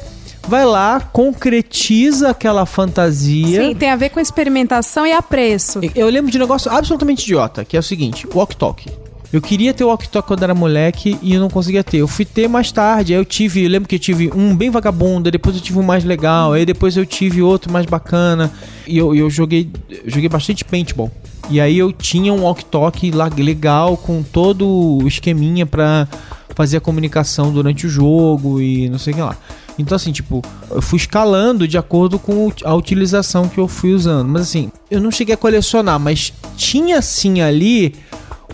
vai 0.48 0.64
lá, 0.64 1.00
concretiza 1.00 2.30
aquela 2.30 2.66
fantasia. 2.66 3.62
Sim, 3.62 3.74
tem 3.74 3.90
a 3.90 3.96
ver 3.96 4.10
com 4.10 4.20
experimentação 4.20 5.06
e 5.06 5.12
apreço. 5.12 5.80
Eu 5.94 6.08
lembro 6.08 6.30
de 6.30 6.38
um 6.38 6.40
negócio 6.40 6.70
absolutamente 6.70 7.22
idiota, 7.22 7.64
que 7.64 7.76
é 7.76 7.80
o 7.80 7.82
seguinte, 7.82 8.26
walk 8.34 8.56
talk. 8.56 8.90
Eu 9.32 9.42
queria 9.42 9.74
ter 9.74 9.82
o 9.82 9.88
walk 9.88 10.08
talk 10.08 10.28
quando 10.28 10.44
era 10.44 10.54
moleque 10.54 11.18
e 11.20 11.34
eu 11.34 11.40
não 11.40 11.50
conseguia 11.50 11.82
ter. 11.82 11.96
Eu 11.96 12.06
fui 12.06 12.24
ter 12.24 12.48
mais 12.48 12.70
tarde, 12.70 13.12
aí 13.12 13.18
eu 13.18 13.24
tive, 13.24 13.64
eu 13.64 13.68
lembro 13.68 13.88
que 13.88 13.96
eu 13.96 13.98
tive 13.98 14.30
um 14.32 14.54
bem 14.54 14.70
vagabundo, 14.70 15.28
depois 15.28 15.56
eu 15.56 15.60
tive 15.60 15.76
um 15.80 15.82
mais 15.82 16.04
legal, 16.04 16.52
aí 16.52 16.64
depois 16.64 16.96
eu 16.96 17.04
tive 17.04 17.42
outro 17.42 17.72
mais 17.72 17.84
bacana. 17.84 18.52
E 18.86 18.96
eu, 18.96 19.12
eu 19.12 19.28
joguei, 19.28 19.68
eu 19.90 20.08
joguei 20.08 20.28
bastante 20.28 20.64
paintball. 20.64 21.10
E 21.50 21.60
aí 21.60 21.76
eu 21.76 21.92
tinha 21.92 22.32
um 22.32 22.42
walk 22.42 22.64
talk 22.66 23.10
lá 23.10 23.28
legal 23.36 23.96
com 23.96 24.22
todo 24.22 24.68
o 25.02 25.08
esqueminha 25.08 25.66
pra 25.66 26.06
fazer 26.54 26.76
a 26.76 26.80
comunicação 26.80 27.52
durante 27.52 27.88
o 27.88 27.90
jogo 27.90 28.60
e 28.60 28.88
não 28.88 28.98
sei 28.98 29.12
o 29.12 29.16
que 29.16 29.22
lá. 29.22 29.36
Então, 29.78 29.96
assim, 29.96 30.12
tipo, 30.12 30.40
eu 30.70 30.80
fui 30.80 30.98
escalando 30.98 31.66
de 31.66 31.76
acordo 31.76 32.18
com 32.18 32.52
a 32.64 32.74
utilização 32.74 33.48
que 33.48 33.58
eu 33.58 33.66
fui 33.66 33.92
usando. 33.92 34.28
Mas, 34.28 34.42
assim, 34.42 34.70
eu 34.90 35.00
não 35.00 35.10
cheguei 35.10 35.34
a 35.34 35.38
colecionar, 35.38 35.98
mas 35.98 36.32
tinha, 36.56 37.02
sim, 37.02 37.40
ali 37.40 37.94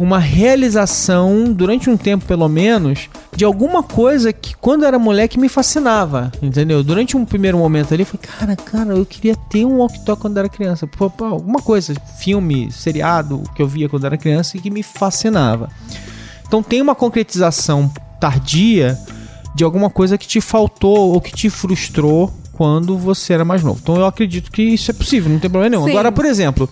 uma 0.01 0.19
realização, 0.19 1.53
durante 1.53 1.91
um 1.91 1.97
tempo 1.97 2.25
pelo 2.25 2.49
menos, 2.49 3.11
de 3.37 3.45
alguma 3.45 3.83
coisa 3.83 4.33
que 4.33 4.57
quando 4.57 4.87
era 4.87 4.99
moleque 4.99 5.39
me 5.39 5.47
fascinava, 5.47 6.33
entendeu? 6.41 6.83
Durante 6.83 7.19
um 7.19 7.25
primeiro 7.25 7.59
momento 7.59 7.93
ali, 7.93 8.03
eu 8.03 8.07
falei, 8.07 8.27
cara, 8.27 8.57
cara, 8.57 8.95
eu 8.95 9.05
queria 9.05 9.37
ter 9.37 9.67
um 9.67 9.77
walk-talk 9.77 10.23
quando 10.23 10.39
era 10.39 10.49
criança. 10.49 10.87
Pô, 10.87 11.11
pô, 11.11 11.27
alguma 11.27 11.61
coisa, 11.61 11.95
filme, 12.19 12.73
seriado 12.73 13.43
que 13.55 13.61
eu 13.61 13.69
via 13.69 13.91
quando 13.91 14.07
era 14.07 14.17
criança 14.17 14.57
e 14.57 14.61
que 14.61 14.71
me 14.71 14.83
fascinava. 14.83 15.69
Então 16.47 16.63
tem 16.63 16.81
uma 16.81 16.95
concretização 16.95 17.93
tardia 18.19 18.99
de 19.55 19.65
alguma 19.65 19.91
coisa 19.91 20.17
que 20.17 20.27
te 20.27 20.41
faltou 20.41 21.13
ou 21.13 21.21
que 21.21 21.33
te 21.33 21.51
frustrou 21.51 22.33
quando 22.53 22.97
você 22.97 23.33
era 23.33 23.45
mais 23.45 23.63
novo. 23.63 23.81
Então 23.83 23.97
eu 23.97 24.05
acredito 24.05 24.51
que 24.51 24.63
isso 24.63 24.91
é 24.91 24.95
possível, 24.95 25.31
não 25.31 25.39
tem 25.39 25.51
problema 25.51 25.71
nenhum. 25.77 25.85
Sim. 25.85 25.93
Agora, 25.93 26.13
por 26.13 26.25
exemplo, 26.25 26.69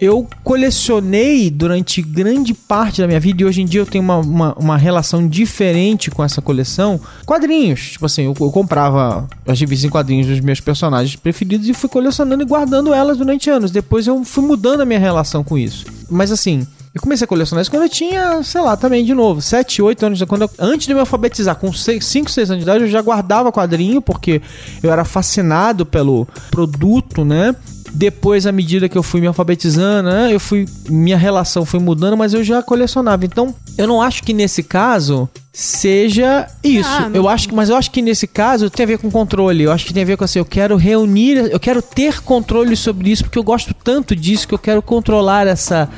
eu 0.00 0.26
colecionei 0.44 1.50
durante 1.50 2.02
grande 2.02 2.54
parte 2.54 3.00
da 3.00 3.06
minha 3.06 3.18
vida 3.18 3.42
e 3.42 3.44
hoje 3.44 3.62
em 3.62 3.64
dia 3.64 3.80
eu 3.80 3.86
tenho 3.86 4.02
uma, 4.02 4.18
uma, 4.18 4.54
uma 4.54 4.76
relação 4.76 5.26
diferente 5.26 6.10
com 6.10 6.22
essa 6.22 6.40
coleção. 6.40 7.00
Quadrinhos. 7.26 7.92
Tipo 7.92 8.06
assim, 8.06 8.24
eu, 8.24 8.34
eu 8.40 8.50
comprava 8.50 9.28
as 9.46 9.58
revistas 9.58 9.86
em 9.86 9.90
quadrinhos 9.90 10.26
dos 10.26 10.40
meus 10.40 10.60
personagens 10.60 11.16
preferidos 11.16 11.68
e 11.68 11.74
fui 11.74 11.88
colecionando 11.88 12.42
e 12.42 12.46
guardando 12.46 12.94
elas 12.94 13.18
durante 13.18 13.50
anos. 13.50 13.70
Depois 13.70 14.06
eu 14.06 14.24
fui 14.24 14.44
mudando 14.44 14.80
a 14.80 14.84
minha 14.84 15.00
relação 15.00 15.42
com 15.42 15.58
isso. 15.58 15.86
Mas 16.08 16.30
assim, 16.30 16.66
Eu 16.94 17.00
comecei 17.00 17.24
a 17.24 17.28
colecionar 17.28 17.62
isso 17.62 17.70
quando 17.70 17.82
eu 17.82 17.88
tinha, 17.88 18.42
sei 18.42 18.60
lá, 18.60 18.76
também 18.76 19.04
de 19.04 19.14
novo, 19.14 19.40
7, 19.40 19.82
8 19.82 20.06
anos. 20.06 20.22
Quando 20.22 20.42
eu, 20.42 20.50
antes 20.58 20.86
de 20.86 20.94
me 20.94 21.00
alfabetizar, 21.00 21.54
com 21.56 21.72
5, 21.72 22.02
6 22.02 22.50
anos 22.50 22.64
de 22.64 22.70
idade, 22.70 22.84
eu 22.84 22.88
já 22.90 23.02
guardava 23.02 23.52
quadrinho, 23.52 24.00
porque 24.00 24.40
eu 24.82 24.90
era 24.90 25.04
fascinado 25.04 25.84
pelo 25.84 26.26
produto, 26.50 27.24
né? 27.24 27.54
Depois, 27.92 28.46
à 28.46 28.52
medida 28.52 28.88
que 28.88 28.96
eu 28.96 29.02
fui 29.02 29.20
me 29.20 29.26
alfabetizando, 29.26 30.10
né, 30.10 30.32
eu 30.32 30.40
fui. 30.40 30.66
Minha 30.88 31.16
relação 31.16 31.64
foi 31.64 31.80
mudando, 31.80 32.16
mas 32.16 32.34
eu 32.34 32.44
já 32.44 32.62
colecionava. 32.62 33.24
Então, 33.24 33.54
eu 33.76 33.86
não 33.86 34.00
acho 34.00 34.22
que 34.22 34.32
nesse 34.32 34.62
caso 34.62 35.28
seja 35.52 36.46
isso. 36.62 36.88
Ah, 36.88 37.10
eu 37.12 37.28
acho 37.28 37.48
que, 37.48 37.54
mas 37.54 37.68
eu 37.68 37.76
acho 37.76 37.90
que 37.90 38.00
nesse 38.00 38.26
caso 38.26 38.70
tem 38.70 38.84
a 38.84 38.86
ver 38.86 38.98
com 38.98 39.10
controle. 39.10 39.64
Eu 39.64 39.72
acho 39.72 39.84
que 39.86 39.92
tem 39.92 40.02
a 40.02 40.06
ver 40.06 40.16
com 40.16 40.24
assim, 40.24 40.38
eu 40.38 40.44
quero 40.44 40.76
reunir, 40.76 41.36
eu 41.50 41.58
quero 41.58 41.82
ter 41.82 42.20
controle 42.20 42.76
sobre 42.76 43.10
isso 43.10 43.24
porque 43.24 43.38
eu 43.38 43.42
gosto 43.42 43.74
tanto 43.74 44.14
disso 44.14 44.46
que 44.46 44.54
eu 44.54 44.58
quero 44.58 44.80
controlar 44.80 45.46
essa, 45.46 45.88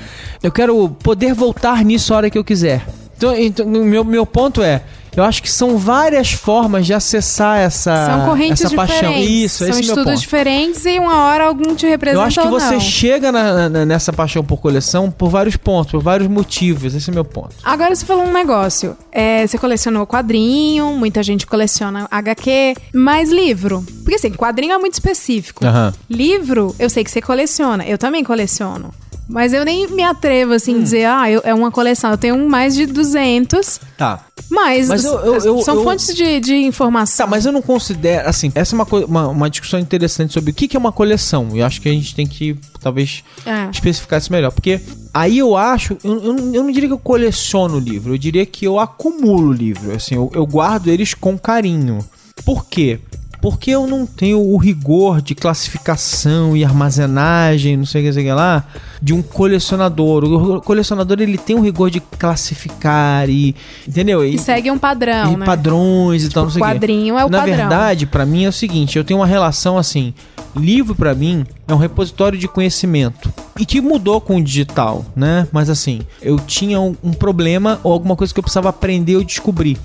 eu 0.42 0.50
quero 0.50 0.88
poder 0.88 1.34
voltar 1.34 1.84
nisso 1.84 2.14
a 2.14 2.16
hora 2.16 2.30
que 2.30 2.38
eu 2.38 2.44
quiser. 2.44 2.86
Então, 3.16 3.36
então 3.36 3.66
meu 3.66 4.02
meu 4.02 4.24
ponto 4.24 4.62
é 4.62 4.82
eu 5.16 5.24
acho 5.24 5.42
que 5.42 5.50
são 5.50 5.76
várias 5.76 6.32
formas 6.32 6.86
de 6.86 6.94
acessar 6.94 7.58
essa, 7.58 8.06
São 8.06 8.26
correntes 8.26 8.64
essa 8.64 8.74
paixão. 8.76 8.96
diferentes. 9.10 9.30
Isso, 9.30 9.58
São 9.58 9.68
esse 9.68 9.78
é 9.78 9.82
meu 9.82 9.88
estudos 9.90 10.12
ponto. 10.12 10.20
diferentes 10.20 10.84
e 10.86 10.98
uma 10.98 11.24
hora 11.24 11.44
algum 11.44 11.74
te 11.74 11.86
representa 11.86 12.20
Eu 12.22 12.26
acho 12.26 12.40
que 12.40 12.48
você 12.48 12.72
não. 12.74 12.80
chega 12.80 13.32
na- 13.32 13.68
na- 13.68 13.84
nessa 13.86 14.12
paixão 14.12 14.44
por 14.44 14.58
coleção 14.60 15.10
por 15.10 15.28
vários 15.30 15.56
pontos, 15.56 15.92
por 15.92 16.02
vários 16.02 16.28
motivos. 16.28 16.94
Esse 16.94 17.10
é 17.10 17.12
o 17.12 17.14
meu 17.14 17.24
ponto. 17.24 17.54
Agora 17.64 17.94
você 17.94 18.04
falou 18.06 18.24
um 18.24 18.32
negócio. 18.32 18.96
É, 19.12 19.46
você 19.46 19.58
colecionou 19.58 20.06
quadrinho, 20.06 20.92
muita 20.92 21.22
gente 21.22 21.46
coleciona 21.46 22.06
HQ, 22.10 22.74
mas 22.94 23.30
livro. 23.30 23.84
Porque 24.02 24.14
assim, 24.16 24.30
quadrinho 24.30 24.72
é 24.74 24.78
muito 24.78 24.94
específico. 24.94 25.64
Aham. 25.66 25.92
Livro, 26.08 26.74
eu 26.78 26.88
sei 26.90 27.02
que 27.04 27.10
você 27.10 27.20
coleciona. 27.20 27.84
Eu 27.84 27.98
também 27.98 28.22
coleciono. 28.24 28.92
Mas 29.30 29.52
eu 29.52 29.64
nem 29.64 29.86
me 29.88 30.02
atrevo 30.02 30.52
assim 30.54 30.74
Hum. 30.74 30.78
a 30.78 30.82
dizer, 30.82 31.04
ah, 31.06 31.30
eu- 31.30 31.40
é 31.44 31.54
uma 31.54 31.70
coleção. 31.70 32.10
Eu 32.10 32.18
tenho 32.18 32.48
mais 32.48 32.74
de 32.74 32.84
200, 32.86 33.80
Tá. 33.96 34.24
mas, 34.50 34.88
Mas 34.88 35.04
eu- 35.04 35.18
eu- 35.44 35.62
são 35.62 35.82
fontes 35.84 36.14
de, 36.14 36.40
de 36.40 36.54
informação. 36.56 37.26
Tá, 37.26 37.30
mas 37.30 37.46
eu 37.46 37.52
não 37.52 37.62
considero. 37.62 38.28
Assim, 38.28 38.50
essa 38.54 38.74
é 38.74 38.76
uma, 38.76 38.86
uma, 39.06 39.28
uma 39.28 39.50
discussão 39.50 39.78
interessante 39.78 40.32
sobre 40.32 40.50
o 40.50 40.54
que, 40.54 40.66
que 40.66 40.76
é 40.76 40.80
uma 40.80 40.92
coleção. 40.92 41.48
Eu 41.54 41.64
acho 41.64 41.80
que 41.80 41.88
a 41.88 41.92
gente 41.92 42.14
tem 42.14 42.26
que, 42.26 42.56
talvez, 42.80 43.22
É. 43.46 43.68
especificar 43.70 44.18
isso 44.18 44.32
melhor. 44.32 44.50
Porque 44.50 44.80
aí 45.14 45.38
eu 45.38 45.56
acho. 45.56 45.96
Eu, 46.02 46.22
eu, 46.24 46.32
não- 46.32 46.54
eu 46.54 46.62
não 46.64 46.70
diria 46.72 46.88
que 46.88 46.94
eu 46.94 46.98
coleciono 46.98 47.78
livro, 47.78 48.14
eu 48.14 48.18
diria 48.18 48.44
que 48.44 48.64
eu 48.66 48.78
acumulo 48.80 49.52
livro. 49.52 49.94
Assim, 49.94 50.16
eu, 50.16 50.30
eu 50.34 50.44
guardo 50.46 50.88
eles 50.88 51.14
com 51.14 51.38
carinho. 51.38 51.98
Por 52.44 52.64
quê? 52.66 52.98
Porque 53.40 53.70
eu 53.70 53.86
não 53.86 54.04
tenho 54.04 54.40
o 54.40 54.56
rigor 54.56 55.22
de 55.22 55.34
classificação 55.34 56.56
e 56.56 56.64
armazenagem, 56.64 57.76
não 57.76 57.86
sei 57.86 58.02
o 58.02 58.04
que, 58.06 58.12
sei 58.12 58.22
o 58.22 58.26
que 58.26 58.32
lá, 58.32 58.64
de 59.00 59.14
um 59.14 59.22
colecionador. 59.22 60.24
O 60.24 60.60
colecionador 60.60 61.20
ele 61.20 61.38
tem 61.38 61.56
um 61.56 61.60
rigor 61.62 61.90
de 61.90 62.00
classificar 62.00 63.28
e. 63.30 63.54
Entendeu? 63.86 64.24
E 64.24 64.38
segue 64.38 64.70
um 64.70 64.78
padrão, 64.78 65.32
e 65.32 65.36
né? 65.36 65.46
padrões 65.46 66.24
e 66.24 66.28
tal, 66.28 66.44
não 66.44 66.50
sei 66.50 66.60
o 66.60 66.64
quê. 66.64 66.70
quadrinho 66.72 67.18
é 67.18 67.24
o 67.24 67.28
Na 67.28 67.38
padrão. 67.38 67.56
verdade, 67.56 68.06
pra 68.06 68.26
mim 68.26 68.44
é 68.44 68.48
o 68.48 68.52
seguinte, 68.52 68.98
eu 68.98 69.04
tenho 69.04 69.20
uma 69.20 69.26
relação 69.26 69.78
assim, 69.78 70.12
livro 70.54 70.94
pra 70.94 71.14
mim 71.14 71.46
é 71.66 71.74
um 71.74 71.78
repositório 71.78 72.38
de 72.38 72.48
conhecimento 72.48 73.32
e 73.58 73.64
que 73.64 73.80
mudou 73.80 74.20
com 74.20 74.36
o 74.36 74.42
digital, 74.42 75.04
né? 75.14 75.46
Mas 75.52 75.70
assim, 75.70 76.00
eu 76.20 76.38
tinha 76.38 76.80
um, 76.80 76.94
um 77.02 77.12
problema 77.12 77.78
ou 77.82 77.92
alguma 77.92 78.16
coisa 78.16 78.32
que 78.32 78.38
eu 78.38 78.42
precisava 78.42 78.68
aprender 78.68 79.16
ou 79.16 79.24
descobrir. 79.24 79.78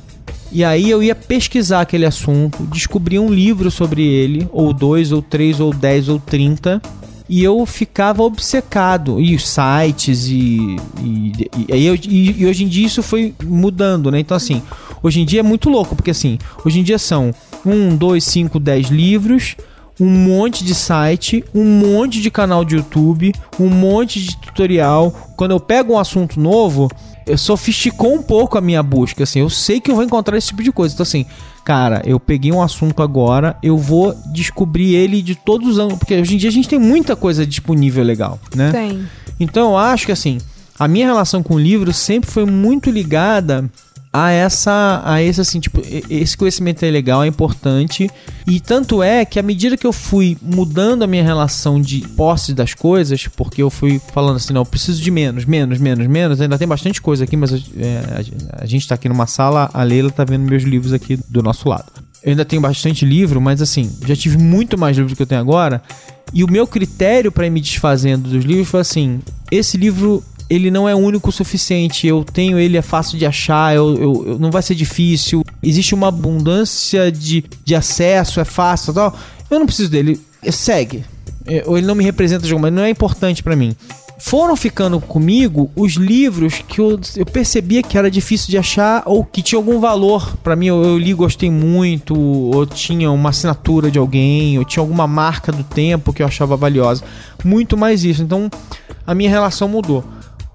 E 0.52 0.64
aí 0.64 0.90
eu 0.90 1.04
ia 1.04 1.16
pesquisar 1.16 1.82
aquele 1.82 2.06
assunto, 2.06 2.64
descobria 2.64 3.22
um 3.22 3.30
livro 3.34 3.70
sobre 3.70 4.04
ele, 4.06 4.48
ou 4.52 4.72
dois, 4.72 5.12
ou 5.12 5.22
três, 5.22 5.60
ou 5.60 5.74
dez, 5.74 6.08
ou 6.08 6.18
trinta, 6.20 6.82
e 7.28 7.44
eu 7.44 7.66
ficava 7.66 8.24
obcecado. 8.24 9.20
E 9.20 9.36
os 9.36 9.48
sites, 9.48 10.28
e, 10.28 10.78
e, 11.04 11.50
e, 11.68 12.42
e- 12.42 12.46
hoje 12.46 12.64
em 12.64 12.68
dia 12.68 12.86
isso 12.86 13.04
foi 13.04 13.34
mudando, 13.44 14.12
né? 14.12 14.20
Então, 14.20 14.38
assim, 14.38 14.62
hoje 15.04 15.20
em 15.20 15.26
dia 15.26 15.40
é 15.42 15.44
muito 15.44 15.70
louco, 15.70 15.96
porque 15.96 16.12
assim, 16.12 16.38
hoje 16.64 16.80
em 16.80 16.84
dia 16.84 16.98
são 17.00 17.34
um, 17.66 17.96
dois, 17.96 18.24
cinco, 18.24 18.60
dez 18.60 18.88
livros, 18.88 19.56
um 20.00 20.10
monte 20.10 20.64
de 20.64 20.76
site, 20.76 21.44
um 21.54 21.64
monte 21.66 22.22
de 22.22 22.30
canal 22.30 22.64
de 22.64 22.76
YouTube, 22.76 23.34
um 23.60 23.70
monte 23.70 24.22
de 24.22 24.38
tutorial. 24.38 25.12
Quando 25.36 25.52
eu 25.52 25.60
pego 25.60 25.94
um 25.94 26.00
assunto 26.00 26.40
novo, 26.40 26.90
sofisticou 27.36 28.14
um 28.14 28.22
pouco 28.22 28.58
a 28.58 28.62
minha 28.62 28.84
busca, 28.84 29.24
assim, 29.24 29.40
eu 29.40 29.50
sei 29.50 29.80
que 29.80 29.90
eu 29.90 29.96
vou 29.96 30.04
encontrar 30.04 30.38
esse 30.38 30.48
tipo 30.48 30.62
de 30.62 30.72
coisa. 30.72 30.94
Então, 30.94 31.04
assim, 31.04 31.26
cara, 31.64 32.02
eu 32.06 32.20
peguei 32.20 32.52
um 32.52 32.62
assunto 32.62 33.02
agora, 33.02 33.58
eu 33.64 33.78
vou 33.78 34.16
descobrir 34.32 34.94
ele 34.94 35.22
de 35.22 35.34
todos 35.34 35.68
os 35.68 35.80
ângulos, 35.80 36.00
porque 36.00 36.16
hoje 36.16 36.36
em 36.36 36.38
dia 36.38 36.50
a 36.50 36.54
gente 36.54 36.70
tem 36.70 36.78
muita 36.78 37.16
coisa 37.16 37.46
disponível 37.46 38.04
legal, 38.04 38.40
né? 38.56 38.72
Tem. 38.72 39.08
Então 39.40 39.72
eu 39.72 39.78
acho 39.78 40.06
que 40.06 40.12
assim, 40.12 40.38
a 40.78 40.88
minha 40.88 41.08
relação 41.08 41.42
com 41.42 41.56
o 41.56 41.60
livro 41.60 41.92
sempre 41.92 42.30
foi 42.30 42.46
muito 42.46 42.90
ligada 42.90 43.70
a 44.18 44.32
essa 44.32 45.02
a 45.04 45.22
esse 45.22 45.42
assim, 45.42 45.60
tipo, 45.60 45.82
esse 46.10 46.38
conhecimento 46.38 46.84
é 46.84 46.90
legal, 46.90 47.22
é 47.22 47.28
importante. 47.28 48.10
E 48.48 48.62
tanto 48.62 49.04
é 49.04 49.26
que 49.26 49.38
à 49.38 49.44
medida 49.44 49.76
que 49.76 49.86
eu 49.86 49.92
fui 49.92 50.38
mudando 50.42 51.04
a 51.04 51.08
minha 51.08 51.24
relação 51.24 51.82
de 51.82 52.00
posse 52.16 52.54
das 52.54 52.74
coisas, 52.74 53.28
porque 53.28 53.62
eu 53.62 53.70
fui 53.70 54.00
falando 54.14 54.38
assim, 54.38 54.54
não, 54.54 54.62
eu 54.62 54.66
preciso 54.66 55.02
de 55.02 55.12
menos, 55.12 55.44
menos, 55.44 55.80
menos, 55.80 56.08
menos, 56.08 56.40
ainda 56.40 56.58
tem 56.58 56.68
bastante 56.68 57.02
coisa 57.02 57.26
aqui, 57.26 57.36
mas 57.36 57.52
é, 57.52 58.24
a, 58.58 58.64
a 58.64 58.66
gente 58.66 58.88
tá 58.88 58.96
aqui 58.96 59.10
numa 59.10 59.28
sala, 59.28 59.70
a 59.74 59.84
Leila 59.84 60.10
tá 60.10 60.24
vendo 60.24 60.50
meus 60.50 60.64
livros 60.64 60.94
aqui 60.94 61.20
do 61.28 61.44
nosso 61.44 61.68
lado. 61.68 61.92
Eu 62.24 62.30
ainda 62.30 62.46
tenho 62.46 62.62
bastante 62.62 63.06
livro, 63.06 63.42
mas 63.42 63.62
assim, 63.62 63.92
já 64.08 64.16
tive 64.16 64.38
muito 64.38 64.78
mais 64.78 64.96
livros 64.96 65.12
do 65.12 65.18
que 65.18 65.24
eu 65.24 65.28
tenho 65.28 65.42
agora. 65.42 65.82
E 66.34 66.42
o 66.42 66.50
meu 66.50 66.66
critério 66.66 67.34
para 67.34 67.50
me 67.50 67.60
desfazendo 67.60 68.30
dos 68.30 68.46
livros 68.46 68.70
foi 68.70 68.80
assim: 68.80 69.20
esse 69.52 69.78
livro 69.78 70.24
ele 70.50 70.70
não 70.70 70.88
é 70.88 70.96
único 70.96 71.30
o 71.30 71.32
suficiente. 71.32 72.06
Eu 72.08 72.24
tenho 72.24 72.58
ele, 72.60 72.78
é 72.78 72.82
fácil 72.82 73.18
de 73.18 73.26
achar, 73.26 73.76
eu, 73.76 73.96
eu- 73.96 74.24
eu- 74.28 74.40
não 74.40 74.52
vai 74.52 74.62
ser 74.62 74.76
difícil. 74.76 75.44
Existe 75.62 75.94
uma 75.96 76.08
abundância 76.10 77.12
de, 77.12 77.44
de 77.64 77.76
acesso, 77.76 78.40
é 78.40 78.46
fácil 78.46 78.94
tal. 78.94 79.16
Eu 79.50 79.60
não 79.60 79.66
preciso 79.66 79.90
dele. 79.90 80.20
Segue. 80.52 81.04
É, 81.48 81.64
Ou 81.66 81.78
ele 81.78 81.86
não 81.88 81.96
me 81.96 82.04
representa 82.04 82.46
de 82.46 82.52
alguma 82.54 82.68
maneira, 82.68 82.82
não 82.82 82.88
é 82.88 82.92
importante 82.92 83.42
para 83.44 83.56
mim. 83.56 83.76
Foram 84.18 84.56
ficando 84.56 85.00
comigo 85.02 85.70
os 85.76 85.94
livros 85.96 86.64
que 86.68 86.80
eu, 86.80 86.98
eu 87.18 87.26
percebia 87.26 87.84
que 87.84 87.98
era 87.98 88.10
difícil 88.10 88.50
de 88.50 88.58
achar 88.58 89.04
ou 89.06 89.26
que 89.26 89.42
tinha 89.42 89.60
algum 89.60 89.80
valor 89.80 90.38
para 90.38 90.56
mim. 90.56 90.68
Eu, 90.68 90.82
eu 90.84 90.98
li, 90.98 91.14
gostei 91.14 91.52
muito, 91.52 92.18
ou 92.18 92.66
tinha 92.66 93.12
uma 93.12 93.30
assinatura 93.30 93.92
de 93.92 94.00
alguém, 94.00 94.58
ou 94.58 94.64
tinha 94.66 94.82
alguma 94.82 95.06
marca 95.06 95.52
do 95.52 95.64
tempo 95.64 96.14
que 96.14 96.24
eu 96.24 96.26
achava 96.28 96.56
valiosa. 96.56 97.04
Muito 97.44 97.76
mais 97.76 98.04
isso. 98.06 98.24
Então 98.24 98.50
a 99.06 99.14
minha 99.14 99.30
relação 99.30 99.68
mudou. 99.68 100.04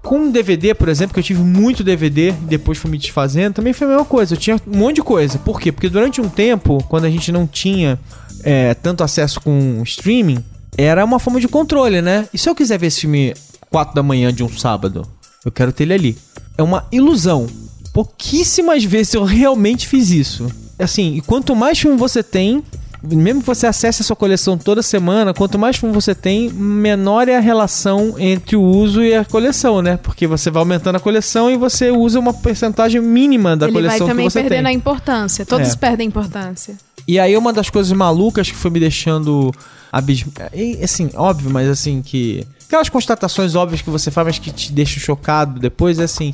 Com 0.01 0.31
DVD, 0.31 0.73
por 0.73 0.89
exemplo, 0.89 1.13
que 1.13 1.19
eu 1.19 1.23
tive 1.23 1.41
muito 1.41 1.83
DVD 1.83 2.29
e 2.29 2.31
depois 2.31 2.77
fui 2.77 2.89
me 2.89 2.97
desfazendo, 2.97 3.53
também 3.53 3.71
foi 3.71 3.85
a 3.85 3.89
mesma 3.91 4.05
coisa. 4.05 4.33
Eu 4.33 4.37
tinha 4.37 4.55
um 4.67 4.77
monte 4.77 4.95
de 4.95 5.03
coisa. 5.03 5.37
Por 5.37 5.59
quê? 5.59 5.71
Porque 5.71 5.89
durante 5.89 6.19
um 6.19 6.27
tempo, 6.27 6.83
quando 6.89 7.05
a 7.05 7.09
gente 7.09 7.31
não 7.31 7.45
tinha 7.45 7.99
é, 8.43 8.73
tanto 8.73 9.03
acesso 9.03 9.39
com 9.39 9.81
streaming, 9.83 10.43
era 10.77 11.05
uma 11.05 11.19
forma 11.19 11.39
de 11.39 11.47
controle, 11.47 12.01
né? 12.01 12.27
E 12.33 12.37
se 12.37 12.49
eu 12.49 12.55
quiser 12.55 12.79
ver 12.79 12.87
esse 12.87 13.01
filme 13.01 13.33
4 13.69 13.93
da 13.93 14.01
manhã 14.01 14.33
de 14.33 14.43
um 14.43 14.49
sábado, 14.49 15.07
eu 15.45 15.51
quero 15.51 15.71
ter 15.71 15.83
ele 15.83 15.93
ali. 15.93 16.17
É 16.57 16.63
uma 16.63 16.87
ilusão. 16.91 17.47
Pouquíssimas 17.93 18.83
vezes 18.83 19.13
eu 19.13 19.23
realmente 19.23 19.87
fiz 19.87 20.09
isso. 20.09 20.47
Assim, 20.79 21.15
e 21.15 21.21
quanto 21.21 21.55
mais 21.55 21.77
filme 21.77 21.97
você 21.97 22.23
tem, 22.23 22.63
mesmo 23.03 23.41
que 23.41 23.47
você 23.47 23.65
acesse 23.65 24.01
a 24.01 24.05
sua 24.05 24.15
coleção 24.15 24.57
toda 24.57 24.81
semana, 24.83 25.33
quanto 25.33 25.57
mais 25.57 25.77
filme 25.77 25.93
você 25.93 26.13
tem, 26.13 26.49
menor 26.49 27.27
é 27.27 27.35
a 27.35 27.39
relação 27.39 28.15
entre 28.19 28.55
o 28.55 28.61
uso 28.61 29.01
e 29.01 29.15
a 29.15 29.25
coleção, 29.25 29.81
né? 29.81 29.97
Porque 29.97 30.27
você 30.27 30.51
vai 30.51 30.61
aumentando 30.61 30.97
a 30.97 30.99
coleção 30.99 31.49
e 31.49 31.57
você 31.57 31.89
usa 31.89 32.19
uma 32.19 32.33
porcentagem 32.33 33.01
mínima 33.01 33.57
da 33.57 33.65
Ele 33.65 33.73
vai 33.73 33.81
coleção 33.83 34.07
que 34.07 34.11
também 34.11 34.29
você 34.29 34.41
perdendo 34.41 34.65
a 34.65 34.69
tem. 34.69 34.77
importância. 34.77 35.45
Todos 35.45 35.73
É. 35.73 35.75
perdem 35.75 36.07
importância. 36.07 36.75
E 37.07 37.19
aí 37.19 37.35
uma 37.35 37.51
das 37.51 37.69
coisas 37.69 37.91
malucas 37.91 38.49
que 38.51 38.55
foi 38.55 38.69
me 38.69 38.79
deixando 38.79 39.51
abismo... 39.91 40.31
e, 40.53 40.79
assim, 40.83 41.09
óbvio, 41.15 41.49
mas 41.49 41.67
assim 41.67 42.01
que 42.01 42.45
aquelas 42.67 42.87
constatações 42.87 43.55
óbvias 43.55 43.81
que 43.81 43.89
você 43.89 44.11
faz, 44.11 44.27
mas 44.27 44.39
que 44.39 44.51
te 44.51 44.71
deixam 44.71 45.01
chocado 45.01 45.59
depois 45.59 45.99
é 45.99 46.03
assim, 46.03 46.33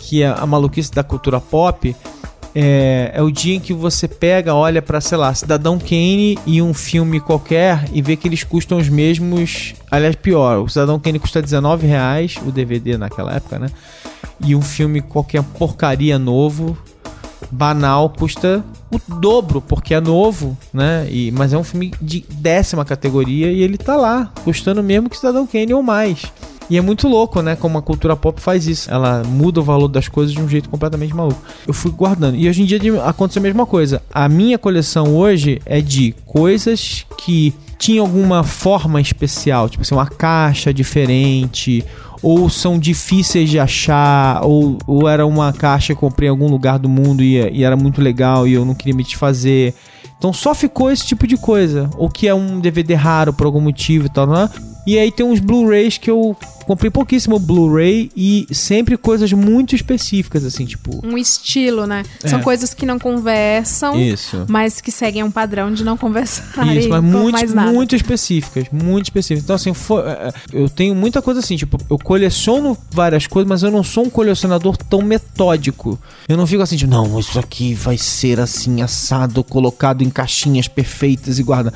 que 0.00 0.24
a, 0.24 0.34
a 0.34 0.46
maluquice 0.46 0.90
da 0.90 1.04
cultura 1.04 1.38
pop 1.38 1.94
é, 2.60 3.12
é 3.14 3.22
o 3.22 3.30
dia 3.30 3.54
em 3.54 3.60
que 3.60 3.72
você 3.72 4.08
pega, 4.08 4.52
olha 4.52 4.82
pra, 4.82 5.00
sei 5.00 5.16
lá, 5.16 5.32
Cidadão 5.32 5.78
Kane 5.78 6.36
e 6.44 6.60
um 6.60 6.74
filme 6.74 7.20
qualquer 7.20 7.84
e 7.92 8.02
vê 8.02 8.16
que 8.16 8.26
eles 8.26 8.42
custam 8.42 8.78
os 8.78 8.88
mesmos. 8.88 9.74
Aliás, 9.88 10.16
pior, 10.16 10.58
o 10.58 10.68
Cidadão 10.68 10.98
Kane 10.98 11.20
custa 11.20 11.40
19 11.40 11.86
reais, 11.86 12.36
o 12.44 12.50
DVD 12.50 12.98
naquela 12.98 13.32
época, 13.36 13.60
né? 13.60 13.68
E 14.44 14.56
um 14.56 14.60
filme 14.60 15.00
qualquer 15.00 15.40
porcaria 15.44 16.18
novo, 16.18 16.76
banal, 17.48 18.10
custa 18.10 18.64
o 18.90 18.98
dobro, 19.20 19.60
porque 19.60 19.94
é 19.94 20.00
novo, 20.00 20.58
né? 20.74 21.06
E, 21.08 21.30
mas 21.30 21.52
é 21.52 21.58
um 21.58 21.62
filme 21.62 21.94
de 22.02 22.24
décima 22.28 22.84
categoria 22.84 23.52
e 23.52 23.62
ele 23.62 23.78
tá 23.78 23.94
lá, 23.94 24.32
custando 24.42 24.82
mesmo 24.82 25.08
que 25.08 25.16
Cidadão 25.16 25.46
Kane 25.46 25.74
ou 25.74 25.82
mais. 25.82 26.24
E 26.70 26.76
é 26.76 26.80
muito 26.80 27.08
louco, 27.08 27.40
né? 27.40 27.56
Como 27.56 27.78
a 27.78 27.82
cultura 27.82 28.14
pop 28.14 28.40
faz 28.40 28.66
isso. 28.66 28.90
Ela 28.90 29.22
muda 29.24 29.60
o 29.60 29.62
valor 29.62 29.88
das 29.88 30.08
coisas 30.08 30.34
de 30.34 30.40
um 30.40 30.48
jeito 30.48 30.68
completamente 30.68 31.14
maluco. 31.14 31.40
Eu 31.66 31.72
fui 31.72 31.90
guardando. 31.90 32.36
E 32.36 32.48
hoje 32.48 32.62
em 32.62 32.66
dia 32.66 33.02
acontece 33.04 33.38
a 33.38 33.42
mesma 33.42 33.64
coisa. 33.64 34.02
A 34.12 34.28
minha 34.28 34.58
coleção 34.58 35.16
hoje 35.16 35.60
é 35.64 35.80
de 35.80 36.14
coisas 36.26 37.06
que 37.16 37.54
tinha 37.78 38.00
alguma 38.00 38.42
forma 38.42 39.00
especial, 39.00 39.68
tipo 39.68 39.82
assim, 39.82 39.94
uma 39.94 40.06
caixa 40.06 40.74
diferente, 40.74 41.84
ou 42.20 42.50
são 42.50 42.78
difíceis 42.78 43.48
de 43.48 43.58
achar, 43.58 44.44
ou, 44.44 44.78
ou 44.84 45.08
era 45.08 45.24
uma 45.24 45.52
caixa 45.52 45.86
que 45.86 45.92
eu 45.92 46.08
comprei 46.08 46.28
em 46.28 46.30
algum 46.30 46.48
lugar 46.48 46.78
do 46.78 46.88
mundo 46.88 47.22
e, 47.22 47.36
e 47.50 47.62
era 47.62 47.76
muito 47.76 48.02
legal 48.02 48.48
e 48.48 48.54
eu 48.54 48.64
não 48.64 48.74
queria 48.74 48.94
me 48.94 49.04
desfazer. 49.04 49.74
Então 50.18 50.32
só 50.32 50.52
ficou 50.54 50.90
esse 50.90 51.06
tipo 51.06 51.26
de 51.26 51.36
coisa. 51.36 51.88
Ou 51.96 52.10
que 52.10 52.26
é 52.26 52.34
um 52.34 52.58
DVD 52.58 52.94
raro 52.94 53.32
por 53.32 53.46
algum 53.46 53.60
motivo 53.60 54.06
e 54.06 54.08
tal, 54.08 54.26
né? 54.26 54.50
E 54.88 54.98
aí 54.98 55.12
tem 55.12 55.26
uns 55.26 55.38
Blu-rays 55.38 55.98
que 55.98 56.10
eu 56.10 56.34
comprei 56.66 56.90
pouquíssimo 56.90 57.38
Blu-ray 57.38 58.10
e 58.16 58.46
sempre 58.50 58.96
coisas 58.96 59.30
muito 59.34 59.74
específicas, 59.74 60.44
assim, 60.46 60.64
tipo. 60.64 61.04
Um 61.06 61.18
estilo, 61.18 61.86
né? 61.86 62.04
São 62.24 62.38
É. 62.38 62.42
coisas 62.42 62.72
que 62.72 62.86
não 62.86 62.98
conversam, 62.98 64.00
Isso. 64.00 64.46
mas 64.48 64.80
que 64.80 64.90
seguem 64.90 65.22
um 65.22 65.30
padrão 65.30 65.70
de 65.72 65.84
não 65.84 65.94
conversar. 65.96 66.66
Isso, 66.74 66.88
mas 66.88 67.02
muito, 67.04 67.56
muito 67.72 67.94
específicas, 67.94 68.64
muito 68.72 69.04
específicas. 69.04 69.44
Então, 69.44 69.56
assim, 69.56 69.74
fo- 69.74 70.00
é, 70.00 70.28
é, 70.28 70.32
eu 70.52 70.70
tenho 70.70 70.94
muita 70.94 71.20
coisa 71.20 71.40
assim, 71.40 71.56
tipo, 71.56 71.78
eu 71.90 71.98
coleciono 71.98 72.76
várias 72.90 73.26
coisas, 73.26 73.46
mas 73.48 73.62
eu 73.62 73.70
não 73.70 73.82
sou 73.84 74.04
um 74.06 74.10
colecionador 74.10 74.74
tão 74.76 75.02
metódico. 75.02 75.98
Eu 76.26 76.36
não 76.38 76.46
fico 76.46 76.62
assim, 76.62 76.76
tipo, 76.76 76.90
não, 76.90 77.18
isso 77.18 77.38
aqui 77.38 77.74
vai 77.74 77.98
ser 77.98 78.40
assim, 78.40 78.80
assado, 78.80 79.44
colocado 79.44 80.02
em 80.02 80.08
caixinhas 80.08 80.66
perfeitas 80.66 81.38
e 81.38 81.42
guarda. 81.42 81.74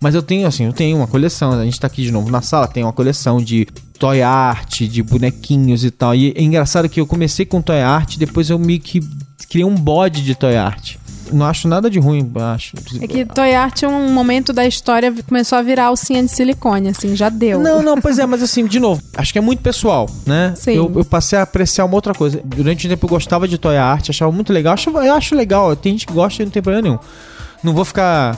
Mas 0.00 0.14
eu 0.14 0.22
tenho, 0.22 0.46
assim, 0.46 0.64
eu 0.64 0.72
tenho 0.72 0.96
uma 0.96 1.06
coleção. 1.06 1.52
A 1.52 1.64
gente 1.64 1.78
tá 1.78 1.86
aqui 1.86 2.02
de 2.02 2.10
novo 2.10 2.30
na 2.30 2.40
sala, 2.40 2.66
tem 2.66 2.82
uma 2.82 2.92
coleção 2.92 3.38
de 3.42 3.66
toy 3.98 4.22
art, 4.22 4.80
de 4.80 5.02
bonequinhos 5.02 5.84
e 5.84 5.90
tal. 5.90 6.14
E 6.14 6.32
é 6.34 6.42
engraçado 6.42 6.88
que 6.88 7.00
eu 7.00 7.06
comecei 7.06 7.44
com 7.44 7.60
toy 7.60 7.80
art, 7.80 8.16
depois 8.16 8.48
eu 8.48 8.58
meio 8.58 8.80
que 8.80 9.00
criei 9.50 9.64
um 9.64 9.74
bode 9.74 10.22
de 10.22 10.34
toy 10.34 10.56
art. 10.56 10.96
Não 11.32 11.46
acho 11.46 11.68
nada 11.68 11.88
de 11.88 11.98
ruim, 11.98 12.30
acho. 12.54 12.74
É 13.00 13.06
que 13.06 13.24
Toy 13.24 13.54
Art, 13.54 13.84
um 13.84 14.12
momento 14.12 14.52
da 14.52 14.66
história, 14.66 15.12
começou 15.28 15.58
a 15.58 15.62
virar 15.62 15.86
alcinha 15.86 16.22
de 16.22 16.28
silicone, 16.28 16.88
assim, 16.88 17.14
já 17.14 17.28
deu. 17.28 17.60
Não, 17.60 17.82
não, 17.82 17.98
pois 18.02 18.18
é, 18.18 18.26
mas 18.26 18.42
assim, 18.42 18.66
de 18.66 18.80
novo, 18.80 19.00
acho 19.16 19.32
que 19.32 19.38
é 19.38 19.42
muito 19.42 19.62
pessoal, 19.62 20.08
né? 20.26 20.54
Sim. 20.56 20.72
Eu, 20.72 20.92
eu 20.96 21.04
passei 21.04 21.38
a 21.38 21.42
apreciar 21.42 21.84
uma 21.84 21.94
outra 21.94 22.12
coisa. 22.14 22.40
Durante 22.44 22.86
um 22.86 22.90
tempo 22.90 23.06
eu 23.06 23.10
gostava 23.10 23.46
de 23.46 23.58
toy 23.58 23.76
art, 23.76 24.10
achava 24.10 24.32
muito 24.32 24.52
legal. 24.52 24.74
Acho, 24.74 24.90
eu 24.90 25.14
acho 25.14 25.34
legal, 25.34 25.76
tem 25.76 25.92
gente 25.92 26.06
que 26.06 26.12
gosta 26.12 26.42
e 26.42 26.46
não 26.46 26.50
tem 26.50 26.62
problema 26.62 26.82
nenhum. 26.82 26.98
Não 27.62 27.74
vou 27.74 27.84
ficar 27.84 28.36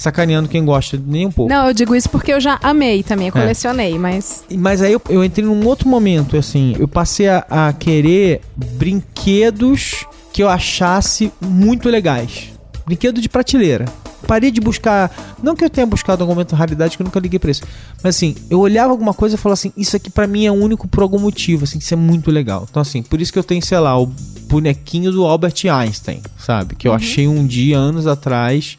sacaneando 0.00 0.48
quem 0.48 0.64
gosta, 0.64 1.00
nem 1.06 1.26
um 1.26 1.30
pouco. 1.30 1.52
Não, 1.52 1.66
eu 1.68 1.74
digo 1.74 1.94
isso 1.94 2.08
porque 2.08 2.32
eu 2.32 2.40
já 2.40 2.58
amei 2.62 3.02
também, 3.02 3.26
É. 3.26 3.28
eu 3.28 3.32
colecionei, 3.32 3.98
mas. 3.98 4.44
Mas 4.56 4.82
aí 4.82 4.92
eu, 4.92 5.02
eu 5.08 5.24
entrei 5.24 5.44
num 5.46 5.66
outro 5.66 5.88
momento, 5.88 6.36
assim, 6.36 6.74
eu 6.78 6.88
passei 6.88 7.28
a, 7.28 7.44
a 7.48 7.72
querer 7.72 8.40
brinquedos 8.56 10.04
que 10.32 10.42
eu 10.42 10.48
achasse 10.48 11.32
muito 11.40 11.88
legais. 11.88 12.50
Brinquedo 12.86 13.20
de 13.20 13.28
prateleira. 13.28 13.84
Parei 14.26 14.50
de 14.50 14.60
buscar. 14.60 15.10
Não 15.42 15.56
que 15.56 15.64
eu 15.64 15.70
tenha 15.70 15.86
buscado 15.86 16.22
algum 16.22 16.34
momento 16.34 16.54
raridade, 16.54 16.96
que 16.96 17.02
eu 17.02 17.04
nunca 17.04 17.18
liguei 17.18 17.38
pra 17.38 17.50
isso. 17.50 17.62
Mas 18.02 18.14
assim, 18.16 18.36
eu 18.48 18.60
olhava 18.60 18.90
alguma 18.92 19.12
coisa 19.14 19.34
e 19.34 19.38
falava 19.38 19.54
assim: 19.54 19.72
Isso 19.76 19.96
aqui 19.96 20.10
pra 20.10 20.26
mim 20.26 20.44
é 20.46 20.52
único 20.52 20.86
por 20.86 21.02
algum 21.02 21.18
motivo, 21.18 21.64
assim, 21.64 21.78
isso 21.78 21.92
é 21.94 21.96
muito 21.96 22.30
legal. 22.30 22.66
Então, 22.70 22.80
assim, 22.80 23.02
por 23.02 23.20
isso 23.20 23.32
que 23.32 23.38
eu 23.38 23.42
tenho, 23.44 23.64
sei 23.64 23.78
lá, 23.78 23.98
o 23.98 24.06
bonequinho 24.48 25.10
do 25.10 25.24
Albert 25.24 25.54
Einstein, 25.72 26.20
sabe? 26.38 26.76
Que 26.76 26.86
eu 26.86 26.92
achei 26.92 27.26
um 27.26 27.44
dia, 27.46 27.76
anos 27.78 28.06
atrás. 28.06 28.76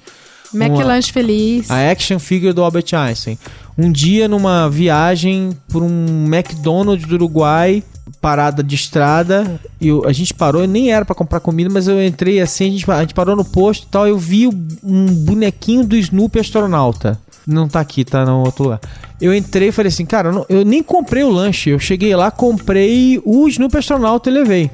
McLanche 0.53 1.11
feliz. 1.11 1.69
A 1.69 1.91
action 1.91 2.19
figure 2.19 2.53
do 2.53 2.63
Albert 2.63 2.93
Einstein. 2.93 3.37
Um 3.77 3.91
dia 3.91 4.27
numa 4.27 4.69
viagem 4.69 5.51
por 5.69 5.81
um 5.81 6.25
McDonald's 6.27 7.07
do 7.07 7.15
Uruguai, 7.15 7.83
parada 8.19 8.61
de 8.61 8.75
estrada, 8.75 9.59
e 9.79 9.87
eu- 9.87 10.05
a 10.05 10.11
gente 10.11 10.33
parou, 10.33 10.67
nem 10.67 10.91
era 10.91 11.05
pra 11.05 11.15
comprar 11.15 11.39
comida, 11.39 11.69
mas 11.71 11.87
eu 11.87 12.03
entrei 12.05 12.39
assim, 12.41 12.67
a 12.67 12.71
gente, 12.71 12.91
a 12.91 13.01
gente 13.01 13.13
parou 13.13 13.35
no 13.35 13.45
posto 13.45 13.83
e 13.85 13.87
tal, 13.87 14.07
eu 14.07 14.17
vi 14.17 14.47
um 14.47 15.05
bonequinho 15.25 15.85
do 15.85 15.95
Snoopy 15.95 16.39
astronauta. 16.39 17.17
Não 17.47 17.67
tá 17.67 17.79
aqui, 17.79 18.05
tá 18.05 18.23
no 18.23 18.43
outro 18.43 18.65
lugar. 18.65 18.79
Eu 19.19 19.33
entrei 19.33 19.69
e 19.69 19.71
falei 19.71 19.87
assim, 19.89 20.05
cara, 20.05 20.29
eu, 20.29 20.33
não- 20.33 20.45
eu 20.49 20.63
nem 20.65 20.83
comprei 20.83 21.23
o 21.23 21.29
lanche. 21.29 21.71
Eu 21.71 21.79
cheguei 21.79 22.15
lá, 22.15 22.29
comprei 22.29 23.19
o 23.25 23.47
Snoopy 23.47 23.77
astronauta 23.77 24.29
e 24.29 24.33
levei. 24.33 24.69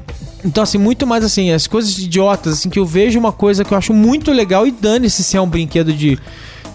Então, 0.46 0.64
assim, 0.64 0.78
muito 0.78 1.06
mais 1.08 1.24
assim, 1.24 1.52
as 1.52 1.68
coisas 1.68 1.98
idiotas, 1.98 2.54
assim, 2.54 2.70
que 2.70 2.80
eu 2.80 2.86
vejo 2.86 3.20
uma 3.20 3.32
coisa 3.32 3.66
que 3.66 3.74
eu 3.74 3.78
acho 3.78 3.94
muito 3.94 4.32
legal 4.32 4.66
e 4.68 4.72
dane-se 4.72 5.24
se 5.24 5.36
é 5.36 5.42
um 5.42 5.48
brinquedo 5.48 5.92
de, 5.92 6.18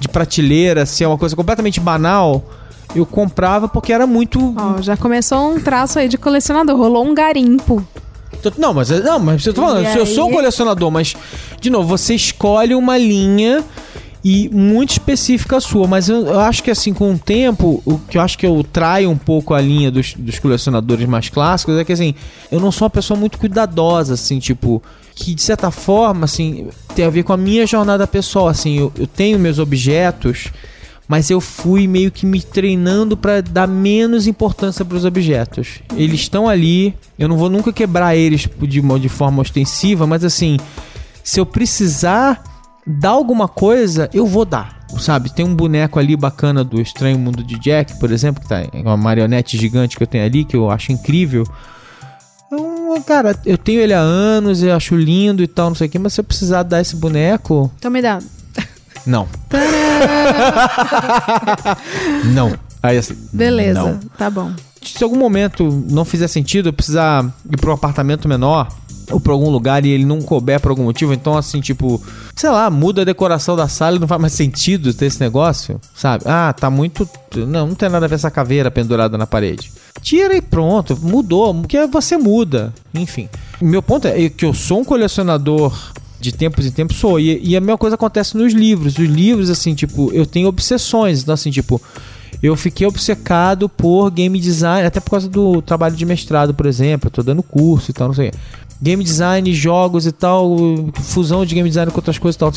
de 0.00 0.08
prateleira, 0.08 0.84
se 0.84 1.04
é 1.04 1.08
uma 1.08 1.16
coisa 1.16 1.36
completamente 1.36 1.78
banal, 1.80 2.44
eu 2.94 3.06
comprava 3.06 3.68
porque 3.68 3.92
era 3.92 4.06
muito. 4.06 4.54
Ó, 4.58 4.82
já 4.82 4.96
começou 4.96 5.54
um 5.54 5.60
traço 5.60 5.98
aí 5.98 6.08
de 6.08 6.18
colecionador, 6.18 6.76
rolou 6.76 7.06
um 7.06 7.14
garimpo. 7.14 7.84
Não, 8.58 8.74
mas 8.74 8.90
não, 8.90 9.20
mas 9.20 9.46
eu 9.46 9.54
tô 9.54 9.62
falando, 9.62 9.86
E 9.86 9.96
eu 9.96 10.04
sou 10.04 10.24
um 10.24 10.28
aí? 10.28 10.34
colecionador, 10.34 10.90
mas, 10.90 11.14
de 11.60 11.70
novo, 11.70 11.86
você 11.88 12.14
escolhe 12.14 12.74
uma 12.74 12.98
linha 12.98 13.64
e 14.24 14.48
muito 14.50 14.90
específica 14.90 15.60
sua, 15.60 15.88
mas 15.88 16.08
eu, 16.08 16.26
eu 16.26 16.40
acho 16.40 16.62
que 16.62 16.70
assim, 16.70 16.94
com 16.94 17.12
o 17.12 17.18
tempo, 17.18 17.82
o 17.84 17.98
que 17.98 18.16
eu 18.16 18.22
acho 18.22 18.38
que 18.38 18.46
eu 18.46 18.64
traio 18.64 19.10
um 19.10 19.16
pouco 19.16 19.52
a 19.52 19.60
linha 19.60 19.90
dos, 19.90 20.14
dos 20.14 20.38
colecionadores 20.38 21.08
mais 21.08 21.28
clássicos 21.28 21.76
é 21.76 21.84
que 21.84 21.92
assim, 21.92 22.14
eu 22.50 22.60
não 22.60 22.70
sou 22.70 22.86
uma 22.86 22.90
pessoa 22.90 23.18
muito 23.18 23.36
cuidadosa, 23.36 24.14
assim, 24.14 24.38
tipo, 24.38 24.80
que 25.14 25.34
de 25.34 25.42
certa 25.42 25.72
forma, 25.72 26.24
assim, 26.24 26.68
tem 26.94 27.04
a 27.04 27.10
ver 27.10 27.24
com 27.24 27.32
a 27.32 27.36
minha 27.36 27.66
jornada 27.66 28.06
pessoal, 28.06 28.46
assim, 28.46 28.78
eu, 28.78 28.92
eu 28.96 29.08
tenho 29.08 29.40
meus 29.40 29.58
objetos, 29.58 30.52
mas 31.08 31.28
eu 31.28 31.40
fui 31.40 31.88
meio 31.88 32.12
que 32.12 32.24
me 32.24 32.40
treinando 32.40 33.16
pra 33.16 33.40
dar 33.40 33.66
menos 33.66 34.28
importância 34.28 34.84
pros 34.84 35.04
objetos. 35.04 35.80
Eles 35.96 36.20
estão 36.20 36.48
ali, 36.48 36.94
eu 37.18 37.28
não 37.28 37.36
vou 37.36 37.50
nunca 37.50 37.72
quebrar 37.72 38.14
eles 38.14 38.48
de, 38.60 38.80
de 38.80 39.08
forma 39.08 39.42
ostensiva, 39.42 40.06
mas 40.06 40.24
assim, 40.24 40.58
se 41.24 41.40
eu 41.40 41.44
precisar 41.44 42.51
dar 42.86 43.10
alguma 43.10 43.48
coisa, 43.48 44.08
eu 44.12 44.26
vou 44.26 44.44
dar. 44.44 44.80
Sabe, 44.98 45.32
tem 45.32 45.44
um 45.44 45.54
boneco 45.54 45.98
ali 45.98 46.14
bacana 46.16 46.62
do 46.62 46.80
Estranho 46.80 47.18
Mundo 47.18 47.42
de 47.42 47.58
Jack, 47.58 47.98
por 47.98 48.10
exemplo, 48.10 48.42
que 48.42 48.48
tá 48.48 48.62
uma 48.74 48.96
marionete 48.96 49.56
gigante 49.56 49.96
que 49.96 50.02
eu 50.02 50.06
tenho 50.06 50.24
ali, 50.24 50.44
que 50.44 50.54
eu 50.54 50.70
acho 50.70 50.92
incrível. 50.92 51.44
Então, 52.52 53.02
cara, 53.06 53.34
eu 53.46 53.56
tenho 53.56 53.80
ele 53.80 53.94
há 53.94 54.00
anos, 54.00 54.62
eu 54.62 54.76
acho 54.76 54.94
lindo 54.94 55.42
e 55.42 55.46
tal, 55.46 55.68
não 55.70 55.74
sei 55.74 55.86
o 55.86 55.90
que, 55.90 55.98
mas 55.98 56.12
se 56.12 56.20
eu 56.20 56.24
precisar 56.24 56.62
dar 56.62 56.82
esse 56.82 56.94
boneco, 56.94 57.70
Então 57.78 57.90
me 57.90 58.02
dá. 58.02 58.18
não. 59.06 59.26
não. 62.34 62.52
Aí 62.82 62.98
assim. 62.98 63.16
Beleza, 63.32 63.82
Não. 63.82 63.98
tá 64.18 64.28
bom. 64.28 64.52
Se 64.82 65.02
algum 65.04 65.16
momento 65.16 65.84
não 65.88 66.04
fizer 66.04 66.26
sentido, 66.26 66.68
eu 66.68 66.72
precisar 66.72 67.24
ir 67.50 67.56
pra 67.56 67.70
um 67.70 67.74
apartamento 67.74 68.28
menor 68.28 68.68
ou 69.10 69.20
pra 69.20 69.32
algum 69.32 69.50
lugar 69.50 69.84
e 69.84 69.90
ele 69.90 70.04
não 70.04 70.20
couber 70.20 70.60
por 70.60 70.70
algum 70.70 70.84
motivo, 70.84 71.12
então 71.12 71.36
assim, 71.36 71.60
tipo, 71.60 72.02
sei 72.34 72.50
lá, 72.50 72.70
muda 72.70 73.02
a 73.02 73.04
decoração 73.04 73.56
da 73.56 73.68
sala 73.68 73.96
e 73.96 73.98
não 73.98 74.08
faz 74.08 74.20
mais 74.20 74.32
sentido 74.32 74.94
ter 74.94 75.06
esse 75.06 75.20
negócio, 75.20 75.80
sabe? 75.94 76.24
Ah, 76.26 76.52
tá 76.52 76.70
muito. 76.70 77.08
Não, 77.36 77.66
não 77.66 77.74
tem 77.74 77.88
nada 77.88 78.06
a 78.06 78.08
ver 78.08 78.16
essa 78.16 78.30
caveira 78.30 78.70
pendurada 78.70 79.16
na 79.16 79.26
parede. 79.26 79.72
Tira 80.00 80.36
e 80.36 80.42
pronto, 80.42 80.98
mudou, 81.00 81.54
porque 81.54 81.86
você 81.86 82.16
muda. 82.16 82.72
Enfim. 82.94 83.28
Meu 83.60 83.82
ponto 83.82 84.08
é 84.08 84.28
que 84.28 84.44
eu 84.44 84.52
sou 84.52 84.80
um 84.80 84.84
colecionador 84.84 85.72
de 86.22 86.32
tempos 86.32 86.64
em 86.64 86.70
tempos 86.70 86.96
sou. 86.96 87.18
E, 87.20 87.40
e 87.42 87.56
a 87.56 87.60
mesma 87.60 87.76
coisa 87.76 87.96
acontece 87.96 88.36
nos 88.36 88.52
livros. 88.52 88.96
Os 88.96 89.08
livros, 89.08 89.50
assim, 89.50 89.74
tipo, 89.74 90.10
eu 90.12 90.24
tenho 90.24 90.48
obsessões. 90.48 91.22
Então, 91.22 91.34
assim, 91.34 91.50
tipo, 91.50 91.80
eu 92.42 92.56
fiquei 92.56 92.86
obcecado 92.86 93.68
por 93.68 94.10
game 94.10 94.38
design, 94.38 94.86
até 94.86 95.00
por 95.00 95.10
causa 95.10 95.28
do 95.28 95.60
trabalho 95.60 95.96
de 95.96 96.06
mestrado, 96.06 96.54
por 96.54 96.66
exemplo. 96.66 97.08
Eu 97.08 97.10
tô 97.10 97.22
dando 97.22 97.42
curso 97.42 97.90
e 97.90 97.94
tal, 97.94 98.08
não 98.08 98.14
sei 98.14 98.28
o 98.28 98.30
quê. 98.30 98.38
Game 98.82 99.04
design, 99.04 99.54
jogos 99.54 100.06
e 100.06 100.12
tal, 100.12 100.56
fusão 101.02 101.46
de 101.46 101.54
game 101.54 101.68
design 101.68 101.92
com 101.92 101.98
outras 101.98 102.18
coisas 102.18 102.34
e 102.34 102.38
tal. 102.38 102.52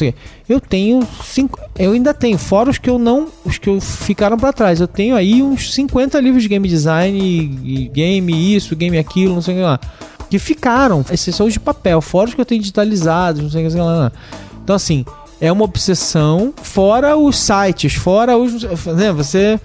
Eu 0.50 0.60
tenho 0.60 1.08
cinco. 1.24 1.60
Eu 1.78 1.92
ainda 1.92 2.16
tenho, 2.16 2.36
fora 2.38 2.70
os 2.70 2.80
que 2.80 2.90
eu 2.90 2.98
não. 2.98 3.28
Os 3.46 3.60
que 3.60 3.70
eu 3.70 3.80
ficaram 3.80 4.36
pra 4.36 4.52
trás. 4.52 4.82
Eu 4.82 4.88
tenho 4.88 5.16
aí 5.16 5.44
uns 5.44 5.72
50 5.74 6.20
livros 6.20 6.42
de 6.42 6.50
game 6.50 6.68
design, 6.68 7.16
e, 7.64 7.88
game 7.90 8.56
isso, 8.56 8.76
game 8.76 8.98
aquilo, 8.98 9.36
não 9.36 9.42
sei 9.42 9.54
o 9.54 9.58
que 9.58 9.64
lá. 9.64 9.80
Que 10.28 10.40
ficaram. 10.40 11.06
Esses 11.12 11.38
de 11.38 11.60
papel, 11.60 12.02
fora 12.02 12.30
os 12.30 12.34
que 12.34 12.42
eu 12.42 12.46
tenho 12.46 12.60
digitalizados, 12.60 13.44
não 13.44 13.50
sei 13.52 13.68
o 13.68 13.70
que 13.70 13.78
lá. 13.78 14.12
Então, 14.64 14.76
assim, 14.76 15.06
é 15.40 15.52
uma 15.52 15.64
obsessão, 15.64 16.54
fora 16.62 17.16
os 17.16 17.38
sites, 17.38 17.94
fora 17.94 18.38
os. 18.38 18.64
Né, 18.64 19.12
você. 19.12 19.60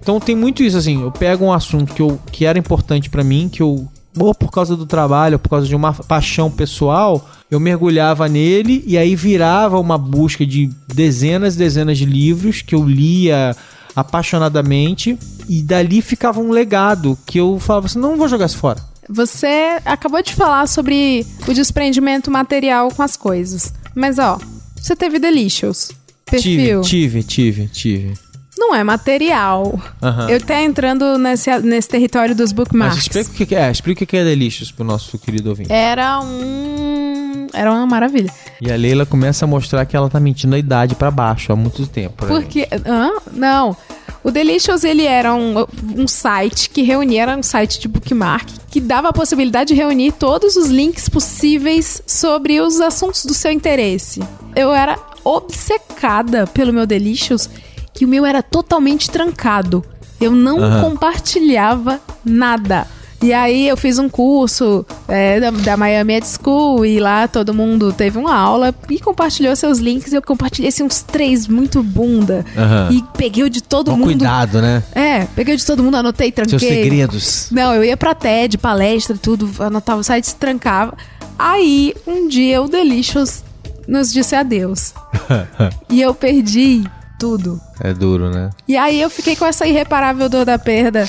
Então 0.00 0.20
tem 0.20 0.36
muito 0.36 0.62
isso, 0.62 0.76
assim. 0.76 1.02
Eu 1.02 1.10
pego 1.10 1.44
um 1.44 1.52
assunto 1.52 1.92
que, 1.94 2.02
eu, 2.02 2.20
que 2.30 2.44
era 2.44 2.58
importante 2.58 3.10
pra 3.10 3.24
mim, 3.24 3.48
que 3.48 3.62
eu. 3.62 3.88
Ou 4.18 4.34
por 4.34 4.50
causa 4.50 4.76
do 4.76 4.86
trabalho, 4.86 5.34
ou 5.34 5.38
por 5.38 5.48
causa 5.48 5.66
de 5.66 5.74
uma 5.74 5.92
paixão 5.92 6.50
pessoal, 6.50 7.28
eu 7.50 7.58
mergulhava 7.58 8.28
nele 8.28 8.82
e 8.86 8.96
aí 8.96 9.16
virava 9.16 9.78
uma 9.78 9.98
busca 9.98 10.46
de 10.46 10.70
dezenas 10.88 11.54
e 11.54 11.58
dezenas 11.58 11.98
de 11.98 12.04
livros 12.04 12.62
que 12.62 12.74
eu 12.74 12.84
lia 12.84 13.56
apaixonadamente 13.94 15.18
e 15.48 15.62
dali 15.62 16.02
ficava 16.02 16.40
um 16.40 16.50
legado 16.50 17.18
que 17.26 17.38
eu 17.38 17.58
falava 17.60 17.86
assim, 17.86 17.98
não 17.98 18.16
vou 18.16 18.28
jogar 18.28 18.46
isso 18.46 18.58
fora. 18.58 18.80
Você 19.08 19.78
acabou 19.84 20.22
de 20.22 20.34
falar 20.34 20.66
sobre 20.66 21.26
o 21.46 21.52
desprendimento 21.52 22.30
material 22.30 22.88
com 22.90 23.02
as 23.02 23.16
coisas. 23.16 23.72
Mas 23.94 24.18
ó, 24.18 24.38
você 24.76 24.96
teve 24.96 25.18
Delicious. 25.18 25.92
Perfil. 26.24 26.80
Tive, 26.80 27.22
tive, 27.22 27.68
tive, 27.68 27.68
tive. 27.68 28.23
Não 28.58 28.74
é 28.74 28.84
material. 28.84 29.78
Aham. 30.02 30.28
Eu 30.30 30.40
tá 30.40 30.60
entrando 30.62 31.18
nesse, 31.18 31.50
nesse 31.60 31.88
território 31.88 32.34
dos 32.34 32.52
Mas 32.52 32.56
bookmarks. 32.56 32.98
explica 32.98 33.30
o 33.30 33.46
que 33.46 33.54
é, 33.54 33.70
explica 33.70 34.04
o 34.04 34.06
que 34.06 34.16
é 34.16 34.24
Delicious 34.24 34.70
pro 34.70 34.84
nosso 34.84 35.18
querido 35.18 35.50
ouvinte. 35.50 35.72
Era 35.72 36.20
um 36.20 37.46
era 37.54 37.72
uma 37.72 37.86
maravilha. 37.86 38.30
E 38.60 38.70
a 38.70 38.76
Leila 38.76 39.06
começa 39.06 39.44
a 39.44 39.48
mostrar 39.48 39.84
que 39.86 39.96
ela 39.96 40.10
tá 40.10 40.18
mentindo 40.18 40.54
a 40.54 40.58
idade 40.58 40.94
pra 40.94 41.10
baixo 41.10 41.52
há 41.52 41.56
muito 41.56 41.86
tempo. 41.86 42.26
né? 42.26 42.30
Porque. 42.32 42.68
Hã? 42.84 43.12
Não. 43.32 43.76
O 44.22 44.30
Delicious, 44.30 44.84
ele 44.84 45.04
era 45.04 45.34
um, 45.34 45.66
um 45.96 46.08
site 46.08 46.70
que 46.70 46.82
reunia, 46.82 47.22
era 47.22 47.36
um 47.36 47.42
site 47.42 47.78
de 47.78 47.86
bookmark, 47.86 48.48
que 48.70 48.80
dava 48.80 49.10
a 49.10 49.12
possibilidade 49.12 49.68
de 49.68 49.74
reunir 49.74 50.12
todos 50.12 50.56
os 50.56 50.68
links 50.68 51.08
possíveis 51.10 52.02
sobre 52.06 52.58
os 52.60 52.80
assuntos 52.80 53.24
do 53.26 53.34
seu 53.34 53.52
interesse. 53.52 54.20
Eu 54.56 54.72
era 54.72 54.98
obcecada 55.22 56.46
pelo 56.46 56.72
meu 56.72 56.86
Delicious, 56.86 57.50
que 57.94 58.04
o 58.04 58.08
meu 58.08 58.26
era 58.26 58.42
totalmente 58.42 59.08
trancado. 59.10 59.84
Eu 60.20 60.32
não 60.32 60.58
Aham. 60.58 60.80
compartilhava 60.90 62.00
nada. 62.24 62.86
E 63.22 63.32
aí 63.32 63.66
eu 63.68 63.76
fiz 63.76 63.98
um 63.98 64.06
curso 64.06 64.84
é, 65.08 65.40
da, 65.40 65.50
da 65.50 65.76
Miami 65.78 66.14
Ed 66.16 66.26
School 66.26 66.84
e 66.84 67.00
lá 67.00 67.26
todo 67.26 67.54
mundo 67.54 67.90
teve 67.90 68.18
uma 68.18 68.34
aula 68.34 68.74
e 68.90 69.00
compartilhou 69.00 69.56
seus 69.56 69.78
links. 69.78 70.12
E 70.12 70.16
eu 70.16 70.20
compartilhei 70.20 70.68
assim, 70.68 70.82
uns 70.82 71.00
três 71.00 71.48
muito 71.48 71.82
bunda. 71.82 72.44
Aham. 72.54 72.88
E 72.92 73.02
peguei 73.16 73.42
o 73.44 73.48
de 73.48 73.62
todo 73.62 73.86
Toma 73.86 73.96
mundo. 73.98 74.08
cuidado, 74.08 74.60
né? 74.60 74.82
É, 74.94 75.24
peguei 75.34 75.54
o 75.54 75.56
de 75.56 75.64
todo 75.64 75.82
mundo, 75.82 75.96
anotei, 75.96 76.30
tranquei. 76.30 76.58
Seus 76.58 76.70
segredos. 76.70 77.48
Não, 77.50 77.74
eu 77.74 77.82
ia 77.82 77.96
pra 77.96 78.14
TED, 78.14 78.58
palestra, 78.58 79.16
tudo, 79.16 79.50
anotava 79.58 80.00
o 80.00 80.04
site, 80.04 80.34
trancava. 80.34 80.94
Aí, 81.38 81.94
um 82.06 82.28
dia, 82.28 82.60
o 82.60 82.68
Delicious 82.68 83.42
nos 83.88 84.12
disse 84.12 84.34
adeus. 84.36 84.92
e 85.88 86.02
eu 86.02 86.14
perdi 86.14 86.84
tudo. 87.24 87.58
É 87.80 87.94
duro, 87.94 88.28
né? 88.30 88.50
E 88.68 88.76
aí 88.76 89.00
eu 89.00 89.08
fiquei 89.08 89.34
com 89.34 89.46
essa 89.46 89.66
irreparável 89.66 90.28
dor 90.28 90.44
da 90.44 90.58
perda 90.58 91.08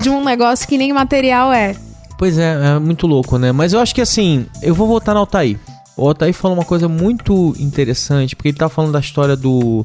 de 0.00 0.08
um 0.08 0.22
negócio 0.24 0.68
que 0.68 0.78
nem 0.78 0.92
material 0.92 1.52
é. 1.52 1.74
Pois 2.16 2.38
é, 2.38 2.76
é 2.76 2.78
muito 2.78 3.08
louco, 3.08 3.36
né? 3.38 3.50
Mas 3.50 3.72
eu 3.72 3.80
acho 3.80 3.92
que 3.92 4.00
assim, 4.00 4.46
eu 4.62 4.72
vou 4.72 4.86
voltar 4.86 5.14
no 5.14 5.20
Altair. 5.20 5.58
O 5.96 6.06
Altair 6.06 6.32
falou 6.32 6.56
uma 6.56 6.64
coisa 6.64 6.86
muito 6.88 7.54
interessante, 7.58 8.36
porque 8.36 8.50
ele 8.50 8.56
tá 8.56 8.68
falando 8.68 8.92
da 8.92 9.00
história 9.00 9.34
do. 9.36 9.84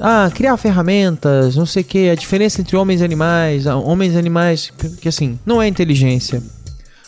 Ah, 0.00 0.28
criar 0.34 0.56
ferramentas, 0.56 1.54
não 1.54 1.64
sei 1.66 1.82
o 1.82 1.84
que, 1.84 2.10
a 2.10 2.16
diferença 2.16 2.60
entre 2.60 2.76
homens 2.76 3.00
e 3.00 3.04
animais, 3.04 3.68
ah, 3.68 3.76
homens 3.76 4.14
e 4.14 4.18
animais, 4.18 4.72
que 5.00 5.08
assim, 5.08 5.38
não 5.46 5.62
é 5.62 5.68
inteligência. 5.68 6.42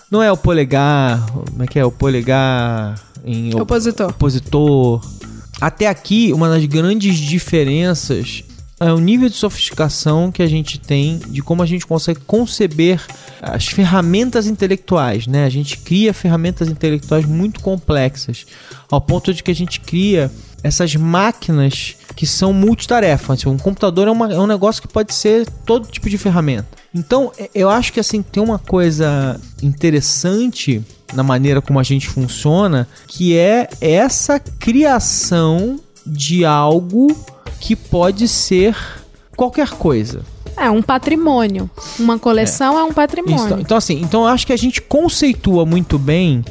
Não 0.09 0.23
é 0.23 0.31
o 0.31 0.37
polegar, 0.37 1.27
como 1.33 1.65
é 1.65 1.67
que 1.67 1.77
é? 1.81 1.85
O 1.85 1.91
polegar 1.91 2.95
em 3.25 3.49
op- 3.57 3.63
Opositor. 3.63 5.01
Até 5.61 5.87
aqui, 5.87 6.33
uma 6.33 6.49
das 6.49 6.65
grandes 6.67 7.17
diferenças 7.19 8.45
é 8.79 8.93
o 8.93 8.99
nível 8.99 9.29
de 9.31 9.37
sofisticação 9.37 10.31
que 10.31 10.43
a 10.43 10.47
gente 10.47 10.79
tem 10.79 11.19
de 11.31 11.41
como 11.43 11.63
a 11.63 11.67
gente 11.67 11.87
consegue 11.87 12.21
conceber 12.21 13.01
as 13.41 13.67
ferramentas 13.67 14.47
intelectuais, 14.47 15.27
né? 15.27 15.47
A 15.47 15.49
gente 15.49 15.79
cria 15.79 16.13
ferramentas 16.13 16.69
intelectuais 16.69 17.25
muito 17.25 17.61
complexas, 17.61 18.45
ao 18.91 19.01
ponto 19.01 19.33
de 19.33 19.43
que 19.43 19.51
a 19.51 19.55
gente 19.55 19.81
cria 19.81 20.31
essas 20.63 20.95
máquinas 20.95 21.97
que 22.15 22.27
são 22.27 22.53
multitarefas. 22.53 23.39
Tipo, 23.39 23.51
Um 23.51 23.57
computador 23.59 24.09
é, 24.09 24.11
uma- 24.11 24.33
é 24.33 24.39
um 24.39 24.47
negócio 24.47 24.83
que 24.83 24.89
pode 24.89 25.15
ser 25.15 25.47
todo 25.65 25.89
tipo 25.89 26.11
de 26.11 26.19
ferramenta. 26.19 26.69
Então, 26.97 27.31
é- 27.37 27.51
eu 27.55 27.69
acho 27.69 27.93
que 27.93 28.01
assim 28.01 28.23
tem 28.23 28.43
uma 28.43 28.59
coisa 28.59 29.39
interessante 29.63 30.83
na 31.13 31.23
maneira 31.23 31.61
como 31.61 31.79
a 31.79 31.83
gente 31.83 32.09
funciona, 32.09 32.89
que 33.07 33.37
é 33.37 33.69
essa 33.83 34.41
criação 34.41 35.79
de 36.07 36.45
algo 36.45 37.15
que 37.61 37.77
pode 37.77 38.27
ser 38.27 38.75
qualquer 39.37 39.69
coisa. 39.71 40.23
É 40.57 40.71
um 40.71 40.81
patrimônio. 40.81 41.69
Uma 41.99 42.19
coleção 42.19 42.79
é, 42.79 42.83
um 42.83 42.93
patrimônio. 42.93 43.37
Isso, 43.37 43.55
então, 43.61 43.77
assim, 43.77 44.01
então 44.01 44.23
eu 44.23 44.29
acho 44.29 44.47
que 44.47 44.53
a 44.55 44.57
gente 44.57 44.81
conceitua 44.81 45.67
muito 45.67 45.99
bem 45.99 46.43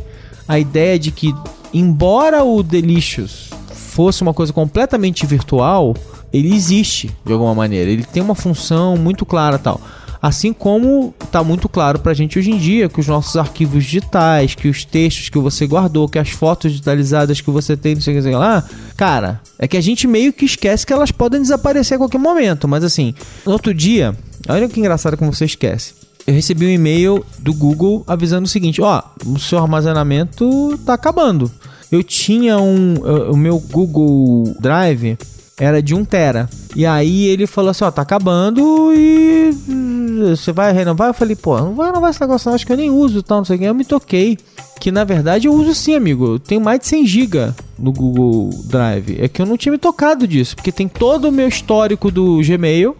a 0.47 0.59
ideia 0.59 0.99
de 0.99 1.09
que, 1.09 1.33
embora 1.73 2.43
o 2.43 2.61
Delicious 2.61 3.49
fosse 3.73 4.21
uma 4.21 4.33
coisa 4.33 4.53
completamente 4.53 5.25
virtual, 5.25 5.95
ele 6.31 6.53
existe 6.53 7.09
de 7.25 7.33
alguma 7.33 7.55
maneira. 7.55 7.89
Ele 7.89 8.03
tem 8.03 8.21
uma 8.21 8.35
função 8.35 8.95
muito 8.95 9.25
clara 9.25 9.57
tal. 9.57 9.81
Assim 10.25 10.51
como 10.51 11.13
tá 11.31 11.43
muito 11.43 11.69
claro 11.69 11.99
pra 11.99 12.11
gente 12.15 12.39
hoje 12.39 12.49
em 12.49 12.57
dia 12.57 12.89
que 12.89 12.99
os 12.99 13.05
nossos 13.05 13.37
arquivos 13.37 13.83
digitais, 13.83 14.55
que 14.55 14.67
os 14.67 14.83
textos 14.83 15.29
que 15.29 15.37
você 15.37 15.67
guardou, 15.67 16.09
que 16.09 16.17
as 16.17 16.31
fotos 16.31 16.71
digitalizadas 16.71 17.41
que 17.41 17.51
você 17.51 17.77
tem, 17.77 17.93
não 17.93 18.01
sei 18.01 18.17
o 18.17 18.23
que 18.23 18.29
lá, 18.31 18.63
cara, 18.97 19.39
é 19.59 19.67
que 19.67 19.77
a 19.77 19.81
gente 19.81 20.07
meio 20.07 20.33
que 20.33 20.43
esquece 20.43 20.83
que 20.83 20.91
elas 20.91 21.11
podem 21.11 21.43
desaparecer 21.43 21.93
a 21.93 21.99
qualquer 21.99 22.17
momento. 22.17 22.67
Mas 22.67 22.83
assim, 22.83 23.13
no 23.45 23.51
outro 23.51 23.71
dia, 23.71 24.17
olha 24.49 24.67
que 24.67 24.79
engraçado 24.79 25.15
como 25.15 25.31
você 25.31 25.45
esquece. 25.45 25.93
Eu 26.25 26.33
recebi 26.33 26.65
um 26.65 26.71
e-mail 26.71 27.23
do 27.37 27.53
Google 27.53 28.03
avisando 28.07 28.45
o 28.45 28.49
seguinte: 28.49 28.81
ó, 28.81 29.03
o 29.27 29.37
seu 29.37 29.59
armazenamento 29.59 30.75
tá 30.83 30.95
acabando. 30.95 31.51
Eu 31.91 32.01
tinha 32.01 32.57
um. 32.57 32.95
O 33.29 33.37
meu 33.37 33.59
Google 33.59 34.55
Drive 34.59 35.19
era 35.57 35.81
de 35.81 35.95
1 35.95 36.05
tera. 36.05 36.49
E 36.75 36.85
aí 36.85 37.25
ele 37.27 37.47
falou 37.47 37.71
assim, 37.71 37.83
ó, 37.83 37.91
tá 37.91 38.01
acabando 38.01 38.91
e 38.93 39.51
hum, 39.69 40.35
você 40.35 40.51
vai 40.51 40.73
renovar? 40.73 41.09
Eu 41.09 41.13
falei, 41.13 41.35
pô, 41.35 41.57
não 41.57 41.73
vai 41.73 41.87
renovar 41.87 42.09
esse 42.09 42.21
negócio 42.21 42.49
não, 42.49 42.55
acho 42.55 42.65
que 42.65 42.73
eu 42.73 42.77
nem 42.77 42.89
uso 42.89 43.23
tal, 43.23 43.37
não 43.39 43.45
sei 43.45 43.55
o 43.55 43.59
que. 43.59 43.65
Eu 43.65 43.75
me 43.75 43.85
toquei. 43.85 44.37
Que 44.79 44.91
na 44.91 45.05
verdade 45.05 45.47
eu 45.47 45.53
uso 45.53 45.73
sim, 45.73 45.95
amigo. 45.95 46.33
Eu 46.33 46.39
tenho 46.39 46.59
mais 46.59 46.79
de 46.79 46.87
100 46.87 47.05
GB 47.07 47.53
no 47.79 47.93
Google 47.93 48.49
Drive. 48.65 49.17
É 49.19 49.27
que 49.29 49.41
eu 49.41 49.45
não 49.45 49.55
tinha 49.55 49.71
me 49.71 49.77
tocado 49.77 50.27
disso, 50.27 50.55
porque 50.55 50.71
tem 50.71 50.87
todo 50.87 51.29
o 51.29 51.31
meu 51.31 51.47
histórico 51.47 52.11
do 52.11 52.41
Gmail, 52.45 52.95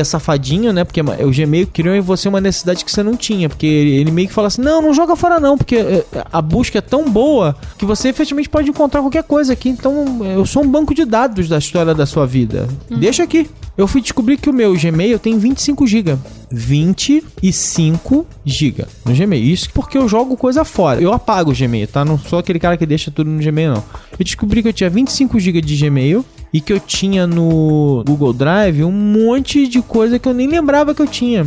que 0.00 0.02
é 0.02 0.04
safadinho, 0.04 0.72
né? 0.72 0.84
Porque 0.84 1.00
o 1.00 1.30
Gmail 1.30 1.66
criou 1.66 1.94
em 1.94 2.00
você 2.00 2.28
uma 2.28 2.40
necessidade 2.40 2.84
que 2.84 2.90
você 2.90 3.02
não 3.02 3.16
tinha. 3.16 3.48
Porque 3.48 3.66
ele, 3.66 4.10
meio 4.10 4.28
que 4.28 4.34
fala 4.34 4.48
assim: 4.48 4.62
não, 4.62 4.80
não 4.80 4.94
joga 4.94 5.14
fora 5.14 5.38
não, 5.38 5.56
porque 5.56 5.76
é, 5.76 6.04
a 6.32 6.40
busca 6.40 6.78
é 6.78 6.80
tão 6.80 7.08
boa 7.10 7.54
que 7.78 7.84
você 7.84 8.08
efetivamente 8.08 8.48
pode 8.48 8.70
encontrar 8.70 9.02
qualquer 9.02 9.22
coisa 9.22 9.52
aqui. 9.52 9.68
Então 9.68 10.24
eu 10.24 10.46
sou 10.46 10.64
um 10.64 10.68
banco 10.68 10.94
de 10.94 11.04
dados 11.04 11.48
da 11.48 11.58
história 11.58 11.94
da 11.94 12.06
sua 12.06 12.26
vida. 12.26 12.66
Deixa 12.88 13.22
aqui. 13.22 13.48
Eu 13.76 13.86
fui 13.86 14.00
descobrir 14.00 14.36
que 14.36 14.50
o 14.50 14.52
meu 14.52 14.74
Gmail 14.74 15.18
tem 15.18 15.38
25 15.38 15.86
GB. 15.86 16.18
25 16.50 18.26
GB 18.44 18.84
no 19.04 19.14
Gmail. 19.14 19.42
Isso 19.42 19.70
porque 19.72 19.96
eu 19.96 20.08
jogo 20.08 20.36
coisa 20.36 20.64
fora. 20.64 21.00
Eu 21.00 21.12
apago 21.12 21.50
o 21.50 21.54
Gmail, 21.54 21.86
tá? 21.86 22.04
Não 22.04 22.18
sou 22.18 22.38
aquele 22.38 22.58
cara 22.58 22.76
que 22.76 22.84
deixa 22.84 23.10
tudo 23.10 23.30
no 23.30 23.42
Gmail, 23.42 23.74
não. 23.74 23.84
Eu 24.18 24.24
descobri 24.24 24.62
que 24.62 24.68
eu 24.68 24.72
tinha 24.72 24.90
25 24.90 25.38
GB 25.38 25.60
de 25.60 25.76
Gmail 25.76 26.24
e 26.52 26.60
que 26.60 26.72
eu 26.72 26.80
tinha 26.80 27.26
no 27.26 28.02
Google 28.06 28.32
Drive 28.32 28.84
um 28.84 28.92
monte 28.92 29.66
de 29.66 29.80
coisa 29.80 30.18
que 30.18 30.28
eu 30.28 30.34
nem 30.34 30.46
lembrava 30.46 30.94
que 30.94 31.02
eu 31.02 31.06
tinha. 31.06 31.46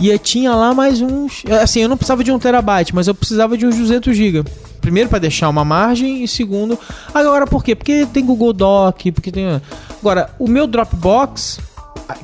E 0.00 0.08
eu 0.10 0.18
tinha 0.18 0.54
lá 0.54 0.74
mais 0.74 1.00
uns. 1.00 1.42
Assim, 1.62 1.80
eu 1.80 1.88
não 1.88 1.96
precisava 1.96 2.22
de 2.22 2.30
um 2.30 2.38
terabyte, 2.38 2.94
mas 2.94 3.08
eu 3.08 3.14
precisava 3.14 3.56
de 3.56 3.66
uns 3.66 3.76
200 3.76 4.14
GB. 4.14 4.44
Primeiro 4.80 5.08
para 5.08 5.18
deixar 5.18 5.48
uma 5.48 5.64
margem 5.64 6.22
e 6.22 6.28
segundo. 6.28 6.78
Agora 7.14 7.46
por 7.46 7.64
quê? 7.64 7.74
Porque 7.74 8.06
tem 8.06 8.24
Google 8.24 8.52
Doc, 8.52 9.00
porque 9.14 9.32
tem. 9.32 9.60
Agora, 9.98 10.30
o 10.38 10.46
meu 10.46 10.66
Dropbox, 10.66 11.58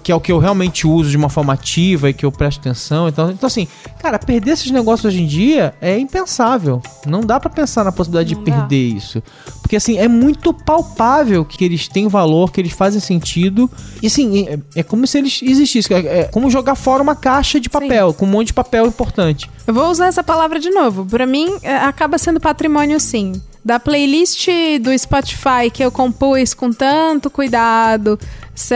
que 0.03 0.11
é 0.13 0.15
o 0.15 0.21
que 0.21 0.31
eu 0.31 0.39
realmente 0.39 0.87
uso 0.87 1.11
de 1.11 1.17
uma 1.17 1.29
forma 1.29 1.53
ativa 1.53 2.11
e 2.11 2.15
que 2.15 2.25
eu 2.25 2.33
presto 2.33 2.61
atenção. 2.61 3.09
Então, 3.09 3.31
então 3.31 3.47
assim, 3.47 3.67
cara, 4.01 4.19
perder 4.19 4.53
esses 4.53 4.71
negócios 4.71 5.13
hoje 5.13 5.23
em 5.23 5.27
dia 5.27 5.75
é 5.81 5.99
impensável. 5.99 6.83
Não 7.07 7.21
dá 7.21 7.39
para 7.41 7.51
pensar 7.51 7.85
na 7.85 7.93
possibilidade 7.93 8.35
Não 8.35 8.45
de 8.45 8.51
dá. 8.51 8.59
perder 8.59 8.89
isso. 8.89 9.23
Porque 9.61 9.77
assim, 9.77 9.97
é 9.99 10.09
muito 10.09 10.53
palpável 10.53 11.45
que 11.45 11.65
eles 11.65 11.89
têm 11.89 12.09
valor, 12.09 12.53
que 12.53 12.61
eles 12.61 12.73
fazem 12.73 13.01
sentido. 13.01 13.71
E 14.03 14.07
assim, 14.07 14.47
é, 14.47 14.59
é 14.77 14.83
como 14.83 15.07
se 15.07 15.19
eles 15.19 15.41
existissem. 15.43 15.97
É, 15.97 16.21
é 16.21 16.25
como 16.25 16.51
jogar 16.51 16.75
fora 16.75 17.03
uma 17.03 17.17
caixa 17.17 17.59
de 17.59 17.69
papel, 17.69 18.13
com 18.13 18.27
um 18.27 18.29
monte 18.29 18.49
de 18.49 18.55
papel 18.55 18.87
importante. 18.87 19.51
Eu 19.67 19.75
vou 19.75 19.91
usar 19.91 20.07
essa 20.07 20.23
palavra 20.23 20.59
de 20.59 20.71
novo. 20.71 21.07
Pra 21.07 21.27
mim, 21.27 21.57
é, 21.63 21.77
acaba 21.77 22.19
sendo 22.19 22.41
patrimônio, 22.41 22.99
sim. 23.01 23.33
Da 23.65 23.79
playlist 23.79 24.49
do 24.81 24.97
Spotify 24.99 25.71
que 25.73 25.85
eu 25.85 25.93
compus 25.93 26.53
com 26.53 26.73
tanto 26.73 27.31
cuidado, 27.31 28.19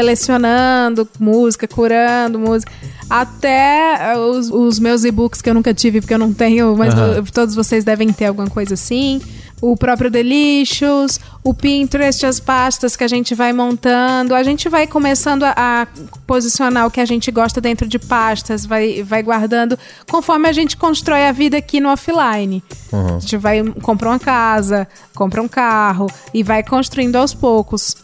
selecionando 0.00 1.08
música, 1.18 1.66
curando 1.66 2.38
música, 2.38 2.70
até 3.10 4.12
é, 4.12 4.18
os, 4.18 4.50
os 4.50 4.78
meus 4.78 5.04
e-books 5.04 5.40
que 5.42 5.50
eu 5.50 5.54
nunca 5.54 5.72
tive, 5.74 6.00
porque 6.00 6.14
eu 6.14 6.18
não 6.18 6.32
tenho, 6.32 6.76
mas 6.76 6.94
vo- 7.22 7.32
todos 7.32 7.54
vocês 7.54 7.84
devem 7.84 8.12
ter 8.12 8.26
alguma 8.26 8.48
coisa 8.48 8.74
assim. 8.74 9.20
O 9.60 9.76
próprio 9.76 10.10
Delicious, 10.10 11.18
o 11.42 11.54
Pinterest, 11.54 12.26
as 12.26 12.38
pastas 12.38 12.94
que 12.94 13.02
a 13.02 13.08
gente 13.08 13.34
vai 13.34 13.52
montando. 13.52 14.34
A 14.34 14.42
gente 14.42 14.68
vai 14.68 14.86
começando 14.86 15.44
a, 15.44 15.54
a 15.56 15.86
posicionar 16.26 16.86
o 16.86 16.90
que 16.90 17.00
a 17.00 17.04
gente 17.04 17.30
gosta 17.30 17.60
dentro 17.60 17.88
de 17.88 17.98
pastas, 17.98 18.66
vai, 18.66 19.02
vai 19.02 19.22
guardando 19.22 19.78
conforme 20.10 20.48
a 20.48 20.52
gente 20.52 20.76
constrói 20.76 21.26
a 21.26 21.32
vida 21.32 21.56
aqui 21.56 21.80
no 21.80 21.88
offline. 21.88 22.62
A 22.92 23.18
gente 23.18 23.36
vai 23.36 23.62
compra 23.82 24.08
uma 24.08 24.18
casa, 24.18 24.86
compra 25.14 25.42
um 25.42 25.48
carro 25.48 26.06
e 26.34 26.42
vai 26.42 26.62
construindo 26.62 27.16
aos 27.16 27.32
poucos. 27.32 27.96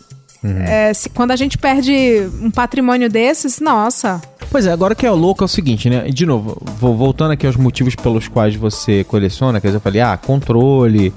É, 0.45 0.93
se- 0.93 1.09
quando 1.11 1.31
a 1.31 1.37
gente 1.37 1.57
perde 1.57 1.93
um 2.41 2.51
patrimônio 2.51 3.09
desses, 3.09 3.61
nossa, 3.61 4.21
Pois 4.51 4.67
é, 4.67 4.73
agora 4.73 4.95
que 4.95 5.07
é 5.07 5.11
o 5.11 5.15
louco 5.15 5.43
é 5.43 5.47
o 5.47 5.49
seguinte, 5.49 5.89
né? 5.89 6.11
De 6.11 6.27
novo, 6.27 6.61
vou 6.79 6.95
voltando 6.95 7.31
aqui 7.31 7.47
aos 7.47 7.57
motivos 7.57 7.95
pelos 7.95 8.29
quais 8.29 8.55
você 8.55 9.03
coleciona, 9.05 9.61
quer 9.61 9.69
dizer, 9.69 9.79
eu 9.79 9.81
falei, 9.81 10.03
ah, 10.03 10.15
controle, 10.19 11.11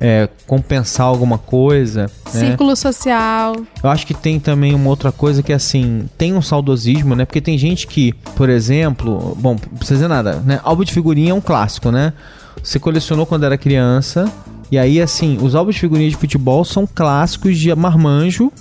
é, 0.00 0.26
compensar 0.46 1.06
alguma 1.06 1.36
coisa, 1.36 2.04
né? 2.32 2.40
círculo 2.46 2.74
social. 2.74 3.54
Eu 3.84 3.90
acho 3.90 4.06
que 4.06 4.14
tem 4.14 4.40
também 4.40 4.74
uma 4.74 4.88
outra 4.88 5.12
coisa 5.12 5.42
que 5.42 5.52
é 5.52 5.56
assim, 5.56 6.08
tem 6.16 6.32
um 6.32 6.40
saudosismo, 6.40 7.14
né? 7.14 7.26
Porque 7.26 7.42
tem 7.42 7.58
gente 7.58 7.86
que, 7.86 8.14
por 8.34 8.48
exemplo, 8.48 9.36
bom, 9.38 9.50
não 9.70 9.76
precisa 9.76 9.96
dizer 9.96 10.08
nada, 10.08 10.36
né? 10.36 10.58
Álbum 10.64 10.82
de 10.84 10.92
figurinha 10.94 11.32
é 11.32 11.34
um 11.34 11.40
clássico, 11.40 11.90
né? 11.90 12.14
Você 12.62 12.78
colecionou 12.78 13.26
quando 13.26 13.44
era 13.44 13.58
criança 13.58 14.24
E 14.70 14.78
aí, 14.78 15.00
assim, 15.00 15.38
os 15.40 15.54
álbuns 15.54 15.74
de 15.74 15.80
figurinhas 15.80 16.12
de 16.12 16.18
futebol 16.18 16.64
são 16.64 16.86
clássicos 16.86 17.58
de 17.58 17.74
marmanjo. 17.74 18.52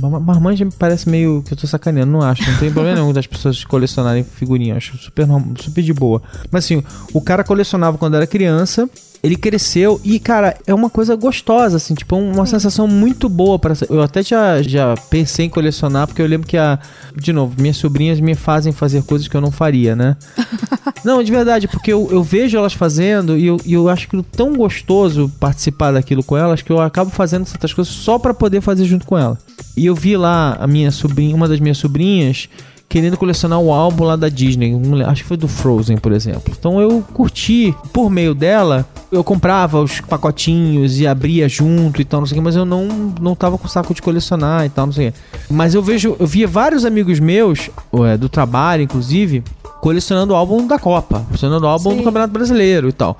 Ma- 0.00 0.18
Marmanjo 0.20 0.64
me 0.64 0.72
parece 0.72 1.08
meio 1.08 1.42
que 1.46 1.52
eu 1.52 1.56
tô 1.56 1.66
sacaneando, 1.66 2.10
não 2.12 2.22
acho. 2.22 2.48
Não 2.50 2.58
tem 2.58 2.70
problema 2.72 2.96
nenhum 3.00 3.12
das 3.12 3.26
pessoas 3.26 3.64
colecionarem 3.64 4.24
figurinha. 4.24 4.76
Acho 4.76 4.96
super, 4.96 5.26
super 5.60 5.82
de 5.82 5.92
boa. 5.92 6.22
Mas 6.50 6.64
assim, 6.64 6.82
o 7.12 7.20
cara 7.20 7.44
colecionava 7.44 7.98
quando 7.98 8.14
era 8.14 8.26
criança. 8.26 8.88
Ele 9.24 9.36
cresceu 9.36 9.98
e, 10.04 10.18
cara, 10.18 10.54
é 10.66 10.74
uma 10.74 10.90
coisa 10.90 11.16
gostosa, 11.16 11.78
assim, 11.78 11.94
tipo, 11.94 12.14
uma 12.14 12.44
sensação 12.44 12.86
muito 12.86 13.26
boa 13.26 13.58
para 13.58 13.72
Eu 13.88 14.02
até 14.02 14.22
já, 14.22 14.60
já 14.60 14.94
pensei 15.08 15.46
em 15.46 15.48
colecionar, 15.48 16.06
porque 16.06 16.20
eu 16.20 16.26
lembro 16.26 16.46
que 16.46 16.58
a. 16.58 16.78
De 17.16 17.32
novo, 17.32 17.54
minhas 17.58 17.78
sobrinhas 17.78 18.20
me 18.20 18.34
fazem 18.34 18.70
fazer 18.70 19.02
coisas 19.02 19.26
que 19.26 19.34
eu 19.34 19.40
não 19.40 19.50
faria, 19.50 19.96
né? 19.96 20.14
Não, 21.02 21.22
de 21.22 21.30
verdade, 21.30 21.68
porque 21.68 21.92
eu, 21.92 22.08
eu 22.10 22.22
vejo 22.22 22.56
elas 22.56 22.72
fazendo 22.72 23.36
e 23.36 23.46
eu, 23.46 23.58
e 23.64 23.74
eu 23.74 23.90
acho 23.90 24.06
aquilo 24.06 24.22
tão 24.22 24.54
gostoso 24.54 25.30
participar 25.38 25.92
daquilo 25.92 26.24
com 26.24 26.34
elas 26.34 26.62
que 26.62 26.72
eu 26.72 26.80
acabo 26.80 27.10
fazendo 27.10 27.44
certas 27.44 27.74
coisas 27.74 27.92
só 27.92 28.18
pra 28.18 28.32
poder 28.32 28.62
fazer 28.62 28.86
junto 28.86 29.06
com 29.06 29.18
ela. 29.18 29.38
E 29.76 29.84
eu 29.84 29.94
vi 29.94 30.16
lá 30.16 30.56
a 30.58 30.66
minha 30.66 30.90
sobrinha, 30.90 31.36
uma 31.36 31.46
das 31.46 31.60
minhas 31.60 31.76
sobrinhas, 31.76 32.48
querendo 32.88 33.16
colecionar 33.16 33.58
o 33.58 33.72
álbum 33.72 34.04
lá 34.04 34.16
da 34.16 34.28
Disney, 34.28 34.72
acho 35.06 35.22
que 35.22 35.28
foi 35.28 35.36
do 35.36 35.48
Frozen, 35.48 35.96
por 35.96 36.12
exemplo. 36.12 36.54
Então 36.56 36.80
eu 36.80 37.02
curti, 37.12 37.74
por 37.92 38.08
meio 38.10 38.34
dela, 38.34 38.86
eu 39.10 39.24
comprava 39.24 39.80
os 39.80 40.00
pacotinhos 40.00 41.00
e 41.00 41.06
abria 41.06 41.48
junto 41.48 42.00
e 42.00 42.04
tal, 42.04 42.20
não 42.20 42.26
sei 42.26 42.36
o 42.36 42.40
que, 42.40 42.44
mas 42.44 42.56
eu 42.56 42.64
não, 42.64 42.86
não 43.20 43.34
tava 43.34 43.58
com 43.58 43.66
saco 43.66 43.94
de 43.94 44.02
colecionar 44.02 44.64
e 44.64 44.68
tal, 44.68 44.86
não 44.86 44.92
sei 44.92 45.08
o 45.08 45.12
que. 45.12 45.18
Mas 45.50 45.74
eu 45.74 45.82
vejo, 45.82 46.16
eu 46.18 46.26
via 46.26 46.46
vários 46.46 46.84
amigos 46.84 47.18
meus, 47.18 47.70
do 48.18 48.28
trabalho, 48.28 48.82
inclusive, 48.82 49.42
colecionando 49.80 50.32
o 50.32 50.36
álbum 50.36 50.66
da 50.66 50.78
Copa, 50.78 51.24
colecionando 51.26 51.66
o 51.66 51.68
álbum 51.68 51.90
Sim. 51.90 51.96
do 51.98 52.02
Campeonato 52.04 52.32
Brasileiro 52.32 52.88
e 52.88 52.92
tal. 52.92 53.18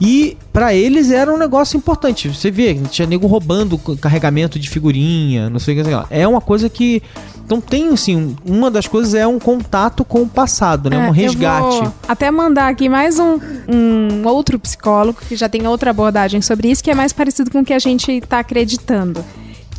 E 0.00 0.36
pra 0.52 0.74
eles 0.74 1.10
era 1.10 1.30
um 1.32 1.36
negócio 1.36 1.76
importante. 1.76 2.28
Você 2.28 2.50
vê, 2.50 2.74
tinha 2.90 3.06
nego 3.06 3.26
roubando 3.26 3.76
carregamento 4.00 4.58
de 4.58 4.70
figurinha, 4.70 5.50
não 5.50 5.58
sei 5.58 5.78
o 5.78 5.84
que, 5.84 5.90
lá. 5.90 6.06
É 6.10 6.26
uma 6.26 6.40
coisa 6.40 6.70
que. 6.70 7.02
Então 7.44 7.60
tem, 7.60 7.88
assim, 7.88 8.16
um- 8.16 8.36
uma 8.46 8.70
das 8.70 8.86
coisas 8.86 9.12
é 9.12 9.26
um 9.26 9.38
contato 9.38 10.04
com 10.04 10.22
o 10.22 10.26
passado, 10.28 10.88
né? 10.88 10.96
É, 10.96 11.00
um 11.00 11.06
eu 11.06 11.12
resgate. 11.12 11.80
vou 11.80 11.92
até 12.08 12.30
mandar 12.30 12.68
aqui 12.68 12.88
mais 12.88 13.18
um, 13.18 13.38
um 13.68 14.26
outro 14.26 14.58
psicólogo 14.58 15.18
que 15.28 15.34
já 15.36 15.48
tem 15.48 15.66
outra 15.66 15.90
abordagem 15.90 16.40
sobre 16.40 16.70
isso, 16.70 16.82
que 16.82 16.90
é 16.90 16.94
mais 16.94 17.12
parecido 17.12 17.50
com 17.50 17.58
o 17.60 17.64
que 17.64 17.72
a 17.74 17.78
gente 17.78 18.10
está 18.12 18.38
acreditando. 18.38 19.22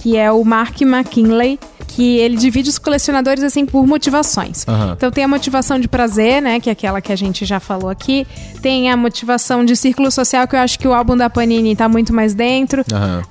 Que 0.01 0.17
é 0.17 0.31
o 0.31 0.43
Mark 0.43 0.81
McKinley, 0.81 1.59
que 1.89 2.17
ele 2.17 2.35
divide 2.37 2.69
os 2.69 2.79
colecionadores 2.79 3.43
assim 3.43 3.65
por 3.65 3.85
motivações. 3.85 4.65
Aham. 4.67 4.93
Então 4.97 5.11
tem 5.11 5.23
a 5.23 5.27
motivação 5.27 5.77
de 5.79 5.87
prazer, 5.87 6.41
né? 6.41 6.59
Que 6.59 6.69
é 6.69 6.71
aquela 6.73 6.99
que 7.01 7.11
a 7.11 7.15
gente 7.15 7.45
já 7.45 7.59
falou 7.59 7.89
aqui. 7.89 8.25
Tem 8.61 8.89
a 8.89 8.97
motivação 8.97 9.63
de 9.63 9.75
círculo 9.75 10.09
social, 10.09 10.47
que 10.47 10.55
eu 10.55 10.59
acho 10.59 10.79
que 10.79 10.87
o 10.87 10.93
álbum 10.93 11.15
da 11.15 11.29
Panini 11.29 11.75
tá 11.75 11.87
muito 11.87 12.13
mais 12.13 12.33
dentro. 12.33 12.83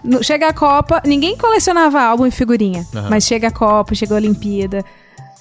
No- 0.05 0.23
Chega 0.23 0.49
a 0.49 0.53
Copa, 0.53 1.03
ninguém 1.05 1.37
colecionava 1.37 2.01
álbum 2.03 2.27
e 2.27 2.31
figurinha. 2.31 2.87
Aham. 2.95 3.09
Mas 3.11 3.25
chega 3.25 3.49
a 3.49 3.51
Copa, 3.51 3.95
chega 3.95 4.15
a 4.15 4.17
Olimpíada, 4.17 4.85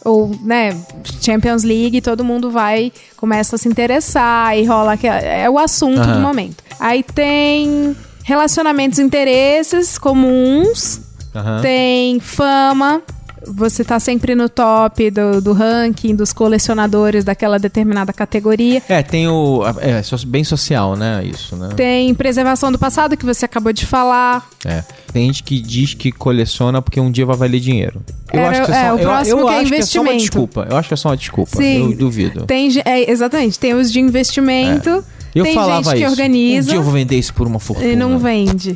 ou, 0.03 0.32
né, 0.41 0.75
Champions 1.21 1.63
League, 1.63 1.99
todo 2.01 2.23
mundo 2.23 2.49
vai, 2.49 2.91
começa 3.17 3.55
a 3.55 3.59
se 3.59 3.67
interessar 3.67 4.57
e 4.57 4.63
rola 4.65 4.95
que 4.97 5.05
é 5.05 5.47
o 5.49 5.59
assunto 5.59 6.07
do 6.07 6.19
momento. 6.19 6.63
Aí 6.80 7.03
tem 7.03 7.95
relacionamentos 8.23 8.97
e 8.97 9.01
interesses 9.03 9.97
comuns, 9.97 11.01
Aham. 11.36 11.61
tem 11.61 12.19
fama. 12.19 13.01
Você 13.47 13.86
tá 13.86 14.01
sempre 14.01 14.36
no 14.36 14.49
top 14.49 15.09
do, 15.09 15.41
do 15.41 15.53
ranking 15.53 16.13
dos 16.13 16.34
colecionadores 16.34 17.23
daquela 17.23 17.57
determinada 17.57 18.11
categoria. 18.11 18.84
É, 18.89 19.01
tem 19.01 19.30
o. 19.30 19.61
É, 19.80 20.03
so- 20.03 20.27
bem 20.27 20.43
social, 20.43 20.97
né? 20.97 21.23
Isso, 21.23 21.55
né? 21.55 21.69
Tem 21.73 22.13
preservação 22.13 22.69
do 22.69 22.77
passado, 22.77 23.15
que 23.15 23.25
você 23.25 23.45
acabou 23.45 23.71
de 23.71 23.86
falar. 23.86 24.45
É. 24.65 24.84
Tem 25.13 25.25
gente 25.27 25.43
que 25.43 25.61
diz 25.61 25.93
que 25.93 26.11
coleciona 26.11 26.82
porque 26.82 26.99
um 26.99 27.09
dia 27.09 27.25
vai 27.25 27.38
valer 27.38 27.61
dinheiro. 27.61 28.01
Eu 28.34 28.41
Era- 28.41 28.49
acho 28.49 28.65
que 28.65 28.71
é, 28.71 28.75
é, 28.75 28.88
só, 28.89 28.93
o 28.95 28.99
eu, 28.99 29.07
próximo 29.07 29.39
eu 29.39 29.45
que 29.47 29.53
é 29.53 29.57
acho 29.59 29.69
que 29.71 29.75
é 29.75 29.82
só 29.84 30.01
uma 30.01 30.09
investimento. 30.13 30.17
desculpa. 30.17 30.67
Eu 30.69 30.77
acho 30.77 30.88
que 30.89 30.93
é 30.93 30.97
só 30.97 31.09
uma 31.09 31.17
desculpa. 31.17 31.55
Sim. 31.57 31.91
Eu 31.91 31.97
duvido. 31.97 32.45
Tem, 32.45 32.69
é, 32.84 33.09
exatamente, 33.09 33.57
tem 33.57 33.73
os 33.73 33.89
de 33.89 34.01
investimento. 34.01 35.03
Eu 35.34 35.43
tem 35.45 35.53
falava 35.53 35.84
gente 35.84 35.93
que 35.93 36.01
isso. 36.03 36.11
organiza 36.11 36.67
Um 36.67 36.71
dia 36.71 36.80
eu 36.80 36.84
vou 36.84 36.91
vender 36.93 37.15
isso 37.17 37.34
por 37.34 37.47
uma 37.47 37.59
fortuna. 37.59 37.88
e 37.88 37.95
não 37.95 38.17
vende. 38.19 38.75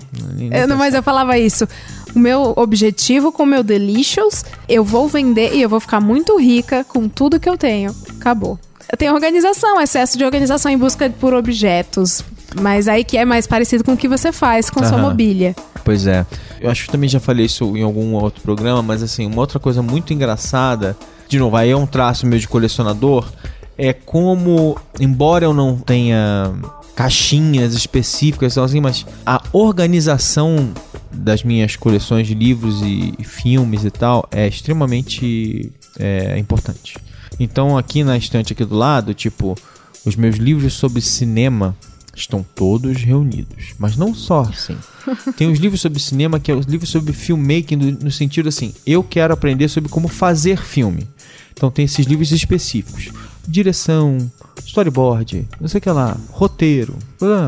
Eu 0.52 0.78
mas 0.78 0.94
eu 0.94 1.02
falava 1.04 1.38
isso. 1.38 1.68
O 2.16 2.20
meu 2.20 2.54
objetivo 2.56 3.32
com 3.32 3.44
o 3.44 3.46
meu 3.46 3.64
Delicious, 3.64 4.46
eu 4.70 4.84
vou 4.84 5.08
vender 5.08 5.54
e 5.56 5.62
eu 5.62 5.70
vou 5.70 5.80
ficar 5.80 6.00
muito 6.00 6.38
rica 6.38 6.84
com 6.84 7.08
tudo 7.10 7.40
que 7.40 7.50
eu 7.50 7.58
tenho. 7.58 7.94
Acabou. 8.20 8.60
Tem 8.98 9.10
organização, 9.10 9.82
excesso 9.82 10.18
de 10.18 10.24
organização 10.24 10.72
em 10.72 10.78
busca 10.78 11.10
por 11.10 11.34
objetos. 11.34 12.24
Mas 12.62 12.88
aí 12.88 13.04
que 13.04 13.18
é 13.18 13.26
mais 13.26 13.48
parecido 13.48 13.84
com 13.84 13.94
o 13.94 13.98
que 13.98 14.08
você 14.08 14.32
faz 14.32 14.70
com 14.70 14.80
sua 14.84 14.98
Aham. 14.98 15.10
mobília. 15.10 15.56
Pois 15.84 16.06
é. 16.06 16.26
Eu 16.62 16.70
acho 16.70 16.86
que 16.86 16.92
também 16.92 17.10
já 17.10 17.20
falei 17.20 17.46
isso 17.48 17.76
em 17.76 17.82
algum 17.82 18.14
outro 18.14 18.42
programa, 18.42 18.82
mas 18.82 19.02
assim, 19.02 19.26
uma 19.26 19.42
outra 19.42 19.60
coisa 19.60 19.82
muito 19.82 20.14
engraçada, 20.14 20.96
de 21.28 21.40
novo, 21.40 21.56
aí 21.58 21.72
é 21.72 21.76
um 21.76 21.86
traço 21.86 22.26
meu 22.28 22.38
de 22.38 22.48
colecionador, 22.48 23.30
é 23.78 23.92
como, 23.92 24.78
embora 25.00 25.46
eu 25.46 25.54
não 25.54 25.78
tenha 25.78 26.54
caixinhas 26.96 27.74
específicas, 27.74 28.58
assim, 28.58 28.80
mas 28.80 29.06
a 29.26 29.42
organização 29.52 30.72
das 31.12 31.44
minhas 31.44 31.76
coleções 31.76 32.28
de 32.28 32.34
livros 32.34 32.82
e, 32.82 33.14
e 33.18 33.24
filmes 33.24 33.84
e 33.84 33.92
tal 33.92 34.28
é 34.32 34.48
extremamente 34.48 35.72
é, 36.00 36.38
importante. 36.38 36.98
Então 37.40 37.78
aqui 37.78 38.04
na 38.04 38.18
estante 38.18 38.54
aqui 38.54 38.66
do 38.66 38.76
lado, 38.76 39.14
tipo, 39.14 39.58
os 40.06 40.16
meus 40.16 40.36
livros 40.36 40.74
sobre 40.74 41.02
cinema 41.02 41.76
estão 42.16 42.46
todos 42.56 43.02
reunidos. 43.02 43.74
Mas 43.78 43.98
não 43.98 44.14
só 44.14 44.42
assim. 44.42 44.78
Tem 45.36 45.52
os 45.52 45.60
livros 45.60 45.82
sobre 45.82 46.00
cinema, 46.00 46.40
que 46.40 46.52
é 46.52 46.56
os 46.56 46.66
livros 46.66 46.90
sobre 46.90 47.12
filmmaking, 47.12 47.76
no 47.76 48.12
sentido 48.12 48.50
assim, 48.50 48.74
eu 48.86 49.04
quero 49.04 49.34
aprender 49.34 49.68
sobre 49.68 49.90
como 49.90 50.08
fazer 50.08 50.58
filme. 50.58 51.08
Então 51.54 51.70
tem 51.70 51.86
esses 51.86 52.06
livros 52.06 52.32
específicos. 52.32 53.12
Direção, 53.48 54.18
storyboard, 54.66 55.48
não 55.60 55.68
sei 55.68 55.80
o 55.80 55.82
que 55.82 55.90
lá, 55.90 56.18
roteiro, 56.32 56.96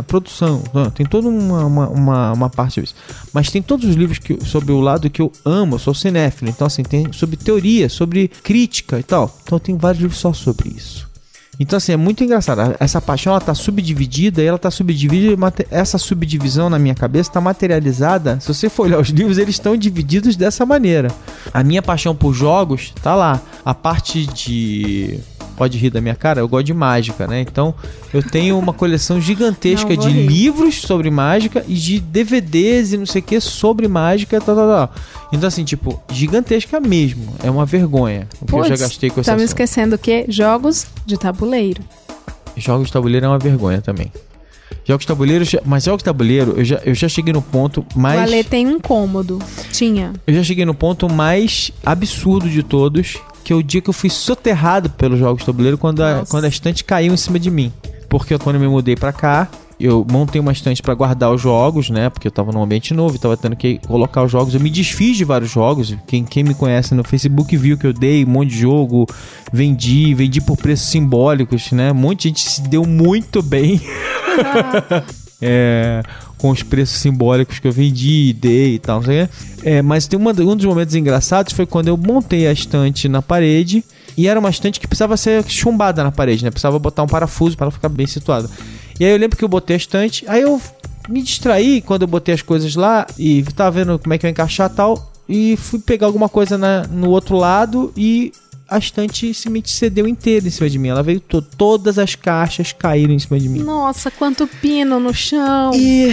produção, 0.07 0.61
tem 0.93 1.05
toda 1.05 1.27
uma, 1.27 1.65
uma, 1.65 1.87
uma, 1.87 2.33
uma 2.33 2.49
parte 2.49 2.81
disso. 2.81 2.95
Mas 3.33 3.49
tem 3.49 3.61
todos 3.61 3.87
os 3.87 3.95
livros 3.95 4.19
que, 4.19 4.43
sobre 4.45 4.71
o 4.71 4.81
lado 4.81 5.09
que 5.09 5.21
eu 5.21 5.31
amo, 5.45 5.75
eu 5.75 5.79
sou 5.79 5.93
cinéfilo, 5.93 6.49
então 6.49 6.67
assim, 6.67 6.83
tem 6.83 7.11
sobre 7.13 7.37
teoria, 7.37 7.87
sobre 7.87 8.27
crítica 8.27 8.99
e 8.99 9.03
tal. 9.03 9.33
Então 9.43 9.57
tem 9.57 9.77
vários 9.77 10.01
livros 10.01 10.19
só 10.19 10.33
sobre 10.33 10.69
isso. 10.69 11.05
Então, 11.59 11.77
assim, 11.77 11.93
é 11.93 11.97
muito 11.97 12.23
engraçado. 12.23 12.75
Essa 12.79 12.99
paixão, 12.99 13.31
ela 13.31 13.41
tá 13.41 13.53
subdividida 13.53 14.41
e 14.41 14.45
ela 14.45 14.57
tá 14.57 14.69
subdividida. 14.69 15.37
Essa 15.71 15.97
subdivisão 15.97 16.69
na 16.69 16.77
minha 16.77 16.95
cabeça 16.95 17.31
tá 17.31 17.39
materializada. 17.39 18.39
Se 18.39 18.53
você 18.53 18.69
for 18.69 18.87
olhar 18.87 18.99
os 18.99 19.09
livros, 19.09 19.37
eles 19.37 19.55
estão 19.55 19.77
divididos 19.77 20.35
dessa 20.35 20.65
maneira. 20.65 21.09
A 21.53 21.63
minha 21.63 21.81
paixão 21.81 22.15
por 22.15 22.33
jogos 22.33 22.93
tá 23.01 23.15
lá. 23.15 23.41
A 23.63 23.73
parte 23.73 24.25
de. 24.27 25.19
Pode 25.55 25.77
rir 25.77 25.89
da 25.89 26.01
minha 26.01 26.15
cara? 26.15 26.41
Eu 26.41 26.47
gosto 26.47 26.65
de 26.65 26.73
mágica, 26.73 27.27
né? 27.27 27.41
Então, 27.41 27.73
eu 28.13 28.21
tenho 28.21 28.57
uma 28.59 28.73
coleção 28.73 29.21
gigantesca 29.21 29.95
de 29.95 30.09
rir. 30.09 30.27
livros 30.27 30.81
sobre 30.81 31.09
mágica 31.09 31.63
e 31.67 31.75
de 31.75 31.99
DVDs 31.99 32.93
e 32.93 32.97
não 32.97 33.05
sei 33.05 33.21
o 33.21 33.23
que 33.23 33.39
sobre 33.39 33.87
mágica, 33.87 34.39
tal, 34.41 34.55
tal, 34.55 34.67
tal. 34.67 34.95
Então, 35.31 35.47
assim, 35.47 35.63
tipo, 35.63 36.01
gigantesca 36.11 36.79
mesmo. 36.79 37.33
É 37.43 37.49
uma 37.49 37.65
vergonha 37.65 38.27
o 38.41 38.45
que 38.45 38.53
eu 38.53 38.63
já 38.63 38.69
Puts, 38.69 38.81
gastei 38.81 39.09
com 39.09 39.21
esse 39.21 39.29
Tá 39.29 39.37
me 39.37 39.43
esquecendo 39.43 39.95
o 39.95 39.99
quê? 39.99 40.25
Jogos 40.27 40.85
de 41.05 41.17
tabuleiro. 41.17 41.81
Jogos 42.57 42.87
de 42.87 42.93
tabuleiro 42.93 43.25
é 43.25 43.29
uma 43.29 43.39
vergonha 43.39 43.81
também. 43.81 44.11
Jogos 44.83 45.01
de 45.01 45.07
tabuleiro, 45.07 45.45
mas 45.65 45.83
jogos 45.83 45.99
de 45.99 46.05
tabuleiro, 46.05 46.53
eu 46.57 46.63
já, 46.65 46.75
eu 46.85 46.93
já 46.93 47.09
cheguei 47.09 47.33
no 47.33 47.41
ponto 47.41 47.85
O 47.95 47.99
mais. 47.99 48.19
Ale 48.19 48.43
tem 48.43 48.67
um 48.67 48.79
cômodo. 48.79 49.39
Tinha. 49.71 50.13
Eu 50.27 50.33
já 50.35 50.43
cheguei 50.43 50.63
no 50.63 50.75
ponto 50.75 51.09
mais 51.09 51.71
absurdo 51.83 52.47
de 52.47 52.61
todos, 52.61 53.17
que 53.45 53.53
é 53.53 53.55
o 53.55 53.61
dia 53.61 53.79
que 53.79 53.89
eu 53.89 53.93
fui 53.93 54.09
soterrado 54.09 54.89
pelos 54.89 55.19
jogos 55.19 55.41
de 55.41 55.45
tabuleiro 55.45 55.77
quando 55.77 56.03
a, 56.03 56.15
Nossa. 56.15 56.31
quando 56.31 56.45
a 56.45 56.47
estante 56.47 56.83
caiu 56.83 57.13
em 57.13 57.17
cima 57.17 57.39
de 57.39 57.51
mim. 57.51 57.71
Porque 58.09 58.35
quando 58.39 58.55
eu 58.55 58.59
me 58.59 58.67
mudei 58.67 58.95
pra 58.95 59.13
cá, 59.13 59.47
eu 59.79 60.03
montei 60.09 60.41
uma 60.41 60.51
estante 60.51 60.81
pra 60.81 60.95
guardar 60.95 61.31
os 61.31 61.41
jogos, 61.41 61.91
né? 61.91 62.09
Porque 62.09 62.27
eu 62.27 62.31
tava 62.31 62.51
num 62.51 62.63
ambiente 62.63 62.91
novo, 62.91 63.19
tava 63.19 63.37
tendo 63.37 63.55
que 63.55 63.79
colocar 63.87 64.23
os 64.23 64.31
jogos. 64.31 64.55
Eu 64.55 64.59
me 64.59 64.69
desfiz 64.71 65.15
de 65.15 65.23
vários 65.23 65.51
jogos. 65.51 65.95
Quem, 66.07 66.23
quem 66.23 66.43
me 66.43 66.55
conhece 66.55 66.95
no 66.95 67.03
Facebook 67.03 67.55
viu 67.55 67.77
que 67.77 67.85
eu 67.85 67.93
dei 67.93 68.25
um 68.25 68.29
monte 68.29 68.49
de 68.49 68.59
jogo, 68.61 69.05
vendi, 69.53 70.15
vendi 70.15 70.41
por 70.41 70.57
preços 70.57 70.87
simbólicos, 70.87 71.71
né? 71.71 71.91
Um 71.91 71.95
monte 71.95 72.21
de 72.21 72.27
gente 72.29 72.41
se 72.41 72.61
deu 72.63 72.83
muito 72.83 73.43
bem. 73.43 73.79
É, 75.41 76.01
com 76.37 76.49
os 76.49 76.63
preços 76.63 76.97
simbólicos 76.99 77.59
que 77.59 77.67
eu 77.67 77.71
vendi, 77.71 78.33
dei 78.33 78.75
e 78.75 78.79
tal, 78.79 78.97
não 78.99 79.05
sei. 79.05 79.27
É, 79.63 79.81
mas 79.81 80.07
tem 80.07 80.17
uma, 80.17 80.31
um 80.31 80.55
dos 80.55 80.65
momentos 80.65 80.95
engraçados 80.95 81.53
foi 81.53 81.65
quando 81.65 81.87
eu 81.89 81.97
montei 81.97 82.47
a 82.47 82.53
estante 82.53 83.09
na 83.09 83.21
parede 83.21 83.83
e 84.17 84.27
era 84.27 84.39
uma 84.39 84.49
estante 84.49 84.79
que 84.79 84.87
precisava 84.87 85.17
ser 85.17 85.43
chumbada 85.47 86.03
na 86.03 86.11
parede, 86.11 86.43
né? 86.43 86.51
Precisava 86.51 86.79
botar 86.79 87.03
um 87.03 87.07
parafuso 87.07 87.57
para 87.57 87.65
ela 87.65 87.71
ficar 87.71 87.89
bem 87.89 88.07
situada. 88.07 88.49
E 88.99 89.03
aí 89.05 89.11
eu 89.11 89.17
lembro 89.17 89.37
que 89.37 89.43
eu 89.43 89.49
botei 89.49 89.75
a 89.75 89.77
estante, 89.77 90.23
aí 90.27 90.41
eu 90.41 90.61
me 91.09 91.21
distraí 91.21 91.81
quando 91.81 92.03
eu 92.03 92.07
botei 92.07 92.33
as 92.33 92.41
coisas 92.41 92.75
lá 92.75 93.05
e 93.19 93.43
tava 93.55 93.71
vendo 93.71 93.99
como 93.99 94.13
é 94.13 94.17
que 94.17 94.25
eu 94.25 94.29
ia 94.29 94.31
encaixar 94.31 94.71
e 94.71 94.75
tal. 94.75 95.11
E 95.27 95.57
fui 95.57 95.79
pegar 95.79 96.05
alguma 96.07 96.29
coisa 96.29 96.57
na- 96.57 96.87
no 96.87 97.09
outro 97.09 97.35
lado 97.35 97.91
e 97.97 98.31
a 98.67 98.77
estante 98.77 99.33
simplesmente 99.33 99.71
cedeu 99.71 100.07
inteira 100.07 100.47
em 100.47 100.49
cima 100.49 100.69
de 100.69 100.79
mim. 100.79 100.89
Ela 100.89 101.03
veio 101.03 101.19
to 101.19 101.41
todas 101.41 101.99
as 101.99 102.15
caixas 102.15 102.73
caíram 102.73 103.13
em 103.13 103.19
cima 103.19 103.39
de 103.39 103.47
mim. 103.47 103.59
Nossa, 103.59 104.09
quanto 104.09 104.47
pino 104.47 104.99
no 104.99 105.13
chão. 105.13 105.71
E 105.73 106.09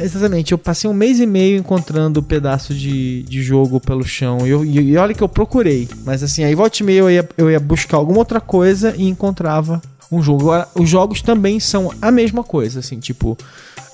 exatamente, 0.00 0.52
eu 0.52 0.58
passei 0.58 0.88
um 0.88 0.94
mês 0.94 1.18
e 1.20 1.26
meio 1.26 1.58
encontrando 1.58 2.22
pedaço 2.22 2.74
de, 2.74 3.22
de 3.22 3.42
jogo 3.42 3.80
pelo 3.80 4.04
chão. 4.04 4.46
E, 4.46 4.50
eu, 4.50 4.64
e, 4.64 4.78
e 4.78 4.96
olha 4.96 5.14
que 5.14 5.22
eu 5.22 5.28
procurei. 5.28 5.88
Mas 6.04 6.22
assim, 6.22 6.44
aí 6.44 6.54
volta 6.54 6.82
e 6.82 6.84
meia 6.84 6.98
eu 6.98 7.10
ia, 7.10 7.28
eu 7.36 7.50
ia 7.50 7.60
buscar 7.60 7.96
alguma 7.96 8.18
outra 8.18 8.40
coisa 8.40 8.94
e 8.96 9.08
encontrava 9.08 9.80
um 10.10 10.22
jogo. 10.22 10.42
Agora, 10.42 10.68
os 10.74 10.88
jogos 10.88 11.22
também 11.22 11.58
são 11.58 11.92
a 12.00 12.10
mesma 12.10 12.44
coisa, 12.44 12.80
assim, 12.80 12.98
tipo. 12.98 13.36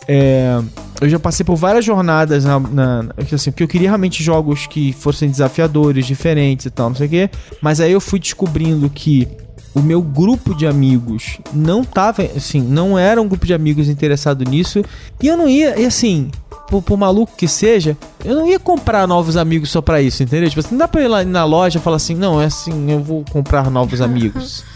É, 0.08 0.60
eu 1.00 1.08
já 1.08 1.18
passei 1.18 1.44
por 1.44 1.56
várias 1.56 1.84
jornadas 1.84 2.44
na, 2.44 2.58
na, 2.58 3.04
assim, 3.32 3.50
porque 3.50 3.62
eu 3.62 3.68
queria 3.68 3.88
realmente 3.88 4.22
jogos 4.22 4.66
que 4.66 4.92
fossem 4.92 5.30
desafiadores, 5.30 6.06
diferentes 6.06 6.66
e 6.66 6.70
tal, 6.70 6.90
não 6.90 6.96
sei 6.96 7.06
o 7.06 7.10
quê. 7.10 7.30
Mas 7.60 7.80
aí 7.80 7.92
eu 7.92 8.00
fui 8.00 8.18
descobrindo 8.18 8.88
que 8.90 9.28
o 9.74 9.80
meu 9.80 10.02
grupo 10.02 10.54
de 10.54 10.66
amigos 10.66 11.38
não 11.52 11.82
tava, 11.82 12.22
assim, 12.36 12.60
não 12.60 12.98
era 12.98 13.20
um 13.20 13.28
grupo 13.28 13.46
de 13.46 13.54
amigos 13.54 13.88
interessado 13.88 14.44
nisso. 14.44 14.84
E 15.20 15.26
eu 15.26 15.36
não 15.36 15.48
ia, 15.48 15.78
e 15.80 15.86
assim, 15.86 16.30
por, 16.68 16.82
por, 16.82 16.98
maluco 16.98 17.32
que 17.36 17.48
seja, 17.48 17.96
eu 18.24 18.34
não 18.34 18.46
ia 18.48 18.58
comprar 18.58 19.06
novos 19.08 19.36
amigos 19.36 19.70
só 19.70 19.80
pra 19.80 20.02
isso, 20.02 20.22
entendeu? 20.22 20.48
Tipo 20.48 20.60
assim, 20.60 20.70
não 20.72 20.78
dá 20.78 20.88
pra 20.88 21.02
ir 21.02 21.08
lá 21.08 21.24
na 21.24 21.44
loja 21.44 21.78
e 21.78 21.82
falar 21.82 21.96
assim, 21.96 22.14
não, 22.14 22.40
é 22.40 22.46
assim, 22.46 22.90
eu 22.90 23.00
vou 23.00 23.24
comprar 23.30 23.70
novos 23.70 24.00
amigos. 24.00 24.64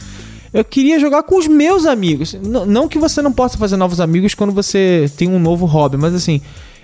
Eu 0.52 0.64
queria 0.64 0.98
jogar 0.98 1.22
com 1.22 1.38
os 1.38 1.46
meus 1.46 1.86
amigos. 1.86 2.34
N 2.34 2.66
não 2.66 2.88
que 2.88 2.98
você 2.98 3.20
não 3.22 3.32
possa 3.32 3.58
fazer 3.58 3.76
novos 3.76 4.00
amigos 4.00 4.34
quando 4.34 4.52
você 4.52 5.10
tem 5.16 5.28
um 5.28 5.38
novo 5.38 5.66
hobby, 5.66 5.96
mas 5.96 6.14
assim, 6.14 6.40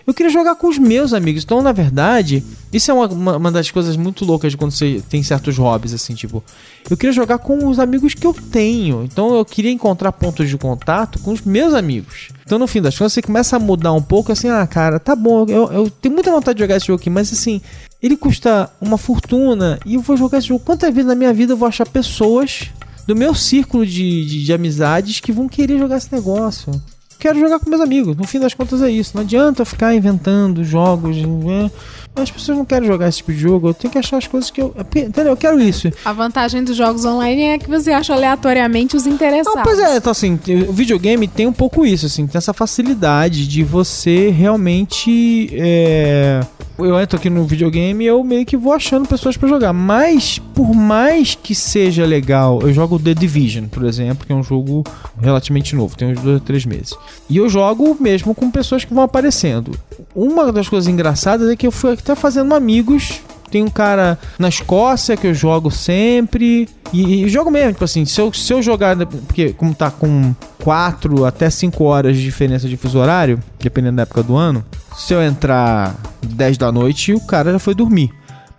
eu 0.07 0.13
queria 0.13 0.31
jogar 0.31 0.57
com 0.57 0.69
os 0.69 0.79
meus 0.79 1.13
amigos. 1.13 1.45
Então, 1.45 1.63
na 1.63 1.73
verdade, 1.73 2.43
isso 2.73 2.91
é 2.91 2.95
uma, 2.95 3.37
uma, 3.37 3.53
das 3.53 3.71
coisas 3.71 3.97
muito 3.97 4.25
loucas 4.25 4.53
de 4.53 4.59
quando 4.59 4.73
você 4.73 5.03
tem 5.09 5.23
certos 5.23 5.57
hobbies, 5.57 5.95
assim, 5.95 6.15
tipo. 6.15 6.43
Eu 6.91 6.97
queria 6.97 7.13
jogar 7.13 7.39
com 7.39 7.69
os 7.69 7.79
amigos 7.79 8.15
que 8.15 8.27
eu 8.27 8.35
tenho. 8.35 9.05
Então, 9.05 9.37
eu 9.37 9.45
queria 9.45 9.71
encontrar 9.71 10.11
pontos 10.13 10.49
de 10.49 10.59
contato 10.59 11.21
com 11.21 11.31
os 11.31 11.41
meus 11.43 11.73
amigos. 11.73 12.31
Então, 12.45 12.59
no 12.59 12.67
fim 12.67 12.83
das 12.83 12.99
contas, 12.99 13.13
você 13.13 13.23
começa 13.23 13.57
a 13.57 13.61
mudar 13.61 13.93
um 13.93 14.03
pouco, 14.03 14.33
assim, 14.33 14.49
ah, 14.49 14.67
cara, 14.67 14.99
tá 14.99 15.15
bom, 15.15 15.47
eu, 15.49 15.73
eu 15.73 15.91
tenho 15.91 16.15
muita 16.15 16.31
vontade 16.31 16.57
de 16.57 16.65
jogar 16.65 16.77
esse 16.77 16.87
jogo 16.87 17.01
aqui, 17.01 17.09
mas 17.09 17.33
assim, 17.33 17.61
ele 18.03 18.17
custa 18.17 18.69
uma 18.81 18.99
fortuna 18.99 19.79
e 19.87 19.95
eu 19.95 20.01
vou 20.01 20.17
jogar 20.17 20.39
esse 20.39 20.49
jogo. 20.49 20.65
Quantas 20.65 20.93
vezes 20.93 21.07
na 21.07 21.15
minha 21.15 21.33
vida 21.33 21.53
eu 21.53 21.57
vou 21.57 21.69
achar 21.69 21.87
pessoas 21.87 22.69
do 23.07 23.17
meu 23.17 23.35
círculo 23.35 23.85
de, 23.85 24.25
de, 24.27 24.45
de, 24.45 24.53
amizades 24.53 25.21
que 25.21 25.33
vão 25.33 25.49
querer 25.49 25.79
jogar 25.79 25.97
esse 25.97 26.13
negócio. 26.13 26.73
Quero 27.19 27.39
jogar 27.39 27.61
com 27.61 27.71
meus 27.71 27.81
amigos. 27.81 28.17
No 28.17 28.27
fim 28.27 28.41
das 28.41 28.53
contas 28.53 28.83
é 28.83 28.91
isso. 28.91 29.13
Não 29.15 29.23
adianta 29.23 29.65
ficar 29.65 29.95
inventando 29.95 30.65
jogos. 30.65 31.17
Né? 31.17 31.71
As 32.17 32.33
pessoas 32.33 32.59
não 32.59 32.65
querem 32.65 32.89
jogar 32.89 33.09
esse 33.09 33.19
tipo 33.19 33.33
de 33.33 33.39
jogo. 33.39 33.69
Eu 33.69 33.75
tenho 33.75 33.93
que 33.93 33.99
achar 33.99 34.17
as 34.17 34.27
coisas 34.27 34.51
que 34.51 34.61
eu. 34.61 34.75
Entendeu? 34.77 35.33
Eu 35.33 35.37
quero 35.37 35.61
isso. 35.61 35.89
A 36.05 36.13
vantagem 36.13 36.65
dos 36.65 36.77
jogos 36.77 37.05
online 37.05 37.43
é 37.43 37.59
que 37.59 37.69
você 37.69 37.93
acha 37.93 38.13
aleatoriamente 38.13 38.97
os 38.97 39.07
interessados. 39.07 39.55
Não, 39.55 39.63
pois 39.63 39.79
é, 39.79 39.97
então 39.97 40.11
assim, 40.11 40.39
o 40.69 40.73
videogame 40.73 41.29
tem 41.29 41.47
um 41.47 41.53
pouco 41.53 41.87
isso, 41.87 42.07
assim, 42.07 42.27
tem 42.27 42.39
essa 42.39 42.53
facilidade 42.53 43.47
de 43.47 43.63
você 43.63 44.31
realmente. 44.31 45.49
É... 45.53 46.41
Eu 46.79 46.99
entro 46.99 47.19
aqui 47.19 47.29
no 47.29 47.45
videogame 47.45 48.05
e 48.05 48.07
eu 48.07 48.25
meio 48.25 48.47
que 48.47 48.57
vou 48.57 48.73
achando 48.73 49.07
pessoas 49.07 49.37
para 49.37 49.49
jogar. 49.49 49.73
Mas, 49.73 50.39
por 50.55 50.75
mais 50.75 51.35
que 51.35 51.55
seja 51.55 52.05
legal, 52.05 52.61
eu 52.63 52.73
jogo 52.73 52.99
The 52.99 53.15
Division, 53.15 53.67
por 53.67 53.85
exemplo, 53.85 54.27
que 54.27 54.33
é 54.33 54.37
um 54.37 54.43
jogo 54.43 54.83
relativamente 55.21 55.77
novo, 55.77 55.97
tem 55.97 56.13
uns 56.13 56.21
dois 56.21 56.35
ou 56.35 56.41
três 56.41 56.65
meses. 56.65 56.95
E 57.29 57.37
eu 57.37 57.49
jogo 57.49 57.97
mesmo 58.01 58.35
com 58.35 58.51
pessoas 58.51 58.85
que 58.85 58.95
vão 58.95 59.05
aparecendo. 59.05 59.73
Uma 60.15 60.51
das 60.51 60.69
coisas 60.69 60.89
engraçadas 60.89 61.49
é 61.49 61.57
que 61.57 61.67
eu 61.67 61.73
fui 61.73 61.93
até 61.93 62.15
fazendo 62.15 62.55
amigos. 62.55 63.21
Tem 63.53 63.63
um 63.63 63.69
cara 63.69 64.19
na 64.39 64.49
Escócia 64.49 65.15
que 65.15 65.27
eu 65.27 65.35
jogo 65.35 65.71
sempre. 65.71 66.67
E, 66.91 67.25
e 67.25 67.29
jogo 67.29 67.51
mesmo, 67.51 67.73
tipo 67.73 67.85
assim, 67.85 68.07
se 68.07 68.19
eu, 68.19 68.33
se 68.33 68.51
eu 68.51 68.63
jogar. 68.63 68.97
Porque, 68.97 69.53
como 69.53 69.75
tá 69.75 69.91
com 69.91 70.35
4 70.65 71.27
até 71.27 71.51
5 71.51 71.85
horas 71.85 72.17
de 72.17 72.23
diferença 72.23 72.67
de 72.67 72.79
fuso 72.79 72.99
horário, 72.99 73.39
dependendo 73.61 73.97
da 73.97 74.05
época 74.05 74.23
do 74.23 74.37
ano, 74.37 74.65
se 74.97 75.13
eu 75.13 75.23
entrar 75.23 75.95
10 76.23 76.57
da 76.57 76.73
noite, 76.73 77.13
o 77.13 77.21
cara 77.21 77.53
já 77.53 77.59
foi 77.59 77.75
dormir. 77.75 78.11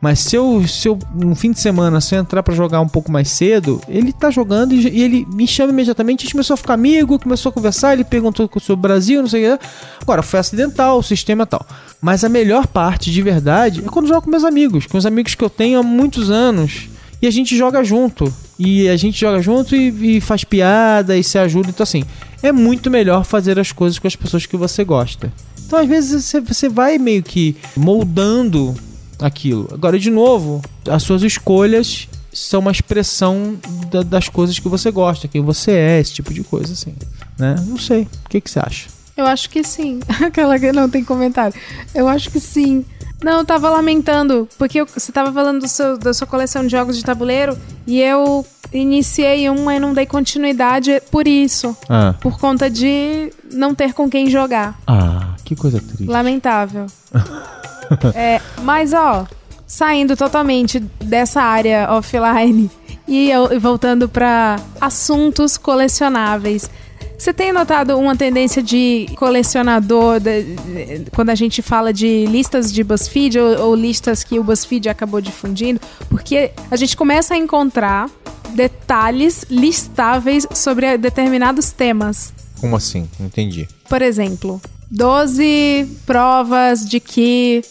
Mas 0.04 0.20
se 0.20 0.36
eu, 0.36 0.68
se 0.68 0.86
eu, 0.86 1.00
no 1.16 1.34
fim 1.34 1.54
de 1.54 1.62
semana, 1.62 2.02
se 2.02 2.14
eu 2.14 2.20
entrar 2.20 2.44
para 2.44 2.54
jogar 2.54 2.82
um 2.82 2.90
pouco 2.90 3.10
mais 3.10 3.30
cedo, 3.30 3.80
ele 3.88 4.12
tá 4.12 4.30
jogando 4.30 4.74
e, 4.74 4.90
e, 4.90 5.02
ele 5.02 5.26
me 5.34 5.48
chama 5.48 5.72
imediatamente. 5.72 6.20
A 6.20 6.24
gente 6.24 6.34
começou 6.34 6.56
a 6.56 6.58
ficar 6.58 6.74
amigo, 6.74 7.18
começou 7.18 7.52
a 7.52 7.54
conversar, 7.54 7.94
ele 7.94 8.04
perguntou 8.04 8.50
sobre 8.60 8.74
o 8.74 8.76
Brasil, 8.76 9.22
não 9.22 9.30
sei 9.30 9.54
o 9.54 9.58
que. 9.58 9.66
Agora, 10.02 10.22
foi 10.22 10.42
acidental, 10.42 11.00
o 11.00 11.02
sistema 11.02 11.46
tal. 11.46 11.66
Mas 12.02 12.26
a 12.26 12.28
melhor 12.28 12.68
parte, 12.68 13.14
de 13.14 13.22
verdade, 13.22 13.80
é 13.80 13.84
quando 13.84 14.08
eu 14.08 14.10
jogo 14.10 14.24
com 14.24 14.30
meus 14.30 14.44
amigos, 14.44 14.86
com 14.86 14.98
os 14.98 15.06
amigos 15.06 15.36
que 15.36 15.44
eu 15.46 15.50
tenho 15.50 15.80
há 15.80 15.84
muitos 15.84 16.30
anos. 16.30 16.90
E 17.22 17.26
a 17.26 17.32
gente 17.32 17.56
joga 17.56 17.82
junto. 17.82 18.26
E 18.60 18.90
a 18.90 18.98
gente 18.98 19.18
joga 19.18 19.42
junto 19.42 19.74
e, 19.74 20.18
e 20.18 20.20
faz 20.20 20.44
piada 20.44 21.18
e 21.18 21.24
se 21.24 21.38
ajuda. 21.38 21.70
Então, 21.70 21.86
assim, 21.86 22.04
é 22.42 22.52
muito 22.52 22.92
melhor 22.92 23.24
fazer 23.24 23.58
as 23.58 23.72
coisas 23.72 23.98
com 24.00 24.08
as 24.10 24.18
pessoas 24.18 24.46
que 24.46 24.58
você 24.58 24.84
gosta. 24.84 25.32
Então, 25.66 25.80
às 25.80 25.88
vezes, 25.88 26.26
você, 26.26 26.42
você 26.42 26.68
vai 26.68 26.98
meio 26.98 27.24
que 27.24 27.56
moldando 27.78 28.76
aquilo. 29.24 29.70
Agora, 29.72 29.98
de 29.98 30.10
novo, 30.10 30.62
as 30.90 31.04
suas 31.04 31.24
escolhas 31.24 32.08
são 32.32 32.60
uma 32.60 32.72
expressão 32.72 33.58
da, 33.90 34.02
das 34.02 34.28
coisas 34.28 34.58
que 34.60 34.68
você 34.68 34.92
gosta, 34.92 35.28
quem 35.28 35.42
você 35.42 35.72
é, 35.72 36.00
esse 36.00 36.14
tipo 36.14 36.34
de 36.34 36.44
coisa, 36.44 36.74
assim. 36.74 36.94
Né? 37.38 37.56
Não 37.68 37.78
sei. 37.78 38.08
O 38.26 38.30
que, 38.30 38.42
que 38.42 38.50
você 38.50 38.60
acha? 38.60 38.88
Eu 39.16 39.26
acho 39.26 39.50
que 39.50 39.64
sim. 39.64 40.00
Aquela 40.22 40.60
que 40.60 40.72
não 40.72 40.90
tem 40.90 41.04
comentário. 41.04 41.56
Eu 41.94 42.08
acho 42.08 42.30
que 42.30 42.40
sim. 42.40 42.84
Não, 43.24 43.40
eu 43.40 43.46
tava 43.46 43.70
lamentando, 43.70 44.50
porque 44.58 44.82
eu, 44.82 44.86
você 44.86 45.12
tava 45.12 45.32
falando 45.32 45.66
seu, 45.68 45.98
da 45.98 46.14
sua 46.14 46.28
coleção 46.28 46.64
de 46.64 46.70
jogos 46.70 46.98
de 46.98 47.04
tabuleiro 47.04 47.58
e 47.88 48.02
eu 48.02 48.46
iniciei 48.74 49.48
uma 49.50 49.76
e 49.76 49.80
não 49.80 49.94
dei 49.94 50.06
continuidade 50.06 51.02
por 51.10 51.28
isso. 51.28 51.78
Ah. 51.88 52.16
Por 52.20 52.38
conta 52.38 52.70
de 52.70 53.32
não 53.52 53.74
ter 53.74 53.94
com 53.94 54.10
quem 54.10 54.30
jogar. 54.30 54.78
Ah, 54.86 55.36
que 55.46 55.56
coisa 55.56 55.80
triste. 55.80 56.06
Lamentável. 56.06 56.88
é, 58.16 58.42
mas, 58.62 58.94
ó, 58.94 59.26
saindo 59.66 60.16
totalmente 60.16 60.80
dessa 60.80 61.42
área 61.42 61.88
offline 61.92 62.70
e 63.08 63.30
eu, 63.30 63.60
voltando 63.60 64.08
para 64.08 64.60
assuntos 64.80 65.58
colecionáveis. 65.58 66.70
Você 67.18 67.34
tem 67.34 67.54
notado 67.54 67.98
uma 67.98 68.16
tendência 68.16 68.62
de 68.62 69.08
colecionador 69.16 70.20
de, 70.20 70.44
de, 70.44 71.06
quando 71.12 71.30
a 71.30 71.36
gente 71.36 71.62
fala 71.62 71.94
de 71.94 72.26
listas 72.26 72.72
de 72.72 72.84
BuzzFeed 72.84 73.40
ou, 73.40 73.62
ou, 73.68 73.76
listas 73.76 74.24
que 74.24 74.38
o 74.38 74.44
BuzzFeed 74.44 74.90
acabou 74.90 75.22
difundindo? 75.22 75.80
Porque 76.10 76.52
a 76.70 76.76
gente 76.76 76.98
começa 76.98 77.34
a 77.34 77.38
encontrar 77.38 78.10
detalhes 78.54 79.46
listáveis 79.50 80.46
sobre 80.54 80.98
determinados 80.98 81.72
temas. 81.72 82.34
Como 82.60 82.76
assim? 82.76 83.08
Entendi. 83.20 83.68
Por 83.88 84.02
exemplo, 84.02 84.62
12 84.92 85.88
provas 86.06 86.88
de 86.88 87.00
que 87.00 87.62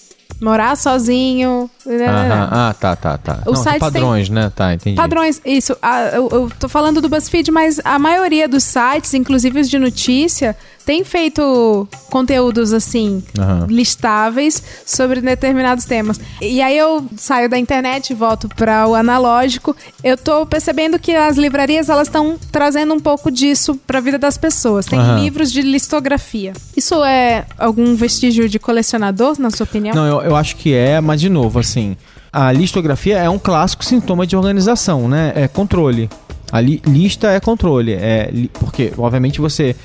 morar 0.43 0.77
sozinho. 0.77 1.71
Né? 1.87 2.07
Ah, 2.09 2.75
tá, 2.79 2.97
tá, 2.97 3.17
tá. 3.17 3.39
Os 3.47 3.65
Não, 3.65 3.79
padrões, 3.79 4.29
tem... 4.29 4.35
né? 4.35 4.53
Tá, 4.55 4.75
entendi. 4.75 4.97
Padrões, 4.97 5.41
isso. 5.45 5.77
Ah, 5.81 6.09
eu, 6.09 6.29
eu 6.31 6.53
tô 6.59 6.69
falando 6.69 7.01
do 7.01 7.09
BuzzFeed, 7.09 7.51
mas 7.51 7.81
a 7.85 7.99
maioria 7.99 8.49
dos 8.49 8.65
sites, 8.65 9.15
inclusive 9.15 9.61
os 9.61 9.71
de 9.71 9.79
notícia, 9.79 10.57
tem 10.85 11.05
feito 11.05 11.89
conteúdos 12.11 12.73
assim, 12.73 13.23
uhum. 13.39 13.67
listáveis 13.67 14.63
sobre 14.85 15.21
determinados 15.21 15.85
temas. 15.85 16.21
E 16.41 16.61
aí 16.61 16.77
eu 16.77 17.05
saio 17.17 17.49
da 17.49 17.59
internet 17.59 18.11
e 18.11 18.15
volto 18.15 18.49
para 18.49 18.87
o 18.87 18.95
analógico. 18.95 19.77
Eu 20.03 20.17
tô 20.17 20.45
percebendo 20.47 20.99
que 20.99 21.15
as 21.15 21.37
livrarias 21.37 21.89
elas 21.89 22.09
estão 22.09 22.39
trazendo 22.51 22.95
um 22.95 23.01
pouco 23.01 23.31
disso 23.31 23.77
para 23.87 23.99
a 23.99 24.03
vida 24.03 24.19
das 24.19 24.37
pessoas. 24.37 24.87
Tem 24.87 24.99
uhum. 24.99 25.19
livros 25.19 25.53
de 25.53 25.63
listografia. 25.63 26.53
Isso 26.77 27.03
é 27.05 27.47
algum 27.59 27.95
vestígio 27.95 28.49
de 28.49 28.59
colecionador, 28.59 29.39
na 29.39 29.51
sua 29.51 29.65
opinião? 29.65 29.95
Não, 29.95 30.07
eu, 30.07 30.23
eu 30.23 30.37
acho 30.37 30.57
que 30.57 30.75
é, 30.75 31.01
mas 31.01 31.21
de 31.21 31.29
novo, 31.29 31.59
assim, 31.59 31.97
a 32.33 32.51
listografia 32.51 33.19
é 33.19 33.29
um 33.29 33.39
clássico 33.39 33.85
sintoma 33.85 34.27
de 34.27 34.37
organização, 34.37 35.09
né? 35.09 35.33
É 35.35 35.49
controle. 35.49 36.09
A 36.51 36.61
li 36.61 36.83
lista 36.87 37.31
é 37.31 37.41
controle. 37.41 37.93
É, 37.93 38.31
li 38.33 38.49
porque, 38.49 38.93
obviamente, 38.97 39.41
você 39.41 39.77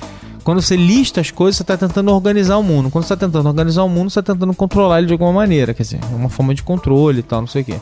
quando 0.48 0.62
você 0.62 0.76
lista 0.76 1.20
as 1.20 1.30
coisas, 1.30 1.58
você 1.58 1.62
está 1.62 1.76
tentando 1.76 2.10
organizar 2.10 2.56
o 2.56 2.62
mundo. 2.62 2.88
Quando 2.90 3.04
você 3.04 3.12
está 3.12 3.26
tentando 3.26 3.46
organizar 3.46 3.82
o 3.82 3.88
mundo, 3.88 4.08
você 4.08 4.18
está 4.18 4.32
tentando 4.32 4.54
controlar 4.54 4.96
ele 4.96 5.06
de 5.06 5.12
alguma 5.12 5.30
maneira. 5.30 5.74
Quer 5.74 5.82
dizer, 5.82 6.00
é 6.02 6.16
uma 6.16 6.30
forma 6.30 6.54
de 6.54 6.62
controle 6.62 7.18
e 7.18 7.22
tal, 7.22 7.42
não 7.42 7.46
sei 7.46 7.60
o 7.60 7.64
quê. 7.66 7.74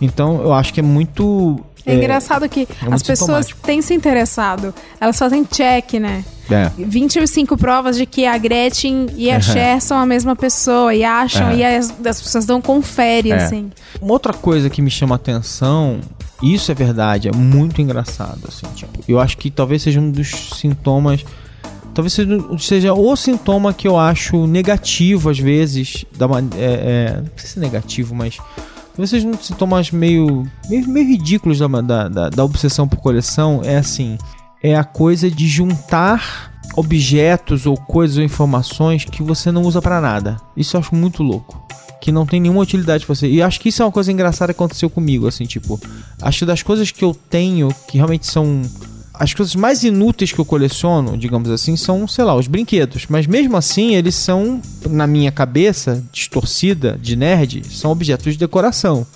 Então, 0.00 0.42
eu 0.42 0.52
acho 0.52 0.74
que 0.74 0.80
é 0.80 0.82
muito. 0.82 1.60
É, 1.86 1.92
é 1.92 1.94
engraçado 1.94 2.48
que 2.48 2.62
é 2.62 2.92
as 2.92 3.00
pessoas 3.00 3.46
têm 3.62 3.80
se 3.80 3.94
interessado. 3.94 4.74
Elas 5.00 5.16
fazem 5.16 5.44
check, 5.44 6.00
né? 6.00 6.24
É. 6.50 6.72
25 6.76 7.56
provas 7.56 7.96
de 7.96 8.04
que 8.06 8.26
a 8.26 8.36
Gretchen 8.36 9.06
e 9.16 9.30
a 9.30 9.36
uhum. 9.36 9.42
Cher 9.42 9.80
são 9.80 9.96
a 9.96 10.04
mesma 10.04 10.34
pessoa 10.34 10.92
e 10.92 11.04
acham, 11.04 11.52
e 11.52 11.64
as, 11.64 11.94
as, 12.04 12.20
pessoas 12.20 12.44
dão 12.44 12.60
confere, 12.60 13.30
é. 13.30 13.36
assim. 13.36 13.70
Uma 14.02 14.14
outra 14.14 14.32
coisa 14.32 14.68
que 14.68 14.82
me 14.82 14.90
chama 14.90 15.14
atenção, 15.14 16.00
isso 16.42 16.72
é 16.72 16.74
verdade, 16.74 17.28
é 17.28 17.32
muito 17.32 17.80
engraçado, 17.80 18.40
assim, 18.48 18.66
tipo, 18.74 18.98
eu 19.06 19.20
acho 19.20 19.38
que 19.38 19.48
talvez 19.48 19.82
seja 19.82 20.00
um 20.00 20.10
dos 20.10 20.28
sintomas 20.56 21.24
talvez 22.00 22.62
seja 22.62 22.94
o 22.94 23.14
sintoma 23.16 23.74
que 23.74 23.86
eu 23.86 23.98
acho 23.98 24.46
negativo 24.46 25.28
às 25.28 25.38
vezes, 25.38 26.04
da, 26.16 26.26
é, 26.56 26.64
é, 26.64 27.16
não 27.16 27.30
sei 27.36 27.50
se 27.50 27.58
é 27.58 27.62
negativo, 27.62 28.14
mas 28.14 28.38
Vocês 28.96 29.24
não 29.24 29.34
se 29.34 29.54
tomam 29.54 29.80
meio, 29.92 30.46
meio, 30.68 30.88
meio 30.88 31.08
ridículos 31.08 31.58
da, 31.58 31.66
da, 31.68 32.08
da, 32.08 32.28
da 32.30 32.44
obsessão 32.44 32.88
por 32.88 32.98
coleção? 32.98 33.60
É 33.64 33.76
assim, 33.76 34.18
é 34.62 34.74
a 34.74 34.84
coisa 34.84 35.30
de 35.30 35.46
juntar 35.46 36.52
objetos 36.76 37.66
ou 37.66 37.76
coisas 37.76 38.18
ou 38.18 38.24
informações 38.24 39.04
que 39.04 39.22
você 39.22 39.50
não 39.50 39.62
usa 39.62 39.80
para 39.80 40.00
nada. 40.00 40.36
Isso 40.56 40.76
eu 40.76 40.80
acho 40.80 40.94
muito 40.94 41.22
louco. 41.22 41.66
Que 42.00 42.10
não 42.10 42.26
tem 42.26 42.40
nenhuma 42.40 42.62
utilidade 42.62 43.04
pra 43.04 43.14
você. 43.14 43.28
E 43.28 43.42
acho 43.42 43.60
que 43.60 43.68
isso 43.68 43.82
é 43.82 43.84
uma 43.84 43.92
coisa 43.92 44.10
engraçada 44.10 44.52
que 44.52 44.58
aconteceu 44.58 44.88
comigo, 44.88 45.26
assim, 45.26 45.44
tipo, 45.44 45.80
acho 46.22 46.40
que 46.40 46.46
das 46.46 46.62
coisas 46.62 46.90
que 46.90 47.04
eu 47.04 47.14
tenho 47.14 47.68
que 47.88 47.96
realmente 47.96 48.26
são 48.26 48.62
as 49.20 49.34
coisas 49.34 49.54
mais 49.54 49.84
inúteis 49.84 50.32
que 50.32 50.38
eu 50.38 50.46
coleciono, 50.46 51.14
digamos 51.14 51.50
assim, 51.50 51.76
são, 51.76 52.08
sei 52.08 52.24
lá, 52.24 52.34
os 52.34 52.46
brinquedos. 52.46 53.04
Mas 53.06 53.26
mesmo 53.26 53.54
assim, 53.54 53.94
eles 53.94 54.14
são, 54.14 54.62
na 54.88 55.06
minha 55.06 55.30
cabeça, 55.30 56.02
distorcida, 56.10 56.98
de 56.98 57.16
nerd, 57.16 57.62
são 57.70 57.90
objetos 57.90 58.32
de 58.32 58.38
decoração. 58.38 59.06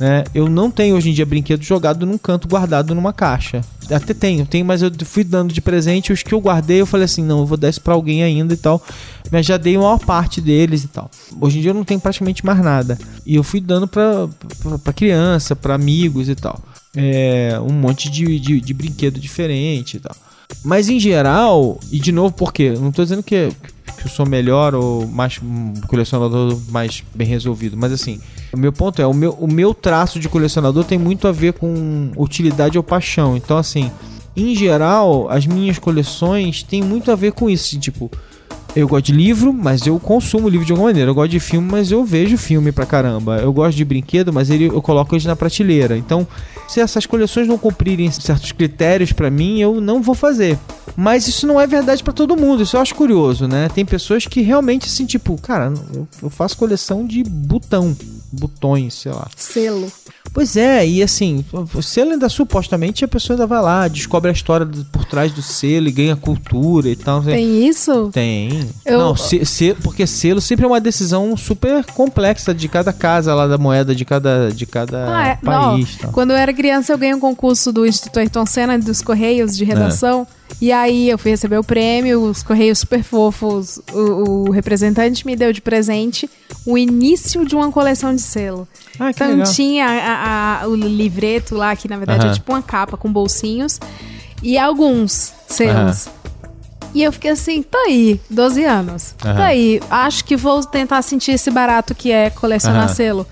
Né? 0.00 0.24
Eu 0.34 0.48
não 0.48 0.72
tenho 0.72 0.96
hoje 0.96 1.10
em 1.10 1.12
dia 1.12 1.24
brinquedo 1.24 1.62
jogado 1.62 2.04
num 2.04 2.18
canto 2.18 2.48
guardado 2.48 2.96
numa 2.96 3.12
caixa. 3.12 3.60
Até 3.88 4.12
tenho, 4.12 4.44
tenho, 4.44 4.66
mas 4.66 4.82
eu 4.82 4.90
fui 5.04 5.22
dando 5.22 5.52
de 5.52 5.60
presente 5.60 6.12
os 6.12 6.20
que 6.20 6.34
eu 6.34 6.40
guardei. 6.40 6.80
Eu 6.80 6.86
falei 6.86 7.04
assim: 7.04 7.22
não, 7.22 7.38
eu 7.38 7.46
vou 7.46 7.56
dar 7.56 7.68
isso 7.68 7.80
pra 7.80 7.94
alguém 7.94 8.24
ainda 8.24 8.54
e 8.54 8.56
tal. 8.56 8.82
Mas 9.30 9.46
já 9.46 9.56
dei 9.56 9.76
a 9.76 9.78
maior 9.78 9.98
parte 9.98 10.40
deles 10.40 10.82
e 10.82 10.88
tal. 10.88 11.08
Hoje 11.40 11.58
em 11.58 11.62
dia 11.62 11.70
eu 11.70 11.74
não 11.74 11.84
tenho 11.84 12.00
praticamente 12.00 12.44
mais 12.44 12.60
nada. 12.60 12.98
E 13.24 13.36
eu 13.36 13.44
fui 13.44 13.60
dando 13.60 13.86
pra, 13.86 14.28
pra, 14.62 14.78
pra 14.78 14.92
criança, 14.92 15.54
pra 15.54 15.74
amigos 15.74 16.28
e 16.28 16.34
tal 16.34 16.60
é, 16.96 17.58
um 17.60 17.72
monte 17.72 18.10
de, 18.10 18.38
de, 18.38 18.60
de, 18.60 18.74
brinquedo 18.74 19.20
diferente 19.20 19.96
e 19.96 20.00
tal. 20.00 20.16
Mas 20.64 20.88
em 20.88 20.98
geral, 20.98 21.78
e 21.90 21.98
de 21.98 22.10
novo, 22.10 22.34
por 22.34 22.52
quê? 22.52 22.70
Não 22.70 22.88
estou 22.88 23.04
dizendo 23.04 23.22
que, 23.22 23.48
que 23.98 24.06
eu 24.06 24.10
sou 24.10 24.26
melhor 24.26 24.74
ou 24.74 25.06
mais 25.06 25.38
um 25.42 25.74
colecionador 25.86 26.58
mais 26.70 27.04
bem 27.14 27.26
resolvido, 27.26 27.76
mas 27.76 27.92
assim, 27.92 28.20
o 28.52 28.56
meu 28.56 28.72
ponto 28.72 29.00
é, 29.02 29.06
o 29.06 29.12
meu, 29.12 29.32
o 29.32 29.46
meu 29.46 29.74
traço 29.74 30.18
de 30.18 30.28
colecionador 30.28 30.84
tem 30.84 30.98
muito 30.98 31.28
a 31.28 31.32
ver 31.32 31.52
com 31.52 32.10
utilidade 32.16 32.78
ou 32.78 32.82
paixão. 32.82 33.36
Então, 33.36 33.58
assim, 33.58 33.90
em 34.34 34.54
geral, 34.54 35.28
as 35.28 35.46
minhas 35.46 35.78
coleções 35.78 36.62
têm 36.62 36.82
muito 36.82 37.10
a 37.10 37.16
ver 37.16 37.32
com 37.32 37.50
isso. 37.50 37.66
Assim, 37.66 37.78
tipo, 37.78 38.10
eu 38.76 38.86
gosto 38.86 39.06
de 39.06 39.12
livro, 39.12 39.52
mas 39.52 39.86
eu 39.86 39.98
consumo 39.98 40.48
livro 40.48 40.66
de 40.66 40.72
alguma 40.72 40.88
maneira. 40.88 41.10
Eu 41.10 41.14
gosto 41.14 41.30
de 41.30 41.40
filme, 41.40 41.68
mas 41.70 41.90
eu 41.90 42.04
vejo 42.04 42.36
filme 42.36 42.70
pra 42.70 42.86
caramba. 42.86 43.38
Eu 43.38 43.52
gosto 43.52 43.76
de 43.76 43.84
brinquedo, 43.84 44.32
mas 44.32 44.50
ele, 44.50 44.66
eu 44.66 44.82
coloco 44.82 45.14
eles 45.14 45.24
na 45.24 45.34
prateleira. 45.34 45.96
Então, 45.96 46.26
se 46.68 46.80
essas 46.80 47.06
coleções 47.06 47.48
não 47.48 47.58
cumprirem 47.58 48.10
certos 48.10 48.52
critérios 48.52 49.12
para 49.12 49.30
mim, 49.30 49.60
eu 49.60 49.80
não 49.80 50.02
vou 50.02 50.14
fazer. 50.14 50.58
Mas 50.96 51.26
isso 51.28 51.46
não 51.46 51.60
é 51.60 51.66
verdade 51.66 52.02
para 52.02 52.12
todo 52.12 52.36
mundo. 52.36 52.62
Isso 52.62 52.76
eu 52.76 52.80
acho 52.80 52.94
curioso, 52.94 53.48
né? 53.48 53.68
Tem 53.74 53.84
pessoas 53.84 54.26
que 54.26 54.42
realmente 54.42 54.86
assim, 54.86 55.06
tipo, 55.06 55.40
cara, 55.40 55.72
eu 56.22 56.28
faço 56.28 56.56
coleção 56.56 57.06
de 57.06 57.22
botão, 57.24 57.96
botões, 58.32 58.94
sei 58.94 59.12
lá. 59.12 59.28
Selo. 59.36 59.90
Pois 60.32 60.56
é, 60.56 60.86
e 60.86 61.02
assim, 61.02 61.44
o 61.52 61.82
selo 61.82 62.12
ainda 62.12 62.28
supostamente 62.28 63.04
a 63.04 63.08
pessoa 63.08 63.34
ainda 63.34 63.46
vai 63.46 63.60
lá, 63.60 63.88
descobre 63.88 64.30
a 64.30 64.32
história 64.32 64.68
por 64.92 65.04
trás 65.04 65.32
do 65.32 65.42
selo 65.42 65.88
e 65.88 65.92
ganha 65.92 66.16
cultura 66.16 66.88
e 66.88 66.96
tal. 66.96 67.22
Tem 67.22 67.66
isso? 67.66 68.10
Tem. 68.12 68.68
Eu... 68.84 68.98
Não, 68.98 69.16
se, 69.16 69.44
se, 69.44 69.74
porque 69.82 70.06
selo 70.06 70.40
sempre 70.40 70.64
é 70.64 70.68
uma 70.68 70.80
decisão 70.80 71.36
super 71.36 71.84
complexa 71.86 72.54
de 72.54 72.68
cada 72.68 72.92
casa 72.92 73.34
lá 73.34 73.46
da 73.46 73.58
moeda, 73.58 73.94
de 73.94 74.04
cada, 74.04 74.50
de 74.50 74.66
cada 74.66 75.16
ah, 75.16 75.28
é. 75.28 75.34
país. 75.36 75.98
Não. 76.02 76.12
Quando 76.12 76.30
eu 76.30 76.36
era 76.36 76.52
criança, 76.52 76.92
eu 76.92 76.98
ganhei 76.98 77.14
um 77.14 77.20
concurso 77.20 77.72
do 77.72 77.86
Instituto 77.86 78.18
Ayrton 78.18 78.46
Senna 78.46 78.78
dos 78.78 79.02
Correios 79.02 79.56
de 79.56 79.64
Redação. 79.64 80.26
É. 80.34 80.38
E 80.60 80.72
aí 80.72 81.08
eu 81.08 81.18
fui 81.18 81.30
receber 81.30 81.58
o 81.58 81.64
prêmio, 81.64 82.22
os 82.22 82.42
Correios 82.42 82.78
super 82.78 83.02
fofos, 83.02 83.80
o, 83.92 84.48
o 84.48 84.50
representante 84.50 85.26
me 85.26 85.36
deu 85.36 85.52
de 85.52 85.60
presente 85.60 86.28
o 86.66 86.76
início 86.76 87.44
de 87.44 87.54
uma 87.54 87.70
coleção 87.70 88.14
de 88.14 88.20
selo. 88.20 88.66
Ah, 88.98 89.10
então 89.10 89.28
legal. 89.28 89.52
tinha 89.52 89.86
a, 89.86 90.17
a, 90.18 90.66
o 90.66 90.74
livreto 90.74 91.54
lá, 91.54 91.74
que 91.76 91.88
na 91.88 91.96
verdade 91.96 92.26
é 92.26 92.32
tipo 92.32 92.52
uma 92.52 92.62
capa 92.62 92.96
com 92.96 93.12
bolsinhos, 93.12 93.80
e 94.42 94.58
alguns 94.58 95.32
selos. 95.46 96.08
E 96.94 97.02
eu 97.02 97.12
fiquei 97.12 97.30
assim, 97.32 97.62
tá 97.62 97.78
aí, 97.86 98.20
12 98.30 98.64
anos. 98.64 99.14
Tá 99.18 99.46
aí, 99.46 99.80
acho 99.90 100.24
que 100.24 100.36
vou 100.36 100.64
tentar 100.64 101.02
sentir 101.02 101.32
esse 101.32 101.50
barato 101.50 101.94
que 101.94 102.10
é 102.10 102.30
colecionar 102.30 102.88
selo. 102.88 103.26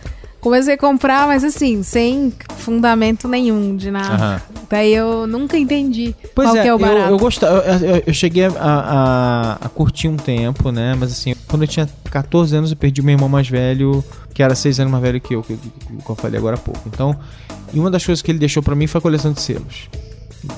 Comecei 0.47 0.74
a 0.74 0.78
comprar, 0.78 1.26
mas 1.26 1.42
assim, 1.42 1.82
sem 1.82 2.32
fundamento 2.59 3.26
nenhum 3.26 3.74
de 3.74 3.90
nada. 3.90 4.40
Daí 4.70 4.94
eu 4.94 5.26
nunca 5.26 5.59
entendi 5.59 6.14
pois 6.36 6.49
qual 6.49 6.57
é, 6.57 6.62
que 6.62 6.68
é 6.68 6.72
o 6.72 6.78
barato. 6.78 7.01
Eu, 7.01 7.11
eu, 7.11 7.18
gosto, 7.18 7.44
eu, 7.44 7.53
eu, 7.53 8.03
eu 8.07 8.14
cheguei 8.14 8.44
a, 8.44 8.53
a, 8.57 9.53
a, 9.55 9.68
curtir 9.68 10.07
um 10.07 10.16
tempo, 10.16 10.70
né? 10.70 10.94
Mas 10.97 11.11
assim, 11.11 11.34
quando 11.49 11.62
eu 11.62 11.66
tinha 11.66 11.88
14 12.12 12.55
anos, 12.55 12.70
eu 12.70 12.76
perdi 12.76 13.03
meu 13.03 13.16
irmão 13.16 13.28
mais 13.28 13.49
velho, 13.49 14.05
que 14.32 14.40
era 14.40 14.55
6 14.55 14.78
anos 14.78 14.92
mais 14.92 15.03
velho 15.03 15.20
que 15.20 15.34
eu, 15.34 15.42
que, 15.42 15.57
que, 15.57 15.68
que 15.68 16.11
eu 16.11 16.14
falei 16.14 16.38
agora 16.38 16.55
há 16.55 16.61
pouco. 16.61 16.80
Então, 16.86 17.18
e 17.74 17.80
uma 17.80 17.90
das 17.90 18.07
coisas 18.07 18.22
que 18.22 18.30
ele 18.30 18.38
deixou 18.38 18.62
para 18.62 18.76
mim 18.76 18.86
foi 18.86 19.01
a 19.01 19.03
coleção 19.03 19.32
de 19.32 19.40
selos. 19.40 19.88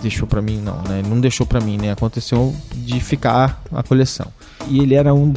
Deixou 0.02 0.28
para 0.28 0.42
mim, 0.42 0.60
não, 0.62 0.82
né? 0.82 0.98
Ele 0.98 1.08
não 1.08 1.18
deixou 1.18 1.46
para 1.46 1.62
mim, 1.62 1.78
né? 1.78 1.92
Aconteceu 1.92 2.54
de 2.74 3.00
ficar 3.00 3.62
a 3.72 3.82
coleção. 3.82 4.26
E 4.68 4.80
ele 4.80 4.94
era 4.94 5.14
um 5.14 5.32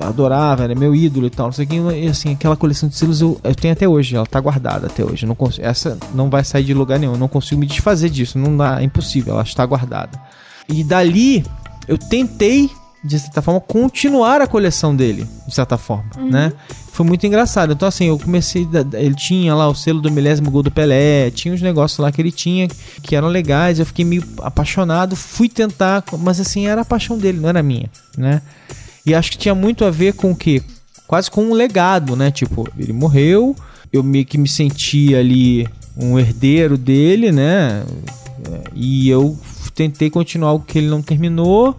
adorava, 0.00 0.64
era 0.64 0.74
meu 0.74 0.94
ídolo 0.94 1.26
e 1.26 1.30
tal, 1.30 1.46
não 1.46 1.52
sei 1.52 1.64
o 1.64 1.68
que. 1.68 1.76
E 1.76 2.08
assim, 2.08 2.32
aquela 2.32 2.56
coleção 2.56 2.88
de 2.88 2.96
selos 2.96 3.20
eu, 3.20 3.40
eu 3.42 3.54
tenho 3.54 3.72
até 3.72 3.88
hoje, 3.88 4.16
ela 4.16 4.26
tá 4.26 4.40
guardada 4.40 4.86
até 4.86 5.04
hoje. 5.04 5.26
não 5.26 5.34
consigo, 5.34 5.66
essa 5.66 5.98
não 6.14 6.28
vai 6.28 6.44
sair 6.44 6.64
de 6.64 6.74
lugar 6.74 6.98
nenhum, 6.98 7.12
eu 7.12 7.18
não 7.18 7.28
consigo 7.28 7.60
me 7.60 7.66
desfazer 7.66 8.10
disso, 8.10 8.38
não 8.38 8.56
dá, 8.56 8.80
é 8.80 8.84
impossível, 8.84 9.34
ela 9.34 9.42
está 9.42 9.64
guardada. 9.64 10.20
E 10.68 10.84
dali 10.84 11.44
eu 11.86 11.96
tentei, 11.96 12.70
de 13.02 13.18
certa 13.18 13.40
forma, 13.40 13.60
continuar 13.60 14.42
a 14.42 14.46
coleção 14.46 14.94
dele, 14.94 15.26
de 15.46 15.54
certa 15.54 15.78
forma, 15.78 16.10
uhum. 16.18 16.30
né? 16.30 16.52
Foi 16.92 17.06
muito 17.06 17.24
engraçado. 17.24 17.72
Então, 17.72 17.86
assim, 17.86 18.06
eu 18.06 18.18
comecei. 18.18 18.68
Ele 18.94 19.14
tinha 19.14 19.54
lá 19.54 19.68
o 19.68 19.74
selo 19.74 20.00
do 20.00 20.10
milésimo 20.10 20.50
gol 20.50 20.64
do 20.64 20.70
Pelé, 20.70 21.30
tinha 21.30 21.54
uns 21.54 21.62
negócios 21.62 21.96
lá 22.00 22.10
que 22.10 22.20
ele 22.20 22.32
tinha 22.32 22.66
que 23.00 23.14
eram 23.14 23.28
legais. 23.28 23.78
Eu 23.78 23.86
fiquei 23.86 24.04
meio 24.04 24.24
apaixonado, 24.42 25.14
fui 25.14 25.48
tentar, 25.48 26.02
mas 26.18 26.40
assim, 26.40 26.66
era 26.66 26.80
a 26.80 26.84
paixão 26.84 27.16
dele, 27.16 27.38
não 27.38 27.48
era 27.48 27.62
minha, 27.62 27.88
né? 28.16 28.42
E 29.08 29.14
acho 29.14 29.30
que 29.30 29.38
tinha 29.38 29.54
muito 29.54 29.86
a 29.86 29.90
ver 29.90 30.12
com 30.12 30.32
o 30.32 30.36
que? 30.36 30.62
Quase 31.06 31.30
com 31.30 31.42
um 31.42 31.54
legado, 31.54 32.14
né? 32.14 32.30
Tipo, 32.30 32.68
ele 32.78 32.92
morreu, 32.92 33.56
eu 33.90 34.02
meio 34.02 34.26
que 34.26 34.36
me 34.36 34.46
senti 34.46 35.14
ali 35.14 35.66
um 35.96 36.18
herdeiro 36.18 36.76
dele, 36.76 37.32
né? 37.32 37.84
E 38.74 39.08
eu 39.08 39.34
tentei 39.74 40.10
continuar 40.10 40.52
o 40.52 40.60
que 40.60 40.76
ele 40.76 40.88
não 40.88 41.00
terminou. 41.00 41.74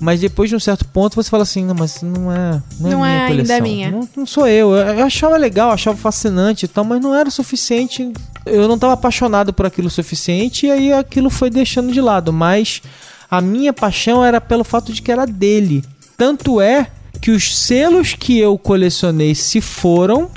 Mas 0.00 0.20
depois 0.20 0.48
de 0.48 0.54
um 0.54 0.60
certo 0.60 0.84
ponto 0.84 1.16
você 1.16 1.28
fala 1.28 1.42
assim, 1.42 1.64
não, 1.64 1.74
mas 1.74 2.00
não 2.00 2.30
é, 2.30 2.62
não 2.78 2.88
é 2.88 2.92
não 2.92 3.00
minha 3.00 3.24
é 3.24 3.26
coleção. 3.26 3.56
Ainda 3.56 3.68
minha. 3.68 3.90
Não, 3.90 4.08
não 4.16 4.26
sou 4.26 4.46
eu. 4.46 4.72
eu. 4.72 5.04
achava 5.04 5.36
legal, 5.36 5.72
achava 5.72 5.96
fascinante 5.96 6.66
e 6.66 6.68
tal, 6.68 6.84
mas 6.84 7.00
não 7.00 7.12
era 7.12 7.28
o 7.28 7.32
suficiente. 7.32 8.12
Eu 8.46 8.68
não 8.68 8.76
estava 8.76 8.92
apaixonado 8.92 9.52
por 9.52 9.66
aquilo 9.66 9.88
o 9.88 9.90
suficiente 9.90 10.66
e 10.66 10.70
aí 10.70 10.92
aquilo 10.92 11.28
foi 11.28 11.50
deixando 11.50 11.92
de 11.92 12.00
lado. 12.00 12.32
Mas 12.32 12.80
a 13.28 13.40
minha 13.40 13.72
paixão 13.72 14.24
era 14.24 14.40
pelo 14.40 14.62
fato 14.62 14.92
de 14.92 15.02
que 15.02 15.10
era 15.10 15.26
dele. 15.26 15.82
Tanto 16.18 16.60
é 16.60 16.88
que 17.22 17.30
os 17.30 17.56
selos 17.56 18.12
que 18.12 18.36
eu 18.38 18.58
colecionei 18.58 19.36
se 19.36 19.60
foram, 19.60 20.28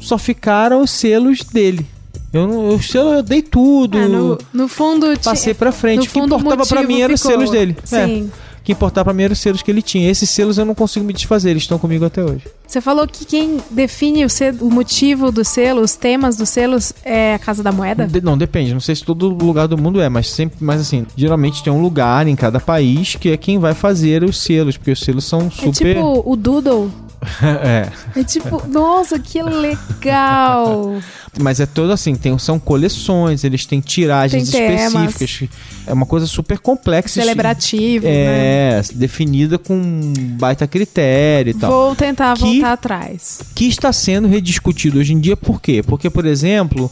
só 0.00 0.16
ficaram 0.16 0.80
os 0.80 0.92
selos 0.92 1.40
dele. 1.40 1.84
Eu 2.32 2.46
não, 2.46 2.80
selo 2.80 3.14
eu 3.14 3.22
dei 3.22 3.42
tudo. 3.42 3.98
É, 3.98 4.06
no, 4.06 4.38
no 4.52 4.68
fundo 4.68 5.06
passei 5.18 5.54
para 5.54 5.72
frente. 5.72 6.08
O 6.08 6.10
que 6.12 6.20
importava 6.20 6.64
para 6.64 6.82
mim 6.84 7.00
eram 7.00 7.14
os 7.14 7.20
selos 7.20 7.50
dele. 7.50 7.76
É. 7.90 8.06
Sim. 8.06 8.30
É 8.32 8.47
que 8.68 8.72
importar 8.72 9.02
para 9.02 9.14
mim 9.14 9.22
eram 9.22 9.32
os 9.32 9.38
selos 9.38 9.62
que 9.62 9.70
ele 9.70 9.80
tinha. 9.80 10.10
Esses 10.10 10.28
selos 10.28 10.58
eu 10.58 10.64
não 10.66 10.74
consigo 10.74 11.04
me 11.04 11.14
desfazer, 11.14 11.50
eles 11.50 11.62
estão 11.62 11.78
comigo 11.78 12.04
até 12.04 12.22
hoje. 12.22 12.44
Você 12.66 12.82
falou 12.82 13.06
que 13.06 13.24
quem 13.24 13.58
define 13.70 14.26
o, 14.26 14.28
selo, 14.28 14.58
o 14.60 14.70
motivo 14.70 15.32
do 15.32 15.42
selo, 15.42 15.80
os 15.80 15.96
temas 15.96 16.36
dos 16.36 16.50
selos, 16.50 16.92
é 17.02 17.34
a 17.34 17.38
Casa 17.38 17.62
da 17.62 17.72
Moeda? 17.72 18.06
De, 18.06 18.20
não, 18.20 18.36
depende. 18.36 18.74
Não 18.74 18.80
sei 18.80 18.94
se 18.94 19.02
todo 19.02 19.28
lugar 19.28 19.66
do 19.66 19.78
mundo 19.78 20.02
é, 20.02 20.08
mas 20.10 20.28
sempre, 20.28 20.58
mas 20.60 20.82
assim, 20.82 21.06
geralmente 21.16 21.62
tem 21.62 21.72
um 21.72 21.80
lugar 21.80 22.28
em 22.28 22.36
cada 22.36 22.60
país 22.60 23.16
que 23.16 23.30
é 23.30 23.38
quem 23.38 23.58
vai 23.58 23.72
fazer 23.72 24.22
os 24.22 24.38
selos, 24.38 24.76
porque 24.76 24.90
os 24.90 25.00
selos 25.00 25.24
são 25.24 25.50
super. 25.50 25.68
É 25.68 25.94
tipo 25.94 26.22
o 26.26 26.36
Doodle. 26.36 26.90
É. 27.64 27.90
É 28.20 28.24
tipo, 28.24 28.66
nossa, 28.68 29.18
que 29.18 29.42
legal! 29.42 30.96
Mas 31.40 31.60
é 31.60 31.66
todo 31.66 31.92
assim, 31.92 32.14
tem, 32.14 32.36
são 32.38 32.58
coleções, 32.58 33.44
eles 33.44 33.66
têm 33.66 33.80
tiragens 33.80 34.50
tem 34.50 34.74
específicas. 34.74 35.48
É 35.86 35.92
uma 35.92 36.06
coisa 36.06 36.26
super 36.26 36.58
complexa. 36.58 37.20
Celebrativo, 37.20 38.06
é, 38.06 38.76
né? 38.76 38.82
definida 38.94 39.58
com 39.58 40.12
baita 40.38 40.66
critério 40.66 41.50
e 41.50 41.54
tal. 41.54 41.70
Vou 41.70 41.96
tentar 41.96 42.34
que, 42.36 42.40
voltar 42.40 42.72
atrás. 42.72 43.40
Que 43.54 43.66
está 43.68 43.92
sendo 43.92 44.28
rediscutido 44.28 44.98
hoje 44.98 45.12
em 45.12 45.20
dia, 45.20 45.36
por 45.36 45.60
quê? 45.60 45.82
Porque, 45.82 46.10
por 46.10 46.26
exemplo, 46.26 46.90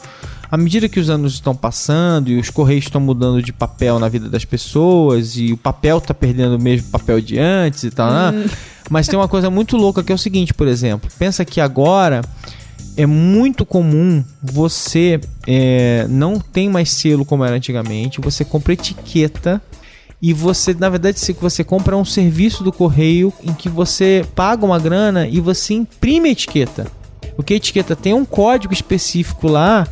à 0.51 0.57
medida 0.57 0.89
que 0.89 1.01
os 1.01 1.11
anos 1.11 1.35
estão 1.35 1.55
passando 1.55 2.31
e 2.31 2.39
os 2.39 2.51
correios 2.51 2.85
estão 2.85 3.01
mudando 3.01 3.43
de 3.43 3.53
papel 3.53 3.99
na 3.99 4.09
vida 4.09 4.29
das 4.29 4.45
pessoas 4.45 5.37
e 5.37 5.53
o 5.53 5.57
papel 5.57 5.99
está 5.99 6.15
perdendo 6.15 6.57
o 6.57 6.61
mesmo 6.61 6.89
papel 6.91 7.21
de 7.21 7.39
antes 7.39 7.85
e 7.85 7.91
tal, 7.91 8.11
né? 8.11 8.31
hum. 8.31 8.43
né? 8.45 8.51
Mas 8.89 9.09
tem 9.09 9.19
uma 9.19 9.29
coisa 9.29 9.51
muito 9.51 9.77
louca 9.77 10.03
que 10.03 10.13
é 10.13 10.15
o 10.15 10.19
seguinte, 10.19 10.55
por 10.55 10.69
exemplo, 10.69 11.11
pensa 11.19 11.45
que 11.45 11.61
agora 11.61 12.23
é 12.97 13.05
muito 13.05 13.67
comum 13.67 14.25
você 14.43 15.21
é, 15.47 16.07
não 16.09 16.39
tem 16.39 16.69
mais 16.69 16.91
selo 16.91 17.25
como 17.25 17.45
era 17.45 17.57
antigamente, 17.57 18.21
você 18.21 18.45
compra 18.45 18.73
etiqueta 18.73 19.61
e 20.21 20.33
você, 20.33 20.73
na 20.73 20.89
verdade, 20.89 21.21
se 21.21 21.33
você 21.35 21.63
compra 21.63 21.97
um 21.97 22.05
serviço 22.05 22.65
do 22.65 22.73
correio 22.73 23.33
em 23.43 23.53
que 23.53 23.69
você 23.69 24.25
paga 24.35 24.65
uma 24.65 24.79
grana 24.79 25.29
e 25.29 25.41
você 25.41 25.75
imprime 25.75 26.31
a 26.31 26.33
etiqueta. 26.33 26.87
Porque 27.35 27.53
a 27.53 27.57
etiqueta 27.57 27.95
tem 27.95 28.15
um 28.15 28.25
código 28.25 28.73
específico 28.73 29.47
lá 29.47 29.87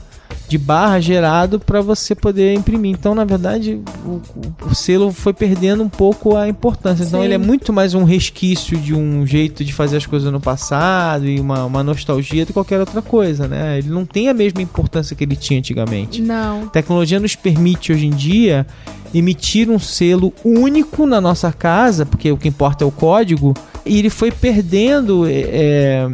de 0.55 0.59
barra 0.59 1.01
gerado 1.01 1.59
para 1.59 1.81
você 1.81 2.15
poder 2.15 2.55
imprimir. 2.55 2.93
Então, 2.93 3.13
na 3.13 3.25
verdade, 3.25 3.81
o, 4.07 4.21
o, 4.71 4.75
selo 4.75 5.11
foi 5.13 5.33
perdendo 5.33 5.83
um 5.83 5.89
pouco 5.89 6.37
a 6.37 6.49
importância. 6.49 7.03
Então, 7.03 7.19
Sim. 7.19 7.25
ele 7.25 7.35
é 7.35 7.39
muito 7.39 7.73
mais 7.73 7.93
um 7.93 8.05
resquício 8.05 8.79
de 8.79 8.95
um 8.95 9.27
jeito 9.27 9.65
de 9.65 9.73
fazer 9.73 9.97
as 9.97 10.07
coisas 10.07 10.31
no 10.31 10.41
passado 10.41 11.27
e 11.27 11.41
uma, 11.41 11.65
uma 11.65 11.83
nostalgia 11.83 12.47
de 12.47 12.53
qualquer 12.53 12.79
outra 12.79 13.03
coisa, 13.03 13.49
né? 13.49 13.79
Ele 13.79 13.89
não 13.89 14.07
tem 14.07 14.29
a 14.29 14.35
mesma 14.35 14.63
importância 14.63 15.17
que 15.17 15.25
ele 15.25 15.35
tinha 15.35 15.59
antigamente. 15.59 16.23
Não. 16.23 16.63
A 16.63 16.67
tecnologia 16.67 17.19
nos 17.19 17.35
permite 17.35 17.93
hoje 17.93 18.07
em 18.07 18.11
dia 18.11 18.65
emitir 19.13 19.69
um 19.69 19.79
selo 19.79 20.33
único 20.45 21.05
na 21.05 21.21
nossa 21.21 21.51
casa, 21.53 22.07
porque 22.07 22.31
o 22.31 22.37
que 22.37 22.47
importa 22.47 22.85
é 22.85 22.87
o 22.87 22.93
código, 22.93 23.55
e 23.85 23.99
ele 23.99 24.11
foi 24.11 24.31
perdendo, 24.31 25.27
é, 25.27 25.41
é, 25.41 26.09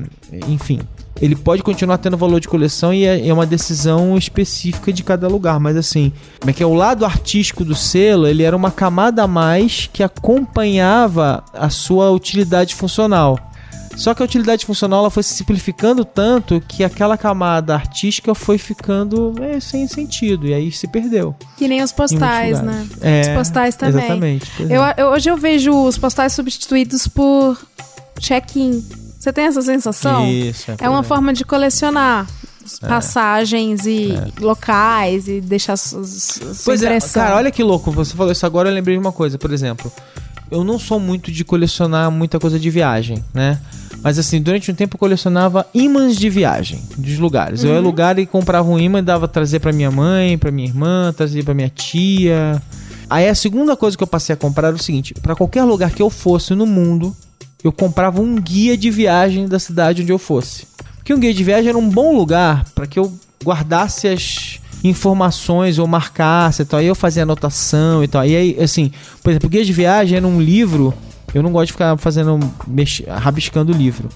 enfim. 0.49 0.80
Ele 1.21 1.37
pode 1.37 1.62
continuar 1.62 1.99
tendo 1.99 2.16
valor 2.16 2.41
de 2.41 2.49
coleção 2.49 2.95
e 2.95 3.05
é, 3.05 3.29
é 3.29 3.33
uma 3.33 3.45
decisão 3.45 4.16
específica 4.16 4.91
de 4.93 5.03
cada 5.05 5.29
lugar, 5.29 5.61
mas 5.61 5.77
assim, 5.77 6.12
como 6.41 6.51
é 6.51 6.53
que 6.55 6.62
é 6.62 6.66
o 6.66 6.73
lado 6.75 7.05
artístico 7.05 7.62
do 7.64 7.75
selo? 7.75 8.27
Ele 8.27 8.43
era 8.43 8.57
uma 8.57 8.71
camada 8.71 9.25
a 9.25 9.29
mais 9.29 9.89
que 9.93 10.03
acompanhava 10.03 11.45
a 11.53 11.68
sua 11.71 12.11
utilidade 12.11 12.75
funcional. 12.75 13.39
Só 13.97 14.14
que 14.14 14.23
a 14.23 14.25
utilidade 14.25 14.64
funcional 14.64 15.01
ela 15.01 15.11
foi 15.11 15.23
se 15.23 15.35
simplificando 15.35 16.05
tanto 16.05 16.61
que 16.66 16.83
aquela 16.85 17.18
camada 17.18 17.75
artística 17.75 18.35
foi 18.35 18.57
ficando 18.57 19.35
é, 19.43 19.61
sem 19.61 19.87
sentido 19.89 20.47
e 20.47 20.55
aí 20.55 20.73
se 20.73 20.87
perdeu. 20.89 21.35
Que 21.59 21.68
nem 21.68 21.83
os 21.83 21.93
postais, 21.93 22.62
né? 22.62 22.87
É, 23.03 23.21
Os 23.23 23.29
postais 23.37 23.77
também. 23.77 23.99
Exatamente. 24.05 24.51
pois 24.57 24.71
é. 24.71 24.77
Eu, 24.77 24.83
eu- 24.97 25.07
hoje 25.12 25.29
eu 25.29 25.37
vejo 25.37 25.73
os 25.85 25.99
postais 25.99 26.33
substituídos 26.33 27.07
por 27.09 27.59
check-in. 28.18 28.83
Você 29.21 29.33
tem 29.35 29.45
essa 29.45 29.61
sensação? 29.61 30.27
Isso, 30.27 30.71
É 30.81 30.89
uma 30.89 31.01
pois 31.03 31.09
forma 31.09 31.33
de 31.35 31.45
colecionar 31.45 32.27
passagens 32.89 33.85
e 33.87 34.09
locais 34.41 35.29
e 35.29 35.41
deixar 35.41 35.77
su- 35.77 36.03
su- 36.05 36.55
sua 36.55 36.64
Pois 36.64 36.83
é, 36.83 36.99
cara, 37.01 37.37
olha 37.37 37.51
que 37.51 37.62
louco. 37.62 37.91
Você 37.93 38.16
falou 38.16 38.33
isso 38.33 38.47
agora, 38.47 38.71
eu 38.71 38.75
lembrei 38.75 38.97
de 38.97 39.01
uma 39.01 39.12
coisa. 39.12 39.37
Por 39.39 39.53
exemplo, 39.53 39.93
eu 40.51 40.64
não 40.64 40.79
sou 40.79 40.99
muito 40.99 41.31
de 41.31 41.45
colecionar 41.45 42.11
muita 42.11 42.41
coisa 42.41 42.59
de 42.59 42.71
viagem, 42.71 43.23
né? 43.35 43.61
Mas 44.03 44.18
assim, 44.18 44.41
durante 44.41 44.71
um 44.71 44.75
tempo 44.75 44.95
eu 44.97 44.99
colecionava 44.99 45.66
ímãs 45.75 46.16
de 46.16 46.31
viagem, 46.31 46.83
dos 46.97 47.18
lugares. 47.18 47.62
Eu 47.62 47.75
ia 47.75 47.81
lugar 47.81 48.18
e 48.18 48.25
comprava 48.25 48.66
um 48.71 48.79
imã 48.79 49.01
e 49.01 49.03
dava 49.03 49.29
trazer 49.29 49.61
pra 49.61 49.71
minha 49.73 49.91
mãe, 49.91 50.39
pra 50.39 50.51
minha 50.51 50.66
irmã, 50.68 51.12
trazia 51.14 51.45
pra 51.45 51.53
minha 51.53 51.68
tia. 51.68 52.62
Aí 53.11 53.29
a 53.29 53.35
segunda 53.35 53.77
coisa 53.77 53.99
que 53.99 54.03
eu 54.03 54.07
passei 54.07 54.33
a 54.33 54.37
comprar 54.37 54.68
era 54.68 54.77
o 54.77 54.83
seguinte: 54.83 55.12
pra 55.21 55.35
qualquer 55.37 55.64
lugar 55.64 55.91
que 55.91 56.01
eu 56.01 56.09
fosse 56.09 56.55
no 56.55 56.64
mundo, 56.66 57.14
eu 57.63 57.73
comprava 57.73 58.21
um 58.21 58.37
guia 58.37 58.77
de 58.77 58.91
viagem 58.91 59.47
da 59.47 59.59
cidade 59.59 60.03
onde 60.03 60.13
eu 60.13 60.19
fosse. 60.19 60.67
Porque 60.97 61.15
um 61.15 61.21
guia 61.21 61.35
de 61.35 61.45
viagem 61.45 61.69
era 61.69 61.79
um 61.79 61.89
bom 61.89 62.17
lugar 62.17 62.65
para 62.75 62.87
que 62.87 62.99
eu 62.99 63.13
guardasse 63.45 64.09
as 64.09 64.61
informações 64.83 65.79
ou 65.79 65.87
marcasse 65.87 66.63
e 66.63 66.65
tal. 66.65 66.81
Aí 66.81 66.87
eu 66.87 66.95
fazia 66.95 67.23
anotação 67.23 68.03
e 68.03 68.09
tal. 68.09 68.25
E 68.25 68.37
aí, 68.37 68.57
assim, 68.61 68.93
por 69.23 69.31
exemplo, 69.31 69.47
o 69.47 69.51
guia 69.51 69.65
de 69.65 69.73
viagem 69.73 70.17
era 70.17 70.27
um 70.27 70.41
livro. 70.41 70.95
Eu 71.35 71.43
não 71.43 71.53
gosto 71.53 71.67
de 71.67 71.73
ficar 71.73 71.97
fazendo, 71.97 72.39
mex... 72.67 73.03
rabiscando 73.07 73.73
o 73.73 73.77
livro. 73.77 74.09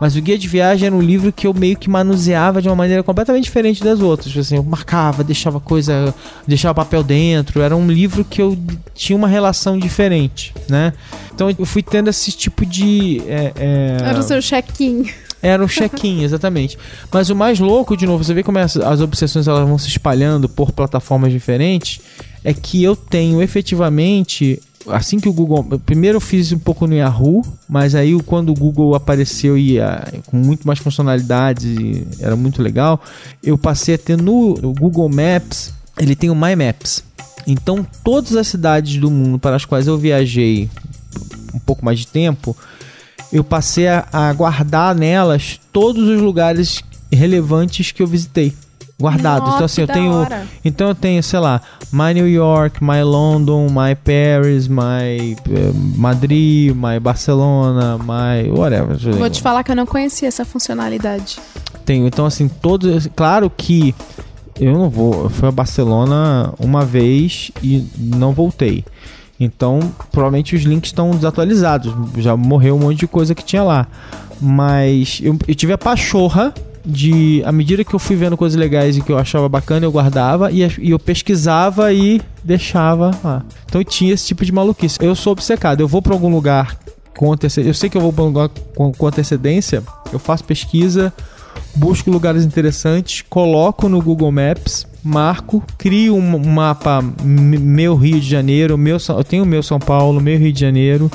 Mas 0.00 0.16
o 0.16 0.22
guia 0.22 0.38
de 0.38 0.48
viagem 0.48 0.86
era 0.86 0.96
um 0.96 1.02
livro 1.02 1.30
que 1.30 1.46
eu 1.46 1.52
meio 1.52 1.76
que 1.76 1.90
manuseava 1.90 2.62
de 2.62 2.68
uma 2.68 2.74
maneira 2.74 3.02
completamente 3.02 3.44
diferente 3.44 3.84
das 3.84 4.00
outras. 4.00 4.28
Tipo 4.28 4.40
Assim, 4.40 4.56
eu 4.56 4.62
marcava, 4.62 5.22
deixava 5.22 5.60
coisa, 5.60 6.14
deixava 6.46 6.74
papel 6.74 7.02
dentro. 7.02 7.60
Era 7.60 7.76
um 7.76 7.86
livro 7.86 8.24
que 8.24 8.40
eu 8.40 8.56
tinha 8.94 9.16
uma 9.16 9.28
relação 9.28 9.78
diferente, 9.78 10.54
né? 10.68 10.94
Então 11.34 11.50
eu 11.50 11.66
fui 11.66 11.82
tendo 11.82 12.08
esse 12.08 12.32
tipo 12.32 12.64
de. 12.64 13.22
é, 13.26 13.52
é, 13.56 13.96
Era 14.02 14.18
o 14.18 14.22
seu 14.22 14.40
check-in. 14.40 15.04
era 15.42 15.62
um 15.62 15.68
check-in, 15.68 16.22
exatamente. 16.24 16.78
Mas 17.12 17.28
o 17.28 17.36
mais 17.36 17.60
louco, 17.60 17.96
de 17.96 18.06
novo, 18.06 18.24
você 18.24 18.32
vê 18.32 18.42
como 18.42 18.58
as, 18.58 18.76
as 18.78 19.00
obsessões 19.00 19.46
elas 19.46 19.68
vão 19.68 19.76
se 19.76 19.88
espalhando 19.88 20.48
por 20.48 20.72
plataformas 20.72 21.30
diferentes, 21.30 22.00
é 22.42 22.54
que 22.54 22.82
eu 22.82 22.96
tenho 22.96 23.42
efetivamente, 23.42 24.60
assim 24.88 25.18
que 25.18 25.28
o 25.28 25.32
Google... 25.32 25.78
Primeiro 25.80 26.16
eu 26.16 26.20
fiz 26.20 26.52
um 26.52 26.58
pouco 26.58 26.86
no 26.86 26.94
Yahoo, 26.94 27.44
mas 27.68 27.94
aí 27.94 28.18
quando 28.22 28.50
o 28.50 28.54
Google 28.54 28.94
apareceu 28.94 29.56
e 29.58 29.80
ah, 29.80 30.06
com 30.26 30.36
muito 30.36 30.66
mais 30.66 30.78
funcionalidades, 30.78 31.64
e 31.64 32.06
era 32.20 32.36
muito 32.36 32.62
legal, 32.62 33.00
eu 33.42 33.58
passei 33.58 33.94
a 33.94 33.98
ter 33.98 34.16
no, 34.16 34.54
no 34.54 34.72
Google 34.72 35.08
Maps, 35.08 35.72
ele 35.98 36.16
tem 36.16 36.30
o 36.30 36.34
My 36.34 36.56
Maps. 36.56 37.04
Então 37.46 37.86
todas 38.04 38.36
as 38.36 38.46
cidades 38.46 38.98
do 38.98 39.10
mundo 39.10 39.38
para 39.38 39.56
as 39.56 39.64
quais 39.64 39.86
eu 39.86 39.98
viajei 39.98 40.68
um 41.54 41.58
pouco 41.58 41.84
mais 41.84 41.98
de 41.98 42.06
tempo, 42.06 42.56
eu 43.32 43.44
passei 43.44 43.88
a, 43.88 44.06
a 44.12 44.32
guardar 44.32 44.94
nelas 44.94 45.60
todos 45.72 46.08
os 46.08 46.20
lugares 46.20 46.82
relevantes 47.12 47.92
que 47.92 48.02
eu 48.02 48.06
visitei. 48.06 48.54
Guardados. 49.00 49.48
Nossa, 49.48 49.56
então 49.56 49.64
assim, 49.64 49.80
eu 49.80 49.88
tenho. 49.88 50.12
hora. 50.12 50.46
Então 50.64 50.88
eu 50.88 50.94
tenho, 50.94 51.22
sei 51.22 51.38
lá, 51.38 51.60
My 51.92 52.12
New 52.14 52.28
York, 52.28 52.82
My 52.84 53.02
London, 53.02 53.66
My 53.68 53.94
Paris, 53.94 54.68
My 54.68 55.36
eh, 55.48 55.72
Madrid, 55.96 56.74
My 56.74 57.00
Barcelona, 57.00 57.98
My. 57.98 58.50
whatever. 58.50 58.96
Vou 59.16 59.30
te 59.30 59.40
falar 59.40 59.64
que 59.64 59.72
eu 59.72 59.76
não 59.76 59.86
conhecia 59.86 60.28
essa 60.28 60.44
funcionalidade. 60.44 61.38
Tenho. 61.84 62.06
Então, 62.06 62.26
assim, 62.26 62.48
todos. 62.48 63.08
Claro 63.16 63.50
que 63.50 63.94
eu 64.60 64.72
não 64.72 64.90
vou. 64.90 65.24
Eu 65.24 65.30
fui 65.30 65.48
a 65.48 65.52
Barcelona 65.52 66.52
uma 66.58 66.84
vez 66.84 67.50
e 67.62 67.86
não 67.96 68.32
voltei. 68.32 68.84
Então, 69.40 69.80
provavelmente 70.12 70.54
os 70.54 70.62
links 70.62 70.90
estão 70.90 71.10
desatualizados. 71.12 71.92
Já 72.18 72.36
morreu 72.36 72.76
um 72.76 72.80
monte 72.80 72.98
de 72.98 73.06
coisa 73.08 73.34
que 73.34 73.42
tinha 73.42 73.62
lá. 73.62 73.86
Mas 74.38 75.20
eu, 75.22 75.38
eu 75.48 75.54
tive 75.54 75.72
a 75.72 75.78
pachorra 75.78 76.52
de. 76.84 77.42
À 77.44 77.52
medida 77.52 77.84
que 77.84 77.94
eu 77.94 77.98
fui 77.98 78.16
vendo 78.16 78.36
coisas 78.36 78.58
legais 78.58 78.96
e 78.96 79.02
que 79.02 79.10
eu 79.10 79.18
achava 79.18 79.48
bacana, 79.48 79.86
eu 79.86 79.92
guardava 79.92 80.50
e, 80.50 80.62
e 80.78 80.90
eu 80.90 80.98
pesquisava 80.98 81.92
e 81.92 82.20
deixava 82.42 83.10
lá. 83.22 83.44
Então 83.66 83.82
tinha 83.84 84.12
esse 84.12 84.26
tipo 84.26 84.44
de 84.44 84.52
maluquice. 84.52 84.98
Eu 85.00 85.14
sou 85.14 85.32
obcecado. 85.32 85.80
Eu 85.80 85.88
vou 85.88 86.02
pra 86.02 86.12
algum 86.12 86.30
lugar 86.30 86.78
com 87.16 87.32
antecedência. 87.32 87.70
Eu 87.70 87.74
sei 87.74 87.90
que 87.90 87.96
eu 87.96 88.00
vou 88.00 88.12
pra 88.12 88.24
um 88.24 88.28
lugar 88.28 88.48
com, 88.74 88.92
com 88.92 89.06
antecedência. 89.06 89.82
Eu 90.12 90.18
faço 90.18 90.44
pesquisa 90.44 91.12
busco 91.74 92.10
lugares 92.10 92.44
interessantes, 92.44 93.24
coloco 93.28 93.88
no 93.88 94.02
Google 94.02 94.32
Maps, 94.32 94.86
marco, 95.02 95.62
crio 95.78 96.14
um 96.14 96.38
mapa 96.38 97.02
meu 97.22 97.94
Rio 97.94 98.20
de 98.20 98.28
Janeiro, 98.28 98.76
meu 98.76 98.98
eu 99.08 99.24
tenho 99.24 99.44
o 99.44 99.46
meu 99.46 99.62
São 99.62 99.78
Paulo, 99.78 100.20
meu 100.20 100.38
Rio 100.38 100.52
de 100.52 100.60
Janeiro. 100.60 101.10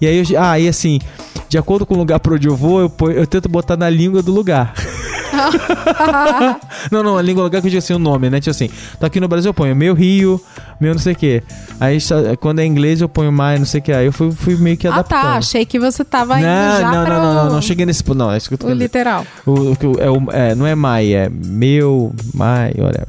E 0.00 0.06
aí, 0.06 0.18
eu, 0.18 0.40
ah, 0.40 0.58
e 0.58 0.68
assim, 0.68 0.98
de 1.48 1.58
acordo 1.58 1.84
com 1.86 1.94
o 1.94 1.98
lugar 1.98 2.20
para 2.20 2.34
onde 2.34 2.46
eu 2.48 2.54
vou, 2.56 2.80
eu, 2.80 2.92
eu 3.10 3.26
tento 3.26 3.48
botar 3.48 3.76
na 3.76 3.88
língua 3.90 4.22
do 4.22 4.32
lugar. 4.32 4.72
não, 6.90 7.02
não, 7.02 7.18
a 7.18 7.22
língua 7.22 7.42
do 7.42 7.44
lugar 7.46 7.60
que 7.60 7.66
eu 7.66 7.70
digo 7.70 7.78
assim 7.78 7.94
o 7.94 7.98
nome, 7.98 8.30
né? 8.30 8.40
Tipo 8.40 8.50
assim, 8.50 8.70
tá 8.98 9.06
aqui 9.06 9.20
no 9.20 9.28
Brasil 9.28 9.50
eu 9.50 9.54
ponho 9.54 9.74
meu 9.74 9.94
Rio, 9.94 10.40
meu 10.80 10.92
não 10.94 11.00
sei 11.00 11.12
o 11.12 11.16
que. 11.16 11.42
Aí 11.80 11.98
quando 12.40 12.60
é 12.60 12.66
inglês 12.66 13.00
eu 13.00 13.08
ponho 13.08 13.32
mais, 13.32 13.58
não 13.58 13.66
sei 13.66 13.80
o 13.80 13.82
que. 13.82 13.92
Aí 13.92 14.06
eu 14.06 14.12
fui, 14.12 14.30
fui 14.32 14.56
meio 14.56 14.76
que 14.76 14.86
Ah, 14.86 14.94
adaptando. 14.94 15.20
tá. 15.22 15.32
Achei 15.36 15.64
que 15.66 15.78
você 15.78 16.04
tava 16.04 16.38
indo 16.38 16.46
não, 16.46 16.80
já 16.80 16.90
não, 16.92 17.04
pra 17.04 17.18
não, 17.20 17.34
não, 17.34 17.44
não, 17.46 17.52
não, 17.54 17.62
cheguei 17.62 17.84
nesse 17.86 18.02
ponto. 18.02 18.18
Não, 18.18 18.32
é 18.32 18.36
isso 18.36 18.48
que 18.48 18.54
eu 18.54 18.58
tô 18.58 18.66
o 18.68 18.72
literal. 18.72 19.24
O, 19.46 19.52
o- 19.52 19.76
é, 19.98 20.10
o- 20.10 20.30
é, 20.32 20.54
não 20.54 20.66
é 20.66 20.74
my, 20.74 21.12
é 21.12 21.28
meu, 21.28 22.12
my, 22.34 22.80
whatever. 22.80 23.08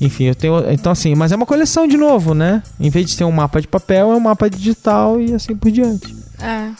Enfim, 0.00 0.24
eu 0.24 0.34
tenho. 0.34 0.64
Então, 0.70 0.90
assim, 0.90 1.14
mas 1.14 1.30
é 1.30 1.36
uma 1.36 1.46
coleção 1.46 1.86
de 1.86 1.96
novo, 1.96 2.34
né? 2.34 2.62
Em 2.80 2.90
vez 2.90 3.06
de 3.06 3.12
ser 3.12 3.24
um 3.24 3.30
mapa 3.30 3.60
de 3.60 3.68
papel, 3.68 4.12
é 4.12 4.16
um 4.16 4.20
mapa 4.20 4.50
digital 4.50 5.20
e 5.20 5.32
assim 5.32 5.54
por 5.54 5.70
diante. 5.70 6.21
É. 6.42 6.70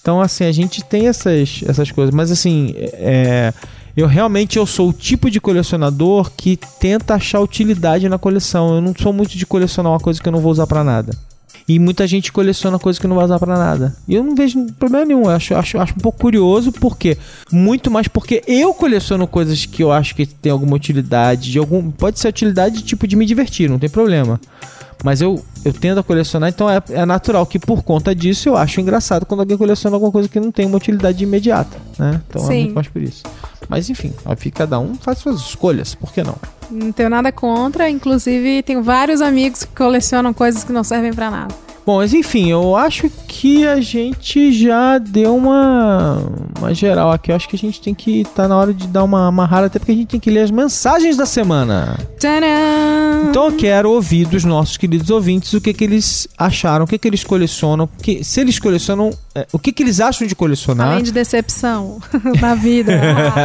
Então, 0.00 0.20
assim, 0.20 0.44
a 0.44 0.52
gente 0.52 0.84
tem 0.84 1.08
essas, 1.08 1.62
essas 1.66 1.90
coisas. 1.90 2.14
Mas, 2.14 2.30
assim, 2.30 2.74
é, 2.76 3.54
eu 3.96 4.06
realmente 4.06 4.58
eu 4.58 4.66
sou 4.66 4.90
o 4.90 4.92
tipo 4.92 5.30
de 5.30 5.40
colecionador 5.40 6.30
que 6.36 6.58
tenta 6.78 7.14
achar 7.14 7.40
utilidade 7.40 8.08
na 8.08 8.18
coleção. 8.18 8.74
Eu 8.74 8.80
não 8.80 8.94
sou 8.94 9.12
muito 9.12 9.36
de 9.36 9.46
colecionar 9.46 9.92
uma 9.92 10.00
coisa 10.00 10.20
que 10.20 10.28
eu 10.28 10.32
não 10.32 10.40
vou 10.40 10.52
usar 10.52 10.66
pra 10.66 10.84
nada. 10.84 11.16
E 11.66 11.78
muita 11.78 12.06
gente 12.06 12.30
coleciona 12.30 12.78
coisa 12.78 13.00
que 13.00 13.06
não 13.06 13.16
vai 13.16 13.24
usar 13.24 13.38
pra 13.38 13.56
nada. 13.56 13.96
E 14.06 14.14
eu 14.14 14.22
não 14.22 14.34
vejo 14.34 14.66
problema 14.78 15.06
nenhum. 15.06 15.22
Eu 15.22 15.30
acho, 15.30 15.54
acho, 15.54 15.78
acho 15.78 15.94
um 15.94 16.00
pouco 16.00 16.18
curioso, 16.18 16.70
porque 16.72 17.16
muito 17.50 17.90
mais 17.90 18.06
porque 18.06 18.42
eu 18.46 18.74
coleciono 18.74 19.26
coisas 19.26 19.64
que 19.64 19.82
eu 19.82 19.90
acho 19.90 20.14
que 20.14 20.26
tem 20.26 20.52
alguma 20.52 20.76
utilidade, 20.76 21.50
de 21.50 21.58
algum, 21.58 21.90
pode 21.90 22.18
ser 22.20 22.28
utilidade 22.28 22.82
tipo 22.82 23.06
de 23.06 23.16
me 23.16 23.24
divertir, 23.24 23.70
não 23.70 23.78
tem 23.78 23.88
problema. 23.88 24.38
Mas 25.04 25.20
eu, 25.20 25.44
eu 25.62 25.70
tendo 25.70 26.00
a 26.00 26.02
colecionar, 26.02 26.48
então 26.48 26.68
é, 26.68 26.82
é 26.88 27.04
natural 27.04 27.44
que 27.44 27.58
por 27.58 27.82
conta 27.82 28.14
disso 28.14 28.48
eu 28.48 28.56
acho 28.56 28.80
engraçado 28.80 29.26
quando 29.26 29.40
alguém 29.40 29.58
coleciona 29.58 29.94
alguma 29.94 30.10
coisa 30.10 30.30
que 30.30 30.40
não 30.40 30.50
tem 30.50 30.64
uma 30.64 30.78
utilidade 30.78 31.22
imediata, 31.22 31.76
né? 31.98 32.22
Então 32.26 32.42
é 32.42 32.46
Sim. 32.46 32.60
muito 32.62 32.74
mais 32.74 32.88
por 32.88 33.02
isso. 33.02 33.22
Mas 33.68 33.90
enfim, 33.90 34.14
aí 34.24 34.50
cada 34.50 34.78
um 34.78 34.94
faz 34.94 35.18
suas 35.18 35.40
escolhas, 35.40 35.94
por 35.94 36.10
que 36.10 36.22
não? 36.22 36.36
Não 36.70 36.90
tenho 36.90 37.10
nada 37.10 37.30
contra. 37.30 37.88
Inclusive, 37.88 38.62
tenho 38.62 38.82
vários 38.82 39.20
amigos 39.20 39.64
que 39.64 39.76
colecionam 39.76 40.32
coisas 40.32 40.64
que 40.64 40.72
não 40.72 40.82
servem 40.82 41.12
pra 41.12 41.30
nada. 41.30 41.63
Bom, 41.86 41.98
mas 41.98 42.14
enfim, 42.14 42.50
eu 42.50 42.74
acho 42.74 43.10
que 43.28 43.66
a 43.66 43.78
gente 43.80 44.52
já 44.52 44.96
deu 44.96 45.36
uma, 45.36 46.18
uma 46.58 46.72
geral 46.72 47.12
aqui. 47.12 47.30
Eu 47.30 47.36
acho 47.36 47.46
que 47.46 47.56
a 47.56 47.58
gente 47.58 47.80
tem 47.80 47.94
que 47.94 48.22
estar 48.22 48.48
na 48.48 48.56
hora 48.56 48.72
de 48.72 48.86
dar 48.86 49.04
uma 49.04 49.28
amarrada, 49.28 49.66
até 49.66 49.78
porque 49.78 49.92
a 49.92 49.94
gente 49.94 50.08
tem 50.08 50.20
que 50.20 50.30
ler 50.30 50.40
as 50.40 50.50
mensagens 50.50 51.14
da 51.14 51.26
semana. 51.26 51.98
Tcharam! 52.18 53.28
Então 53.28 53.46
eu 53.46 53.52
quero 53.52 53.90
ouvir 53.90 54.26
dos 54.26 54.44
nossos 54.44 54.78
queridos 54.78 55.10
ouvintes 55.10 55.52
o 55.52 55.60
que, 55.60 55.74
que 55.74 55.84
eles 55.84 56.26
acharam, 56.38 56.84
o 56.84 56.88
que, 56.88 56.96
que 56.96 57.06
eles 57.06 57.22
colecionam, 57.22 57.86
que, 58.02 58.24
se 58.24 58.40
eles 58.40 58.58
colecionam, 58.58 59.10
é, 59.34 59.46
o 59.52 59.58
que, 59.58 59.70
que 59.70 59.82
eles 59.82 60.00
acham 60.00 60.26
de 60.26 60.34
colecionar. 60.34 60.92
Além 60.92 61.02
de 61.02 61.12
decepção 61.12 61.98
na 62.40 62.54
vida. 62.54 62.92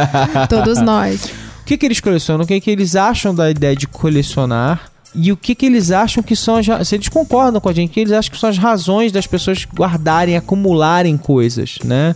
Todos 0.48 0.80
nós. 0.80 1.24
O 1.60 1.64
que, 1.66 1.76
que 1.76 1.86
eles 1.86 2.00
colecionam, 2.00 2.44
o 2.44 2.46
que, 2.46 2.58
que 2.58 2.70
eles 2.70 2.96
acham 2.96 3.34
da 3.34 3.50
ideia 3.50 3.76
de 3.76 3.86
colecionar 3.86 4.90
e 5.14 5.32
o 5.32 5.36
que, 5.36 5.54
que 5.54 5.66
eles 5.66 5.90
acham 5.90 6.22
que 6.22 6.36
são 6.36 6.56
as. 6.56 6.88
Se 6.88 6.94
eles 6.94 7.08
concordam 7.08 7.60
com 7.60 7.68
a 7.68 7.72
gente, 7.72 7.90
que 7.90 8.00
eles 8.00 8.12
acham 8.12 8.30
que 8.30 8.38
são 8.38 8.48
as 8.48 8.58
razões 8.58 9.10
das 9.10 9.26
pessoas 9.26 9.64
guardarem, 9.64 10.36
acumularem 10.36 11.16
coisas, 11.16 11.78
né? 11.84 12.14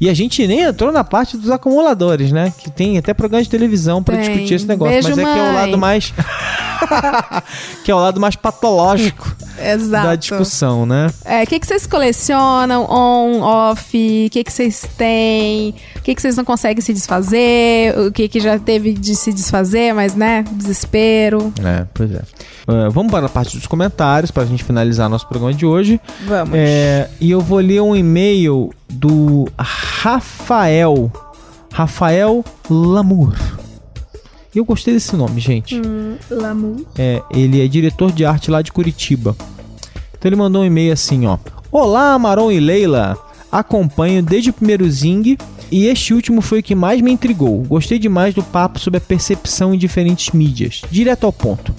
E 0.00 0.08
a 0.08 0.14
gente 0.14 0.46
nem 0.46 0.60
entrou 0.60 0.92
na 0.92 1.02
parte 1.02 1.36
dos 1.36 1.50
acumuladores, 1.50 2.30
né? 2.30 2.52
Que 2.56 2.70
tem 2.70 2.98
até 2.98 3.12
programa 3.12 3.42
de 3.42 3.50
televisão 3.50 4.02
pra 4.02 4.16
Tem. 4.16 4.24
discutir 4.28 4.54
esse 4.54 4.66
negócio. 4.66 4.92
Beijo, 4.92 5.08
mas 5.08 5.18
é 5.18 5.22
que 5.22 5.38
é 5.38 5.42
o 5.42 5.46
mãe. 5.46 5.54
lado 5.54 5.78
mais. 5.78 6.14
que 7.84 7.90
é 7.90 7.94
o 7.94 7.98
lado 7.98 8.20
mais 8.20 8.36
patológico 8.36 9.34
Exato. 9.60 10.06
da 10.06 10.14
discussão, 10.14 10.86
né? 10.86 11.10
É, 11.24 11.42
o 11.42 11.46
que, 11.46 11.58
que 11.58 11.66
vocês 11.66 11.86
colecionam? 11.86 12.84
On, 12.88 13.42
off? 13.42 14.26
O 14.26 14.30
que, 14.30 14.44
que 14.44 14.52
vocês 14.52 14.86
têm? 14.96 15.74
O 15.96 16.02
que, 16.02 16.14
que 16.14 16.22
vocês 16.22 16.36
não 16.36 16.44
conseguem 16.44 16.80
se 16.80 16.92
desfazer? 16.92 17.98
O 17.98 18.12
que, 18.12 18.28
que 18.28 18.38
já 18.38 18.56
teve 18.58 18.92
de 18.92 19.16
se 19.16 19.32
desfazer, 19.32 19.92
mas, 19.92 20.14
né? 20.14 20.44
Desespero. 20.52 21.52
É, 21.64 21.86
pois 21.92 22.12
é. 22.12 22.22
Ah, 22.68 22.88
vamos 22.90 23.10
para 23.10 23.26
a 23.26 23.28
parte 23.28 23.56
dos 23.56 23.66
comentários 23.66 24.30
para 24.30 24.44
a 24.44 24.46
gente 24.46 24.62
finalizar 24.62 25.08
nosso 25.08 25.26
programa 25.26 25.52
de 25.52 25.66
hoje. 25.66 26.00
Vamos. 26.26 26.54
É, 26.54 27.08
e 27.20 27.30
eu 27.30 27.40
vou 27.40 27.58
ler 27.58 27.80
um 27.80 27.96
e-mail 27.96 28.70
do 28.88 29.48
Rafael. 29.58 31.10
Rafael 31.72 32.44
Lamour. 32.68 33.34
Eu 34.54 34.64
gostei 34.64 34.94
desse 34.94 35.14
nome, 35.14 35.40
gente. 35.40 35.80
Lamu. 36.30 36.84
É, 36.96 37.22
ele 37.30 37.64
é 37.64 37.68
diretor 37.68 38.10
de 38.10 38.24
arte 38.24 38.50
lá 38.50 38.62
de 38.62 38.72
Curitiba. 38.72 39.36
Então 40.16 40.28
ele 40.28 40.36
mandou 40.36 40.62
um 40.62 40.64
e-mail 40.64 40.92
assim, 40.92 41.26
ó. 41.26 41.38
Olá, 41.70 42.18
Maron 42.18 42.50
e 42.50 42.58
Leila. 42.58 43.16
Acompanho 43.52 44.22
desde 44.22 44.50
o 44.50 44.52
primeiro 44.52 44.90
Zing 44.90 45.38
e 45.70 45.86
este 45.86 46.14
último 46.14 46.40
foi 46.40 46.60
o 46.60 46.62
que 46.62 46.74
mais 46.74 47.00
me 47.00 47.12
intrigou. 47.12 47.62
Gostei 47.62 47.98
demais 47.98 48.34
do 48.34 48.42
papo 48.42 48.78
sobre 48.78 48.98
a 48.98 49.00
percepção 49.00 49.74
em 49.74 49.78
diferentes 49.78 50.32
mídias. 50.32 50.82
Direto 50.90 51.24
ao 51.24 51.32
ponto. 51.32 51.74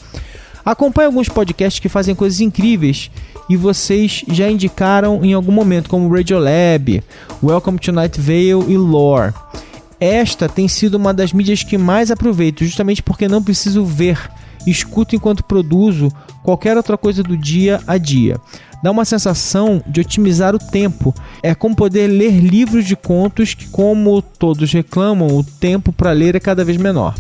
Acompanho 0.64 1.08
alguns 1.08 1.28
podcasts 1.28 1.80
que 1.80 1.90
fazem 1.90 2.14
coisas 2.14 2.40
incríveis 2.40 3.10
e 3.50 3.58
vocês 3.58 4.24
já 4.32 4.50
indicaram 4.50 5.26
em 5.26 5.34
algum 5.34 5.52
momento, 5.52 5.90
como 5.90 6.14
Radiolab, 6.14 7.04
Welcome 7.44 7.80
to 7.80 7.92
Night 7.92 8.22
Vale 8.22 8.72
e 8.72 8.78
Lore. 8.78 9.34
Esta 10.00 10.48
tem 10.48 10.68
sido 10.68 10.96
uma 10.96 11.14
das 11.14 11.34
mídias 11.34 11.64
que 11.64 11.78
mais 11.78 12.12
aproveito, 12.12 12.64
justamente 12.64 13.02
porque 13.02 13.28
não 13.28 13.44
preciso 13.44 13.84
ver, 13.84 14.18
escuto 14.66 15.16
enquanto 15.16 15.44
produzo 15.44 16.12
qualquer 16.44 16.78
outra 16.78 16.98
coisa 16.98 17.24
do 17.24 17.36
dia 17.36 17.82
a 17.86 17.98
dia. 17.98 18.40
Dá 18.82 18.92
uma 18.92 19.04
sensação 19.04 19.84
de 19.86 20.00
otimizar 20.00 20.56
o 20.56 20.60
tempo. 20.60 21.14
É 21.44 21.54
como 21.54 21.76
poder 21.76 22.08
ler 22.08 22.40
livros 22.40 22.86
de 22.86 22.96
contos 22.96 23.54
que, 23.54 23.68
como 23.68 24.22
todos 24.22 24.72
reclamam, 24.72 25.28
o 25.28 25.44
tempo 25.44 25.92
para 25.92 26.12
ler 26.12 26.36
é 26.36 26.40
cada 26.40 26.64
vez 26.64 26.78
menor. 26.78 27.14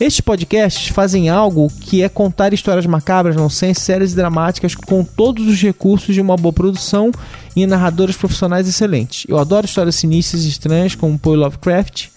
Estes 0.00 0.20
podcasts 0.20 0.88
fazem 0.88 1.28
algo 1.28 1.68
que 1.80 2.04
é 2.04 2.08
contar 2.08 2.54
histórias 2.54 2.86
macabras, 2.86 3.34
não 3.34 3.50
sem 3.50 3.74
séries 3.74 4.14
dramáticas 4.14 4.76
com 4.76 5.02
todos 5.02 5.48
os 5.48 5.60
recursos 5.60 6.14
de 6.14 6.20
uma 6.20 6.36
boa 6.36 6.52
produção 6.52 7.10
e 7.56 7.66
narradores 7.66 8.16
profissionais 8.16 8.68
excelentes. 8.68 9.26
Eu 9.28 9.38
adoro 9.38 9.66
histórias 9.66 9.96
sinistras 9.96 10.44
e 10.44 10.48
estranhas 10.48 10.94
como 10.94 11.18
Poe 11.18 11.36
Lovecraft 11.36 12.10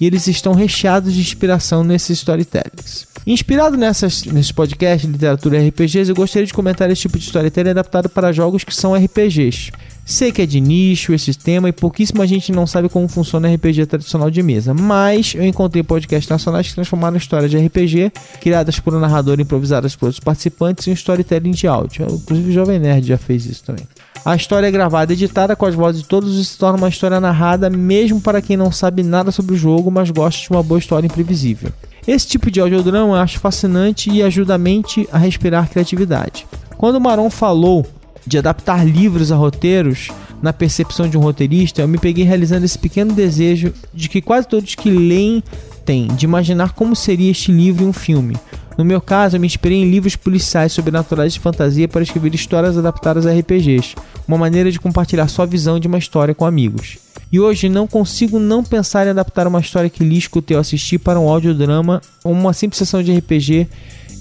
e 0.00 0.06
eles 0.06 0.26
estão 0.26 0.52
recheados 0.52 1.14
de 1.14 1.20
inspiração 1.20 1.84
nesses 1.84 2.18
storytellings. 2.18 3.06
Inspirado 3.24 3.76
nessas, 3.76 4.24
nesses 4.24 4.50
podcasts 4.50 5.06
de 5.06 5.12
literatura 5.12 5.62
e 5.62 5.68
RPGs, 5.68 6.10
eu 6.10 6.16
gostaria 6.16 6.46
de 6.46 6.54
comentar 6.54 6.90
esse 6.90 7.02
tipo 7.02 7.18
de 7.18 7.24
storytelling 7.24 7.70
adaptado 7.70 8.08
para 8.08 8.32
jogos 8.32 8.64
que 8.64 8.74
são 8.74 8.94
RPGs. 8.94 9.70
Sei 10.08 10.32
que 10.32 10.40
é 10.40 10.46
de 10.46 10.58
nicho 10.58 11.12
esse 11.12 11.34
tema 11.34 11.68
e 11.68 11.72
pouquíssima 11.72 12.26
gente 12.26 12.50
não 12.50 12.66
sabe 12.66 12.88
como 12.88 13.06
funciona 13.06 13.52
RPG 13.52 13.84
tradicional 13.84 14.30
de 14.30 14.42
mesa, 14.42 14.72
mas 14.72 15.34
eu 15.34 15.44
encontrei 15.44 15.82
podcasts 15.82 16.30
nacionais 16.30 16.66
que 16.66 16.74
transformaram 16.74 17.18
histórias 17.18 17.50
de 17.50 17.58
RPG, 17.58 18.10
criadas 18.40 18.80
por 18.80 18.94
um 18.94 19.00
narrador 19.00 19.38
e 19.38 19.42
improvisadas 19.42 19.94
por 19.94 20.06
outros 20.06 20.24
participantes, 20.24 20.88
em 20.88 20.92
storytelling 20.92 21.50
de 21.50 21.68
áudio. 21.68 22.06
Inclusive 22.10 22.48
o 22.48 22.52
Jovem 22.54 22.78
Nerd 22.78 23.06
já 23.06 23.18
fez 23.18 23.44
isso 23.44 23.62
também. 23.64 23.86
A 24.24 24.34
história 24.34 24.66
é 24.66 24.70
gravada 24.70 25.12
editada 25.12 25.54
com 25.54 25.66
as 25.66 25.74
vozes 25.74 26.00
de 26.00 26.08
todos 26.08 26.38
e 26.38 26.44
se 26.46 26.56
torna 26.56 26.78
uma 26.78 26.88
história 26.88 27.20
narrada, 27.20 27.68
mesmo 27.68 28.18
para 28.18 28.40
quem 28.40 28.56
não 28.56 28.72
sabe 28.72 29.02
nada 29.02 29.30
sobre 29.30 29.56
o 29.56 29.58
jogo, 29.58 29.90
mas 29.90 30.08
gosta 30.08 30.40
de 30.40 30.48
uma 30.50 30.62
boa 30.62 30.78
história 30.78 31.06
imprevisível. 31.06 31.70
Esse 32.06 32.26
tipo 32.26 32.50
de 32.50 32.62
audiodrama 32.62 33.08
eu 33.08 33.14
acho 33.14 33.38
fascinante 33.38 34.10
e 34.10 34.22
ajuda 34.22 34.54
a 34.54 34.58
mente 34.58 35.06
a 35.12 35.18
respirar 35.18 35.68
criatividade. 35.68 36.46
Quando 36.78 36.96
o 36.96 37.00
Maron 37.00 37.28
falou 37.28 37.86
de 38.28 38.38
adaptar 38.38 38.86
livros 38.86 39.32
a 39.32 39.36
roteiros, 39.36 40.10
na 40.42 40.52
percepção 40.52 41.08
de 41.08 41.16
um 41.16 41.20
roteirista, 41.20 41.80
eu 41.80 41.88
me 41.88 41.98
peguei 41.98 42.24
realizando 42.24 42.64
esse 42.64 42.78
pequeno 42.78 43.12
desejo 43.12 43.72
de 43.92 44.08
que 44.08 44.20
quase 44.20 44.46
todos 44.46 44.74
que 44.74 44.90
leem 44.90 45.42
têm, 45.84 46.06
de 46.08 46.26
imaginar 46.26 46.74
como 46.74 46.94
seria 46.94 47.30
este 47.30 47.50
livro 47.50 47.84
em 47.84 47.88
um 47.88 47.92
filme. 47.92 48.36
No 48.76 48.84
meu 48.84 49.00
caso, 49.00 49.34
eu 49.34 49.40
me 49.40 49.46
inspirei 49.46 49.78
em 49.78 49.90
livros 49.90 50.14
policiais 50.14 50.72
sobrenaturais 50.72 51.32
de 51.32 51.40
fantasia 51.40 51.88
para 51.88 52.02
escrever 52.02 52.34
histórias 52.34 52.78
adaptadas 52.78 53.26
a 53.26 53.32
RPGs, 53.32 53.96
uma 54.28 54.38
maneira 54.38 54.70
de 54.70 54.78
compartilhar 54.78 55.26
sua 55.26 55.46
visão 55.46 55.80
de 55.80 55.88
uma 55.88 55.98
história 55.98 56.34
com 56.34 56.44
amigos. 56.44 56.98
E 57.32 57.40
hoje 57.40 57.68
não 57.68 57.86
consigo 57.86 58.38
não 58.38 58.62
pensar 58.62 59.06
em 59.06 59.10
adaptar 59.10 59.46
uma 59.46 59.60
história 59.60 59.90
que 59.90 60.04
li, 60.04 60.18
escutei 60.18 60.56
ou 60.56 60.60
assisti 60.60 60.98
para 60.98 61.18
um 61.18 61.28
audiodrama 61.28 62.00
ou 62.22 62.32
uma 62.32 62.52
simples 62.52 62.78
sessão 62.78 63.02
de 63.02 63.16
RPG 63.16 63.66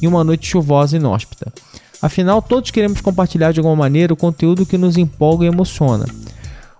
em 0.01 0.07
uma 0.07 0.23
noite 0.23 0.47
chuvosa 0.47 0.95
e 0.95 0.99
inóspita. 0.99 1.53
Afinal, 2.01 2.41
todos 2.41 2.71
queremos 2.71 3.01
compartilhar 3.01 3.51
de 3.51 3.59
alguma 3.59 3.75
maneira 3.75 4.13
o 4.13 4.17
conteúdo 4.17 4.65
que 4.65 4.77
nos 4.77 4.97
empolga 4.97 5.45
e 5.45 5.47
emociona. 5.47 6.05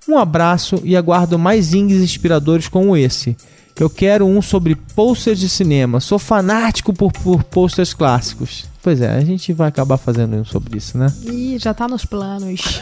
Um 0.08 0.18
abraço 0.18 0.80
e 0.84 0.96
aguardo 0.96 1.38
mais 1.38 1.66
zings 1.66 2.02
inspiradores 2.02 2.68
como 2.68 2.96
esse. 2.96 3.36
Eu 3.80 3.90
quero 3.90 4.26
um 4.26 4.42
sobre 4.42 4.76
posters 4.76 5.40
de 5.40 5.50
cinema. 5.50 6.00
Sou 6.00 6.18
fanático 6.18 6.94
por, 6.94 7.12
por 7.12 7.44
posters 7.44 7.94
clássicos. 7.94 8.66
Pois 8.82 9.02
é, 9.02 9.12
a 9.12 9.22
gente 9.22 9.54
vai 9.54 9.68
acabar 9.68 9.98
fazendo 9.98 10.36
um 10.36 10.46
sobre 10.46 10.78
isso, 10.78 10.98
né? 10.98 11.08
Ih, 11.26 11.60
já 11.60 11.74
tá 11.74 11.88
nos 11.88 12.06
planos. 12.06 12.82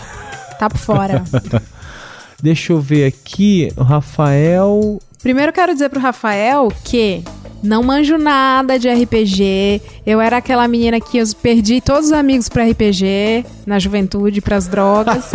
Tá 0.59 0.69
por 0.69 0.77
fora. 0.77 1.23
Deixa 2.41 2.71
eu 2.71 2.79
ver 2.79 3.07
aqui. 3.07 3.73
O 3.75 3.83
Rafael. 3.83 5.01
Primeiro 5.21 5.49
eu 5.49 5.53
quero 5.53 5.73
dizer 5.73 5.89
pro 5.89 5.99
Rafael 5.99 6.71
que 6.83 7.23
não 7.65 7.83
manjo 7.83 8.17
nada 8.17 8.77
de 8.79 8.87
RPG. 8.89 9.81
Eu 10.05 10.21
era 10.21 10.37
aquela 10.37 10.67
menina 10.67 10.99
que 10.99 11.17
eu 11.17 11.25
perdi 11.41 11.81
todos 11.81 12.05
os 12.07 12.11
amigos 12.11 12.47
pra 12.47 12.63
RPG 12.65 13.45
na 13.65 13.79
juventude, 13.79 14.39
pras 14.41 14.67
drogas. 14.67 15.31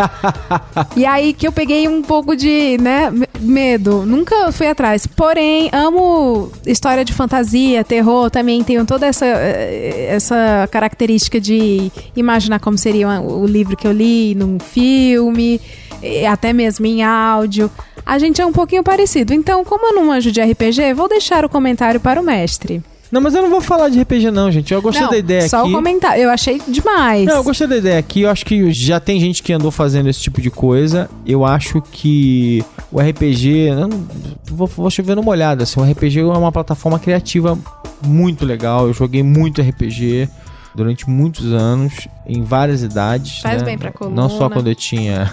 e 0.97 1.05
aí 1.05 1.33
que 1.33 1.47
eu 1.47 1.53
peguei 1.53 1.89
um 1.89 2.03
pouco 2.03 2.37
de, 2.37 2.79
né, 2.81 3.11
me- 3.11 3.27
medo. 3.41 4.05
Nunca 4.07 4.53
fui 4.53 4.69
atrás. 4.69 5.07
Porém, 5.07 5.69
amo 5.73 6.51
história 6.67 7.05
de 7.05 7.13
fantasia, 7.13 7.83
terror, 7.85 8.31
também 8.31 8.63
tenho 8.63 8.85
toda 8.87 9.07
essa, 9.07 9.27
eh, 9.27 10.07
essa 10.11 10.69
característica 10.71 11.41
de 11.41 11.91
imaginar 12.17 12.61
como 12.61 12.79
seria 12.79 13.21
o 13.21 13.47
livro 13.47 13.77
que 13.77 13.87
eu 13.87 13.93
li 13.93 14.35
num 14.35 14.59
filme, 14.59 15.61
e 16.03 16.25
até 16.25 16.53
mesmo 16.53 16.87
em 16.87 17.03
áudio. 17.03 17.71
A 18.05 18.19
gente 18.19 18.41
é 18.41 18.47
um 18.47 18.53
pouquinho 18.53 18.83
parecido. 18.83 19.33
Então, 19.33 19.65
como 19.65 19.87
eu 19.87 19.95
não 19.95 20.07
manjo 20.07 20.33
de 20.33 20.41
RPG, 20.41 20.95
vou 20.95 21.09
deixar 21.09 21.45
o 21.45 21.49
comentário 21.49 22.01
para 22.01 22.21
o 22.21 22.25
mestre. 22.25 22.83
Não, 23.11 23.21
mas 23.21 23.35
eu 23.35 23.43
não 23.43 23.51
vou 23.51 23.61
falar 23.61 23.89
de 23.89 24.01
RPG, 24.01 24.31
não, 24.31 24.53
gente. 24.53 24.73
Eu 24.73 24.81
gostei 24.81 25.03
não, 25.03 25.11
da 25.11 25.19
ideia 25.19 25.49
só 25.49 25.63
aqui. 25.63 25.71
o 25.71 25.73
comentário. 25.73 26.23
Eu 26.23 26.31
achei 26.31 26.63
demais. 26.69 27.27
Não, 27.27 27.37
eu 27.37 27.45
gostei 27.45 27.67
da 27.67 27.77
ideia 27.77 27.99
aqui. 27.99 28.21
Eu 28.23 28.31
acho 28.31 28.47
que 28.47 28.71
já 28.73 29.01
tem 29.01 29.19
gente 29.19 29.43
que 29.43 29.53
andou 29.53 29.73
fazendo 29.73 30.09
esse 30.09 30.21
tipo 30.21 30.41
de 30.41 30.51
coisa. 30.51 31.11
Eu 31.27 31.45
acho 31.45 31.83
que 31.91 32.65
o 32.93 33.01
RPG. 33.01 33.71
não- 33.75 34.07
vou, 34.45 34.69
vou 34.69 34.91
chover 34.91 35.17
numa 35.17 35.31
olhada. 35.31 35.65
Assim, 35.65 35.81
o 35.81 35.85
RPG 35.85 36.21
é 36.21 36.25
uma 36.25 36.53
plataforma 36.53 37.01
criativa 37.01 37.59
muito 38.07 38.45
legal. 38.45 38.87
Eu 38.87 38.95
joguei 38.95 39.25
muito 39.25 39.61
RPG 39.61 40.29
durante 40.73 41.11
muitos 41.11 41.53
anos, 41.53 42.07
em 42.25 42.45
várias 42.45 42.83
idades. 42.83 43.41
Faz 43.41 43.61
né? 43.61 43.65
bem 43.65 43.79
pra 43.79 43.91
coluna. 43.91 44.23
Não 44.23 44.29
só 44.31 44.49
quando 44.49 44.69
eu 44.69 44.75
tinha. 44.75 45.33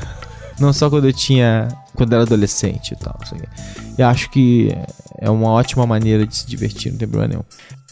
Não 0.60 0.74
só 0.74 0.90
quando 0.90 1.06
eu 1.08 1.14
tinha. 1.14 1.68
Quando 1.96 2.14
eu 2.14 2.18
era 2.18 2.26
adolescente 2.26 2.92
e 2.92 2.96
tal. 2.98 3.16
assim. 3.22 3.38
Eu 3.98 4.08
acho 4.08 4.30
que 4.30 4.76
é 5.20 5.30
uma 5.30 5.50
ótima 5.50 5.86
maneira 5.86 6.26
de 6.26 6.36
se 6.36 6.46
divertir, 6.48 6.92
não 6.92 6.98
tem 7.00 7.08
problema 7.08 7.34
nenhum. 7.34 7.44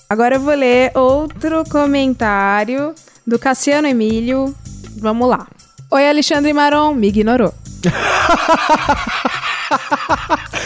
Agora 0.10 0.36
eu 0.36 0.40
vou 0.42 0.54
ler 0.54 0.92
outro 0.96 1.64
comentário 1.70 2.94
do 3.26 3.40
Cassiano 3.40 3.88
Emílio. 3.88 4.54
Vamos 5.00 5.28
lá. 5.30 5.48
Oi, 5.92 6.08
Alexandre 6.10 6.54
Maron, 6.54 6.94
me 6.94 7.08
ignorou. 7.08 7.54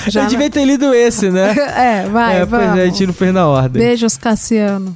Já 0.08 0.22
eu 0.22 0.24
não- 0.24 0.30
devia 0.30 0.50
ter 0.50 0.66
lido 0.66 0.94
esse, 0.94 1.30
né? 1.30 1.54
É, 1.76 2.08
vai, 2.10 2.38
é, 2.42 2.46
vamos. 2.46 2.68
pois 2.68 2.80
é, 2.80 2.84
a 2.84 2.86
gente 2.86 3.08
não 3.08 3.14
fez 3.14 3.34
na 3.34 3.48
ordem. 3.48 3.82
Beijos, 3.82 4.18
Cassiano. 4.18 4.94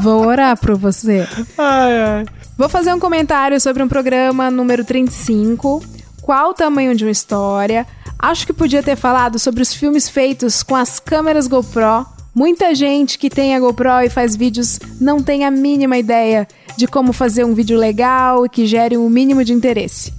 Vou 0.00 0.26
orar 0.26 0.56
por 0.56 0.76
você. 0.76 1.26
Ai, 1.58 2.00
ai. 2.02 2.24
Vou 2.62 2.68
fazer 2.68 2.94
um 2.94 3.00
comentário 3.00 3.60
sobre 3.60 3.82
um 3.82 3.88
programa 3.88 4.48
número 4.48 4.84
35. 4.84 5.82
Qual 6.22 6.50
o 6.50 6.54
tamanho 6.54 6.94
de 6.94 7.04
uma 7.04 7.10
história? 7.10 7.84
Acho 8.16 8.46
que 8.46 8.52
podia 8.52 8.80
ter 8.84 8.94
falado 8.94 9.36
sobre 9.36 9.62
os 9.62 9.74
filmes 9.74 10.08
feitos 10.08 10.62
com 10.62 10.76
as 10.76 11.00
câmeras 11.00 11.48
GoPro 11.48 12.06
Muita 12.32 12.72
gente 12.72 13.18
que 13.18 13.28
tem 13.28 13.56
a 13.56 13.58
GoPro 13.58 14.02
e 14.04 14.08
faz 14.08 14.36
vídeos 14.36 14.78
não 15.00 15.20
tem 15.20 15.44
a 15.44 15.50
mínima 15.50 15.98
ideia 15.98 16.46
de 16.76 16.86
como 16.86 17.12
fazer 17.12 17.44
um 17.44 17.52
vídeo 17.52 17.76
legal 17.76 18.46
e 18.46 18.48
que 18.48 18.64
gere 18.64 18.96
o 18.96 19.06
um 19.06 19.10
mínimo 19.10 19.42
de 19.42 19.52
interesse. 19.52 20.14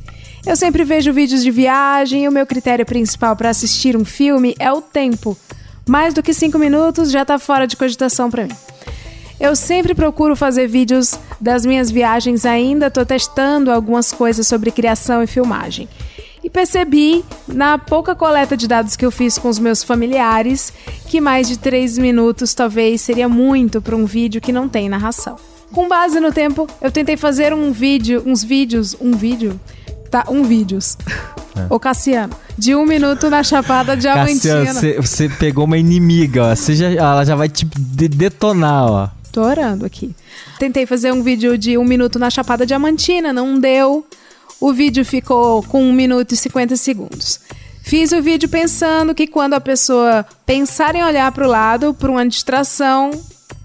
Eu 0.46 0.58
sempre 0.58 0.84
vejo 0.84 1.14
vídeos 1.14 1.44
de 1.44 1.50
viagem 1.50 2.26
e 2.26 2.28
o 2.28 2.32
meu 2.32 2.46
critério 2.46 2.86
principal 2.86 3.38
para 3.38 3.52
assistir 3.52 3.96
um 3.96 4.04
filme 4.04 4.54
é 4.60 4.70
o 4.70 4.82
tempo. 4.82 5.38
Mais 5.88 6.14
do 6.14 6.22
que 6.22 6.34
5 6.34 6.60
minutos 6.60 7.10
já 7.10 7.22
está 7.22 7.40
fora 7.40 7.66
de 7.66 7.78
cogitação 7.78 8.30
para 8.30 8.48
mim. 8.48 8.73
Eu 9.44 9.58
sempre 9.58 9.94
procuro 9.94 10.38
fazer 10.38 10.68
vídeos 10.68 11.20
das 11.38 11.66
minhas 11.66 11.92
viagens, 11.92 12.46
ainda 12.46 12.88
estou 12.88 13.06
testando 13.06 13.74
algumas 13.74 14.10
coisas 14.10 14.48
sobre 14.48 14.72
criação 14.72 15.22
e 15.22 15.28
filmagem. 15.28 15.90
E 16.42 16.50
percebi, 16.50 17.26
na 17.46 17.78
pouca 17.78 18.16
coleta 18.16 18.56
de 18.56 18.70
dados 18.70 18.96
que 18.96 19.06
eu 19.06 19.12
fiz 19.12 19.38
com 19.38 19.50
os 19.50 19.60
meus 19.60 19.84
familiares, 19.84 20.72
que 21.10 21.20
mais 21.20 21.50
de 21.50 21.60
3 21.60 21.98
minutos 21.98 22.54
talvez 22.54 23.02
seria 23.02 23.28
muito 23.28 23.82
para 23.82 23.98
um 23.98 24.06
vídeo 24.06 24.40
que 24.40 24.54
não 24.54 24.70
tem 24.70 24.88
narração. 24.88 25.36
Com 25.74 25.90
base 25.90 26.22
no 26.22 26.32
tempo, 26.32 26.66
eu 26.82 26.90
tentei 26.90 27.18
fazer 27.18 27.54
um 27.54 27.74
vídeo, 27.74 28.24
uns 28.26 28.46
vídeos, 28.46 28.96
um 29.02 29.12
vídeo, 29.12 29.60
tá, 30.10 30.24
um 30.30 30.44
vídeos. 30.44 30.98
É. 31.56 31.68
Ô 31.70 31.80
Cassiano, 31.80 32.34
de 32.58 32.74
um 32.74 32.84
minuto 32.84 33.30
na 33.30 33.44
Chapada 33.44 33.96
Diamantina. 33.96 34.66
Cassiano, 34.66 35.04
você 35.04 35.30
pegou 35.30 35.66
uma 35.66 35.78
inimiga, 35.78 36.46
ó. 36.46 36.56
Você 36.56 36.74
já, 36.74 36.90
ela 36.90 37.24
já 37.24 37.36
vai 37.36 37.48
te 37.48 37.64
detonar, 37.64 38.86
ó. 38.92 39.10
Tô 39.34 39.42
orando 39.42 39.84
aqui. 39.84 40.16
Tentei 40.60 40.86
fazer 40.86 41.12
um 41.12 41.24
vídeo 41.24 41.58
de 41.58 41.76
um 41.76 41.84
minuto 41.84 42.20
na 42.20 42.30
Chapada 42.30 42.68
Diamantina, 42.68 43.34
não 43.34 43.60
deu. 43.60 44.06
O 44.62 44.72
vídeo 44.72 45.04
ficou 45.04 45.64
com 45.64 45.84
1 45.84 45.92
minuto 45.92 46.34
e 46.34 46.38
50 46.38 46.76
segundos. 46.76 47.40
Fiz 47.82 48.12
o 48.12 48.22
vídeo 48.22 48.48
pensando 48.48 49.16
que 49.16 49.26
quando 49.26 49.56
a 49.56 49.60
pessoa 49.60 50.24
pensar 50.46 50.94
em 50.94 51.04
olhar 51.04 51.32
para 51.32 51.48
o 51.48 51.50
lado, 51.50 51.96
por 51.96 52.12
uma 52.12 52.28
distração, 52.28 53.10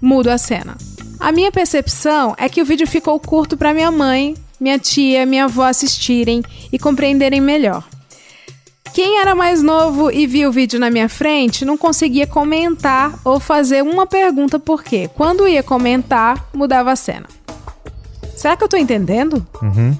mudo 0.01 0.29
a 0.29 0.39
cena. 0.39 0.75
A 1.19 1.31
minha 1.31 1.51
percepção 1.51 2.33
é 2.39 2.49
que 2.49 2.63
o 2.63 2.65
vídeo 2.65 2.87
ficou 2.87 3.19
curto 3.19 3.55
para 3.55 3.71
minha 3.71 3.91
mãe, 3.91 4.35
minha 4.59 4.79
tia, 4.79 5.23
minha 5.23 5.45
avó 5.45 5.65
assistirem 5.65 6.41
e 6.73 6.79
compreenderem 6.79 7.39
melhor. 7.39 7.87
Quem 8.93 9.19
era 9.19 9.35
mais 9.35 9.61
novo 9.61 10.11
e 10.11 10.25
viu 10.25 10.49
o 10.49 10.51
vídeo 10.51 10.79
na 10.79 10.89
minha 10.89 11.07
frente 11.07 11.63
não 11.63 11.77
conseguia 11.77 12.27
comentar 12.27 13.17
ou 13.23 13.39
fazer 13.39 13.83
uma 13.83 14.05
pergunta 14.05 14.59
porque 14.59 15.07
quando 15.15 15.47
ia 15.47 15.63
comentar, 15.63 16.49
mudava 16.53 16.91
a 16.91 16.95
cena. 16.95 17.27
Será 18.35 18.55
que 18.55 18.63
eu 18.63 18.67
tô 18.67 18.77
entendendo? 18.77 19.45
Uhum. 19.61 19.95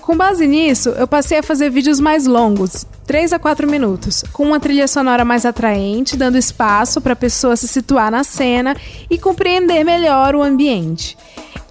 Com 0.00 0.16
base 0.16 0.46
nisso, 0.46 0.88
eu 0.90 1.06
passei 1.06 1.38
a 1.38 1.42
fazer 1.42 1.68
vídeos 1.68 2.00
mais 2.00 2.26
longos, 2.26 2.86
3 3.06 3.34
a 3.34 3.38
4 3.38 3.68
minutos, 3.68 4.24
com 4.32 4.42
uma 4.42 4.58
trilha 4.58 4.88
sonora 4.88 5.22
mais 5.22 5.44
atraente, 5.44 6.16
dando 6.16 6.38
espaço 6.38 6.98
para 7.00 7.12
a 7.12 7.16
pessoa 7.16 7.56
se 7.56 7.68
situar 7.68 8.10
na 8.10 8.24
cena 8.24 8.74
e 9.10 9.18
compreender 9.18 9.84
melhor 9.84 10.34
o 10.34 10.42
ambiente. 10.42 11.14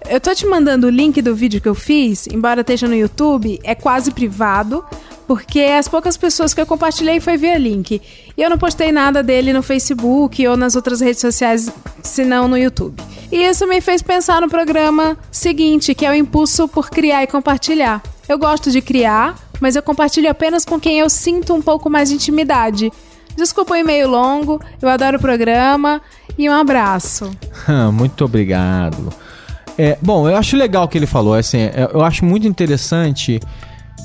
Eu 0.08 0.20
tô 0.20 0.32
te 0.34 0.46
mandando 0.46 0.86
o 0.86 0.90
link 0.90 1.20
do 1.20 1.34
vídeo 1.34 1.60
que 1.60 1.68
eu 1.68 1.74
fiz, 1.74 2.28
embora 2.28 2.60
esteja 2.60 2.86
no 2.86 2.94
YouTube, 2.94 3.58
é 3.64 3.74
quase 3.74 4.12
privado, 4.12 4.84
porque 5.28 5.60
as 5.60 5.86
poucas 5.86 6.16
pessoas 6.16 6.54
que 6.54 6.60
eu 6.60 6.64
compartilhei 6.64 7.20
foi 7.20 7.36
via 7.36 7.58
link. 7.58 8.00
E 8.34 8.42
eu 8.42 8.48
não 8.48 8.56
postei 8.56 8.90
nada 8.90 9.22
dele 9.22 9.52
no 9.52 9.62
Facebook 9.62 10.48
ou 10.48 10.56
nas 10.56 10.74
outras 10.74 11.02
redes 11.02 11.20
sociais, 11.20 11.70
senão 12.02 12.48
no 12.48 12.56
YouTube. 12.56 13.00
E 13.30 13.44
isso 13.44 13.68
me 13.68 13.78
fez 13.82 14.00
pensar 14.00 14.40
no 14.40 14.48
programa 14.48 15.18
seguinte, 15.30 15.94
que 15.94 16.06
é 16.06 16.10
o 16.10 16.14
impulso 16.14 16.66
por 16.66 16.88
criar 16.88 17.22
e 17.22 17.26
compartilhar. 17.26 18.02
Eu 18.26 18.38
gosto 18.38 18.70
de 18.70 18.80
criar, 18.80 19.36
mas 19.60 19.76
eu 19.76 19.82
compartilho 19.82 20.30
apenas 20.30 20.64
com 20.64 20.80
quem 20.80 20.98
eu 20.98 21.10
sinto 21.10 21.54
um 21.54 21.60
pouco 21.60 21.90
mais 21.90 22.08
de 22.08 22.14
intimidade. 22.14 22.90
Desculpa 23.36 23.74
o 23.74 23.76
e-mail 23.76 24.08
longo, 24.08 24.58
eu 24.80 24.88
adoro 24.88 25.18
o 25.18 25.20
programa 25.20 26.00
e 26.38 26.48
um 26.48 26.54
abraço. 26.54 27.30
muito 27.92 28.24
obrigado. 28.24 29.12
É, 29.76 29.98
bom, 30.00 30.26
eu 30.26 30.36
acho 30.36 30.56
legal 30.56 30.84
o 30.84 30.88
que 30.88 30.96
ele 30.96 31.06
falou, 31.06 31.34
assim, 31.34 31.58
é, 31.58 31.90
eu 31.92 32.02
acho 32.02 32.24
muito 32.24 32.48
interessante 32.48 33.38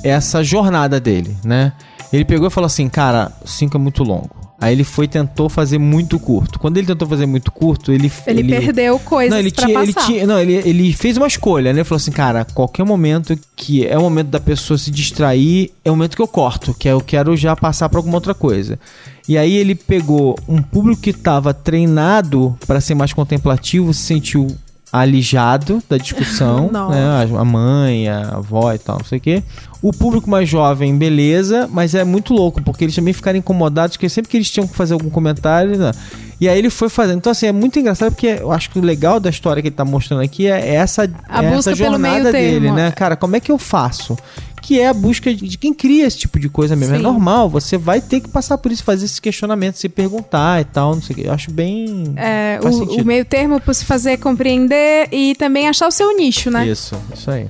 essa 0.03 0.43
jornada 0.43 0.99
dele, 0.99 1.35
né? 1.43 1.73
Ele 2.11 2.25
pegou 2.25 2.47
e 2.47 2.51
falou 2.51 2.67
assim, 2.67 2.87
cara, 2.87 3.31
5 3.43 3.75
é 3.75 3.79
muito 3.79 4.03
longo. 4.03 4.43
Aí 4.63 4.73
ele 4.73 4.85
foi 4.85 5.09
tentou 5.09 5.49
fazer 5.49 5.77
muito 5.77 6.17
curto. 6.17 6.57
Quando 6.57 6.77
ele 6.77 6.87
tentou 6.87 7.05
fazer 7.05 7.25
muito 7.25 7.51
curto, 7.51 7.91
ele 7.91 8.09
ele, 8.25 8.39
ele 8.39 8.49
perdeu 8.49 8.97
coisas 8.97 9.31
não, 9.31 9.39
ele 9.39 9.51
pra 9.51 9.65
tinha, 9.65 9.79
passar. 9.79 9.89
Ele 9.89 10.07
tinha, 10.07 10.27
não, 10.27 10.39
ele, 10.39 10.53
ele 10.53 10.93
fez 10.93 11.17
uma 11.17 11.27
escolha, 11.27 11.73
né? 11.73 11.79
Ele 11.79 11.83
falou 11.83 11.97
assim, 11.97 12.11
cara, 12.11 12.45
qualquer 12.45 12.85
momento 12.85 13.37
que 13.57 13.85
é 13.85 13.97
o 13.97 14.01
momento 14.01 14.27
da 14.27 14.39
pessoa 14.39 14.77
se 14.77 14.89
distrair, 14.89 15.71
é 15.83 15.91
o 15.91 15.95
momento 15.97 16.15
que 16.15 16.21
eu 16.21 16.27
corto, 16.29 16.73
que 16.73 16.87
é 16.87 16.93
eu 16.93 17.01
quero 17.01 17.35
já 17.35 17.57
passar 17.57 17.89
para 17.89 17.99
alguma 17.99 18.15
outra 18.15 18.33
coisa. 18.33 18.79
E 19.27 19.37
aí 19.37 19.53
ele 19.53 19.75
pegou 19.75 20.39
um 20.47 20.61
público 20.61 21.01
que 21.01 21.09
estava 21.09 21.53
treinado 21.53 22.57
para 22.65 22.79
ser 22.79 22.95
mais 22.95 23.11
contemplativo, 23.11 23.93
se 23.93 24.03
sentiu 24.03 24.47
alijado 24.93 25.81
da 25.89 25.97
discussão, 25.97 26.69
né? 26.71 27.27
A 27.35 27.43
mãe, 27.43 28.07
a 28.07 28.35
avó 28.35 28.71
e 28.71 28.77
tal, 28.77 28.99
não 28.99 29.05
sei 29.05 29.17
o 29.17 29.21
quê. 29.21 29.43
O 29.81 29.91
público 29.91 30.29
mais 30.29 30.47
jovem, 30.47 30.95
beleza, 30.95 31.67
mas 31.69 31.95
é 31.95 32.03
muito 32.03 32.33
louco, 32.33 32.61
porque 32.61 32.85
eles 32.85 32.95
também 32.95 33.13
ficaram 33.13 33.39
incomodados, 33.39 33.97
porque 33.97 34.07
sempre 34.07 34.29
que 34.29 34.37
eles 34.37 34.49
tinham 34.49 34.67
que 34.67 34.75
fazer 34.75 34.93
algum 34.93 35.09
comentário, 35.09 35.77
né? 35.77 35.91
e 36.39 36.47
aí 36.49 36.57
ele 36.57 36.69
foi 36.69 36.89
fazendo. 36.89 37.17
Então, 37.17 37.31
assim, 37.31 37.47
é 37.47 37.51
muito 37.51 37.79
engraçado, 37.79 38.11
porque 38.11 38.37
eu 38.41 38.51
acho 38.51 38.69
que 38.69 38.77
o 38.77 38.81
legal 38.81 39.19
da 39.19 39.29
história 39.29 39.61
que 39.61 39.69
ele 39.69 39.75
tá 39.75 39.85
mostrando 39.85 40.21
aqui 40.21 40.47
é 40.47 40.75
essa, 40.75 41.05
é 41.05 41.45
essa 41.45 41.73
jornada 41.73 42.31
dele, 42.31 42.71
né? 42.71 42.91
Cara, 42.91 43.15
como 43.15 43.35
é 43.35 43.39
que 43.39 43.51
eu 43.51 43.57
faço? 43.57 44.17
Que 44.63 44.79
é 44.79 44.87
a 44.87 44.93
busca 44.93 45.35
de, 45.35 45.57
quem 45.57 45.73
cria 45.73 46.07
esse 46.07 46.19
tipo 46.19 46.39
de 46.39 46.47
coisa 46.47 46.73
mesmo. 46.73 46.95
É 46.95 46.97
Sim. 46.97 47.03
É 47.03 47.07
normal, 47.07 47.49
você 47.49 47.77
vai 47.77 47.99
ter 47.99 48.21
que 48.21 48.29
passar 48.29 48.57
por 48.57 48.71
isso, 48.71 48.81
fazer 48.81 49.05
esse 49.05 49.21
questionamento, 49.21 49.75
se 49.75 49.89
perguntar 49.89 50.61
e 50.61 50.63
tal, 50.63 50.95
não 50.95 51.01
sei 51.01 51.13
o 51.13 51.19
que. 51.19 51.27
Eu 51.27 51.33
acho 51.33 51.51
bem. 51.51 52.13
É, 52.15 52.59
o, 52.63 53.01
o, 53.01 53.05
meio 53.05 53.25
termo 53.25 53.59
para 53.59 53.73
se 53.73 53.83
fazer 53.83 54.17
compreender 54.17 55.09
e 55.11 55.35
também 55.35 55.67
achar 55.67 55.87
o 55.87 55.91
seu 55.91 56.15
nicho, 56.15 56.49
né? 56.49 56.65
Isso, 56.65 56.95
isso 57.13 57.29
aí. 57.29 57.45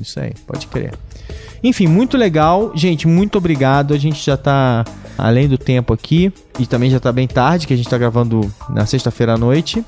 Isso 0.00 0.18
aí, 0.18 0.32
pode 0.46 0.66
crer. 0.66 0.94
Enfim, 1.62 1.86
muito 1.86 2.16
legal. 2.16 2.72
Gente, 2.74 3.06
muito 3.06 3.36
obrigado. 3.36 3.92
A 3.92 3.98
gente 3.98 4.24
já 4.24 4.36
tá 4.36 4.82
além 5.18 5.48
do 5.48 5.58
tempo 5.58 5.92
aqui. 5.92 6.32
E 6.58 6.66
também 6.66 6.90
já 6.90 6.98
tá 6.98 7.12
bem 7.12 7.28
tarde, 7.28 7.66
que 7.66 7.74
a 7.74 7.76
gente 7.76 7.88
tá 7.88 7.98
gravando 7.98 8.50
na 8.70 8.86
sexta-feira 8.86 9.34
à 9.34 9.38
noite. 9.38 9.84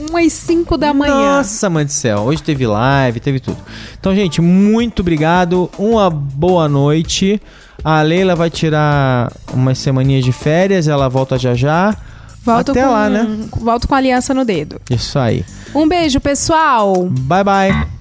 1 0.00 0.16
às 0.16 0.32
5 0.32 0.76
da 0.76 0.94
manhã. 0.94 1.36
Nossa, 1.36 1.68
mãe 1.68 1.84
do 1.84 1.92
céu. 1.92 2.20
Hoje 2.20 2.42
teve 2.42 2.66
live, 2.66 3.20
teve 3.20 3.40
tudo. 3.40 3.58
Então, 3.98 4.14
gente, 4.14 4.40
muito 4.40 5.00
obrigado. 5.00 5.70
Uma 5.78 6.08
boa 6.10 6.68
noite. 6.68 7.40
A 7.82 8.02
Leila 8.02 8.34
vai 8.34 8.50
tirar 8.50 9.32
umas 9.52 9.78
semaninhas 9.78 10.24
de 10.24 10.32
férias. 10.32 10.88
Ela 10.88 11.08
volta 11.08 11.38
já 11.38 11.54
já. 11.54 11.96
Volto 12.44 12.70
Até 12.70 12.82
com, 12.82 12.90
lá, 12.90 13.08
né? 13.10 13.26
Volto 13.60 13.86
com 13.86 13.94
a 13.94 13.98
aliança 13.98 14.32
no 14.32 14.44
dedo. 14.44 14.80
Isso 14.88 15.18
aí. 15.18 15.44
Um 15.74 15.86
beijo, 15.86 16.20
pessoal. 16.20 17.08
Bye, 17.10 17.44
bye. 17.44 17.97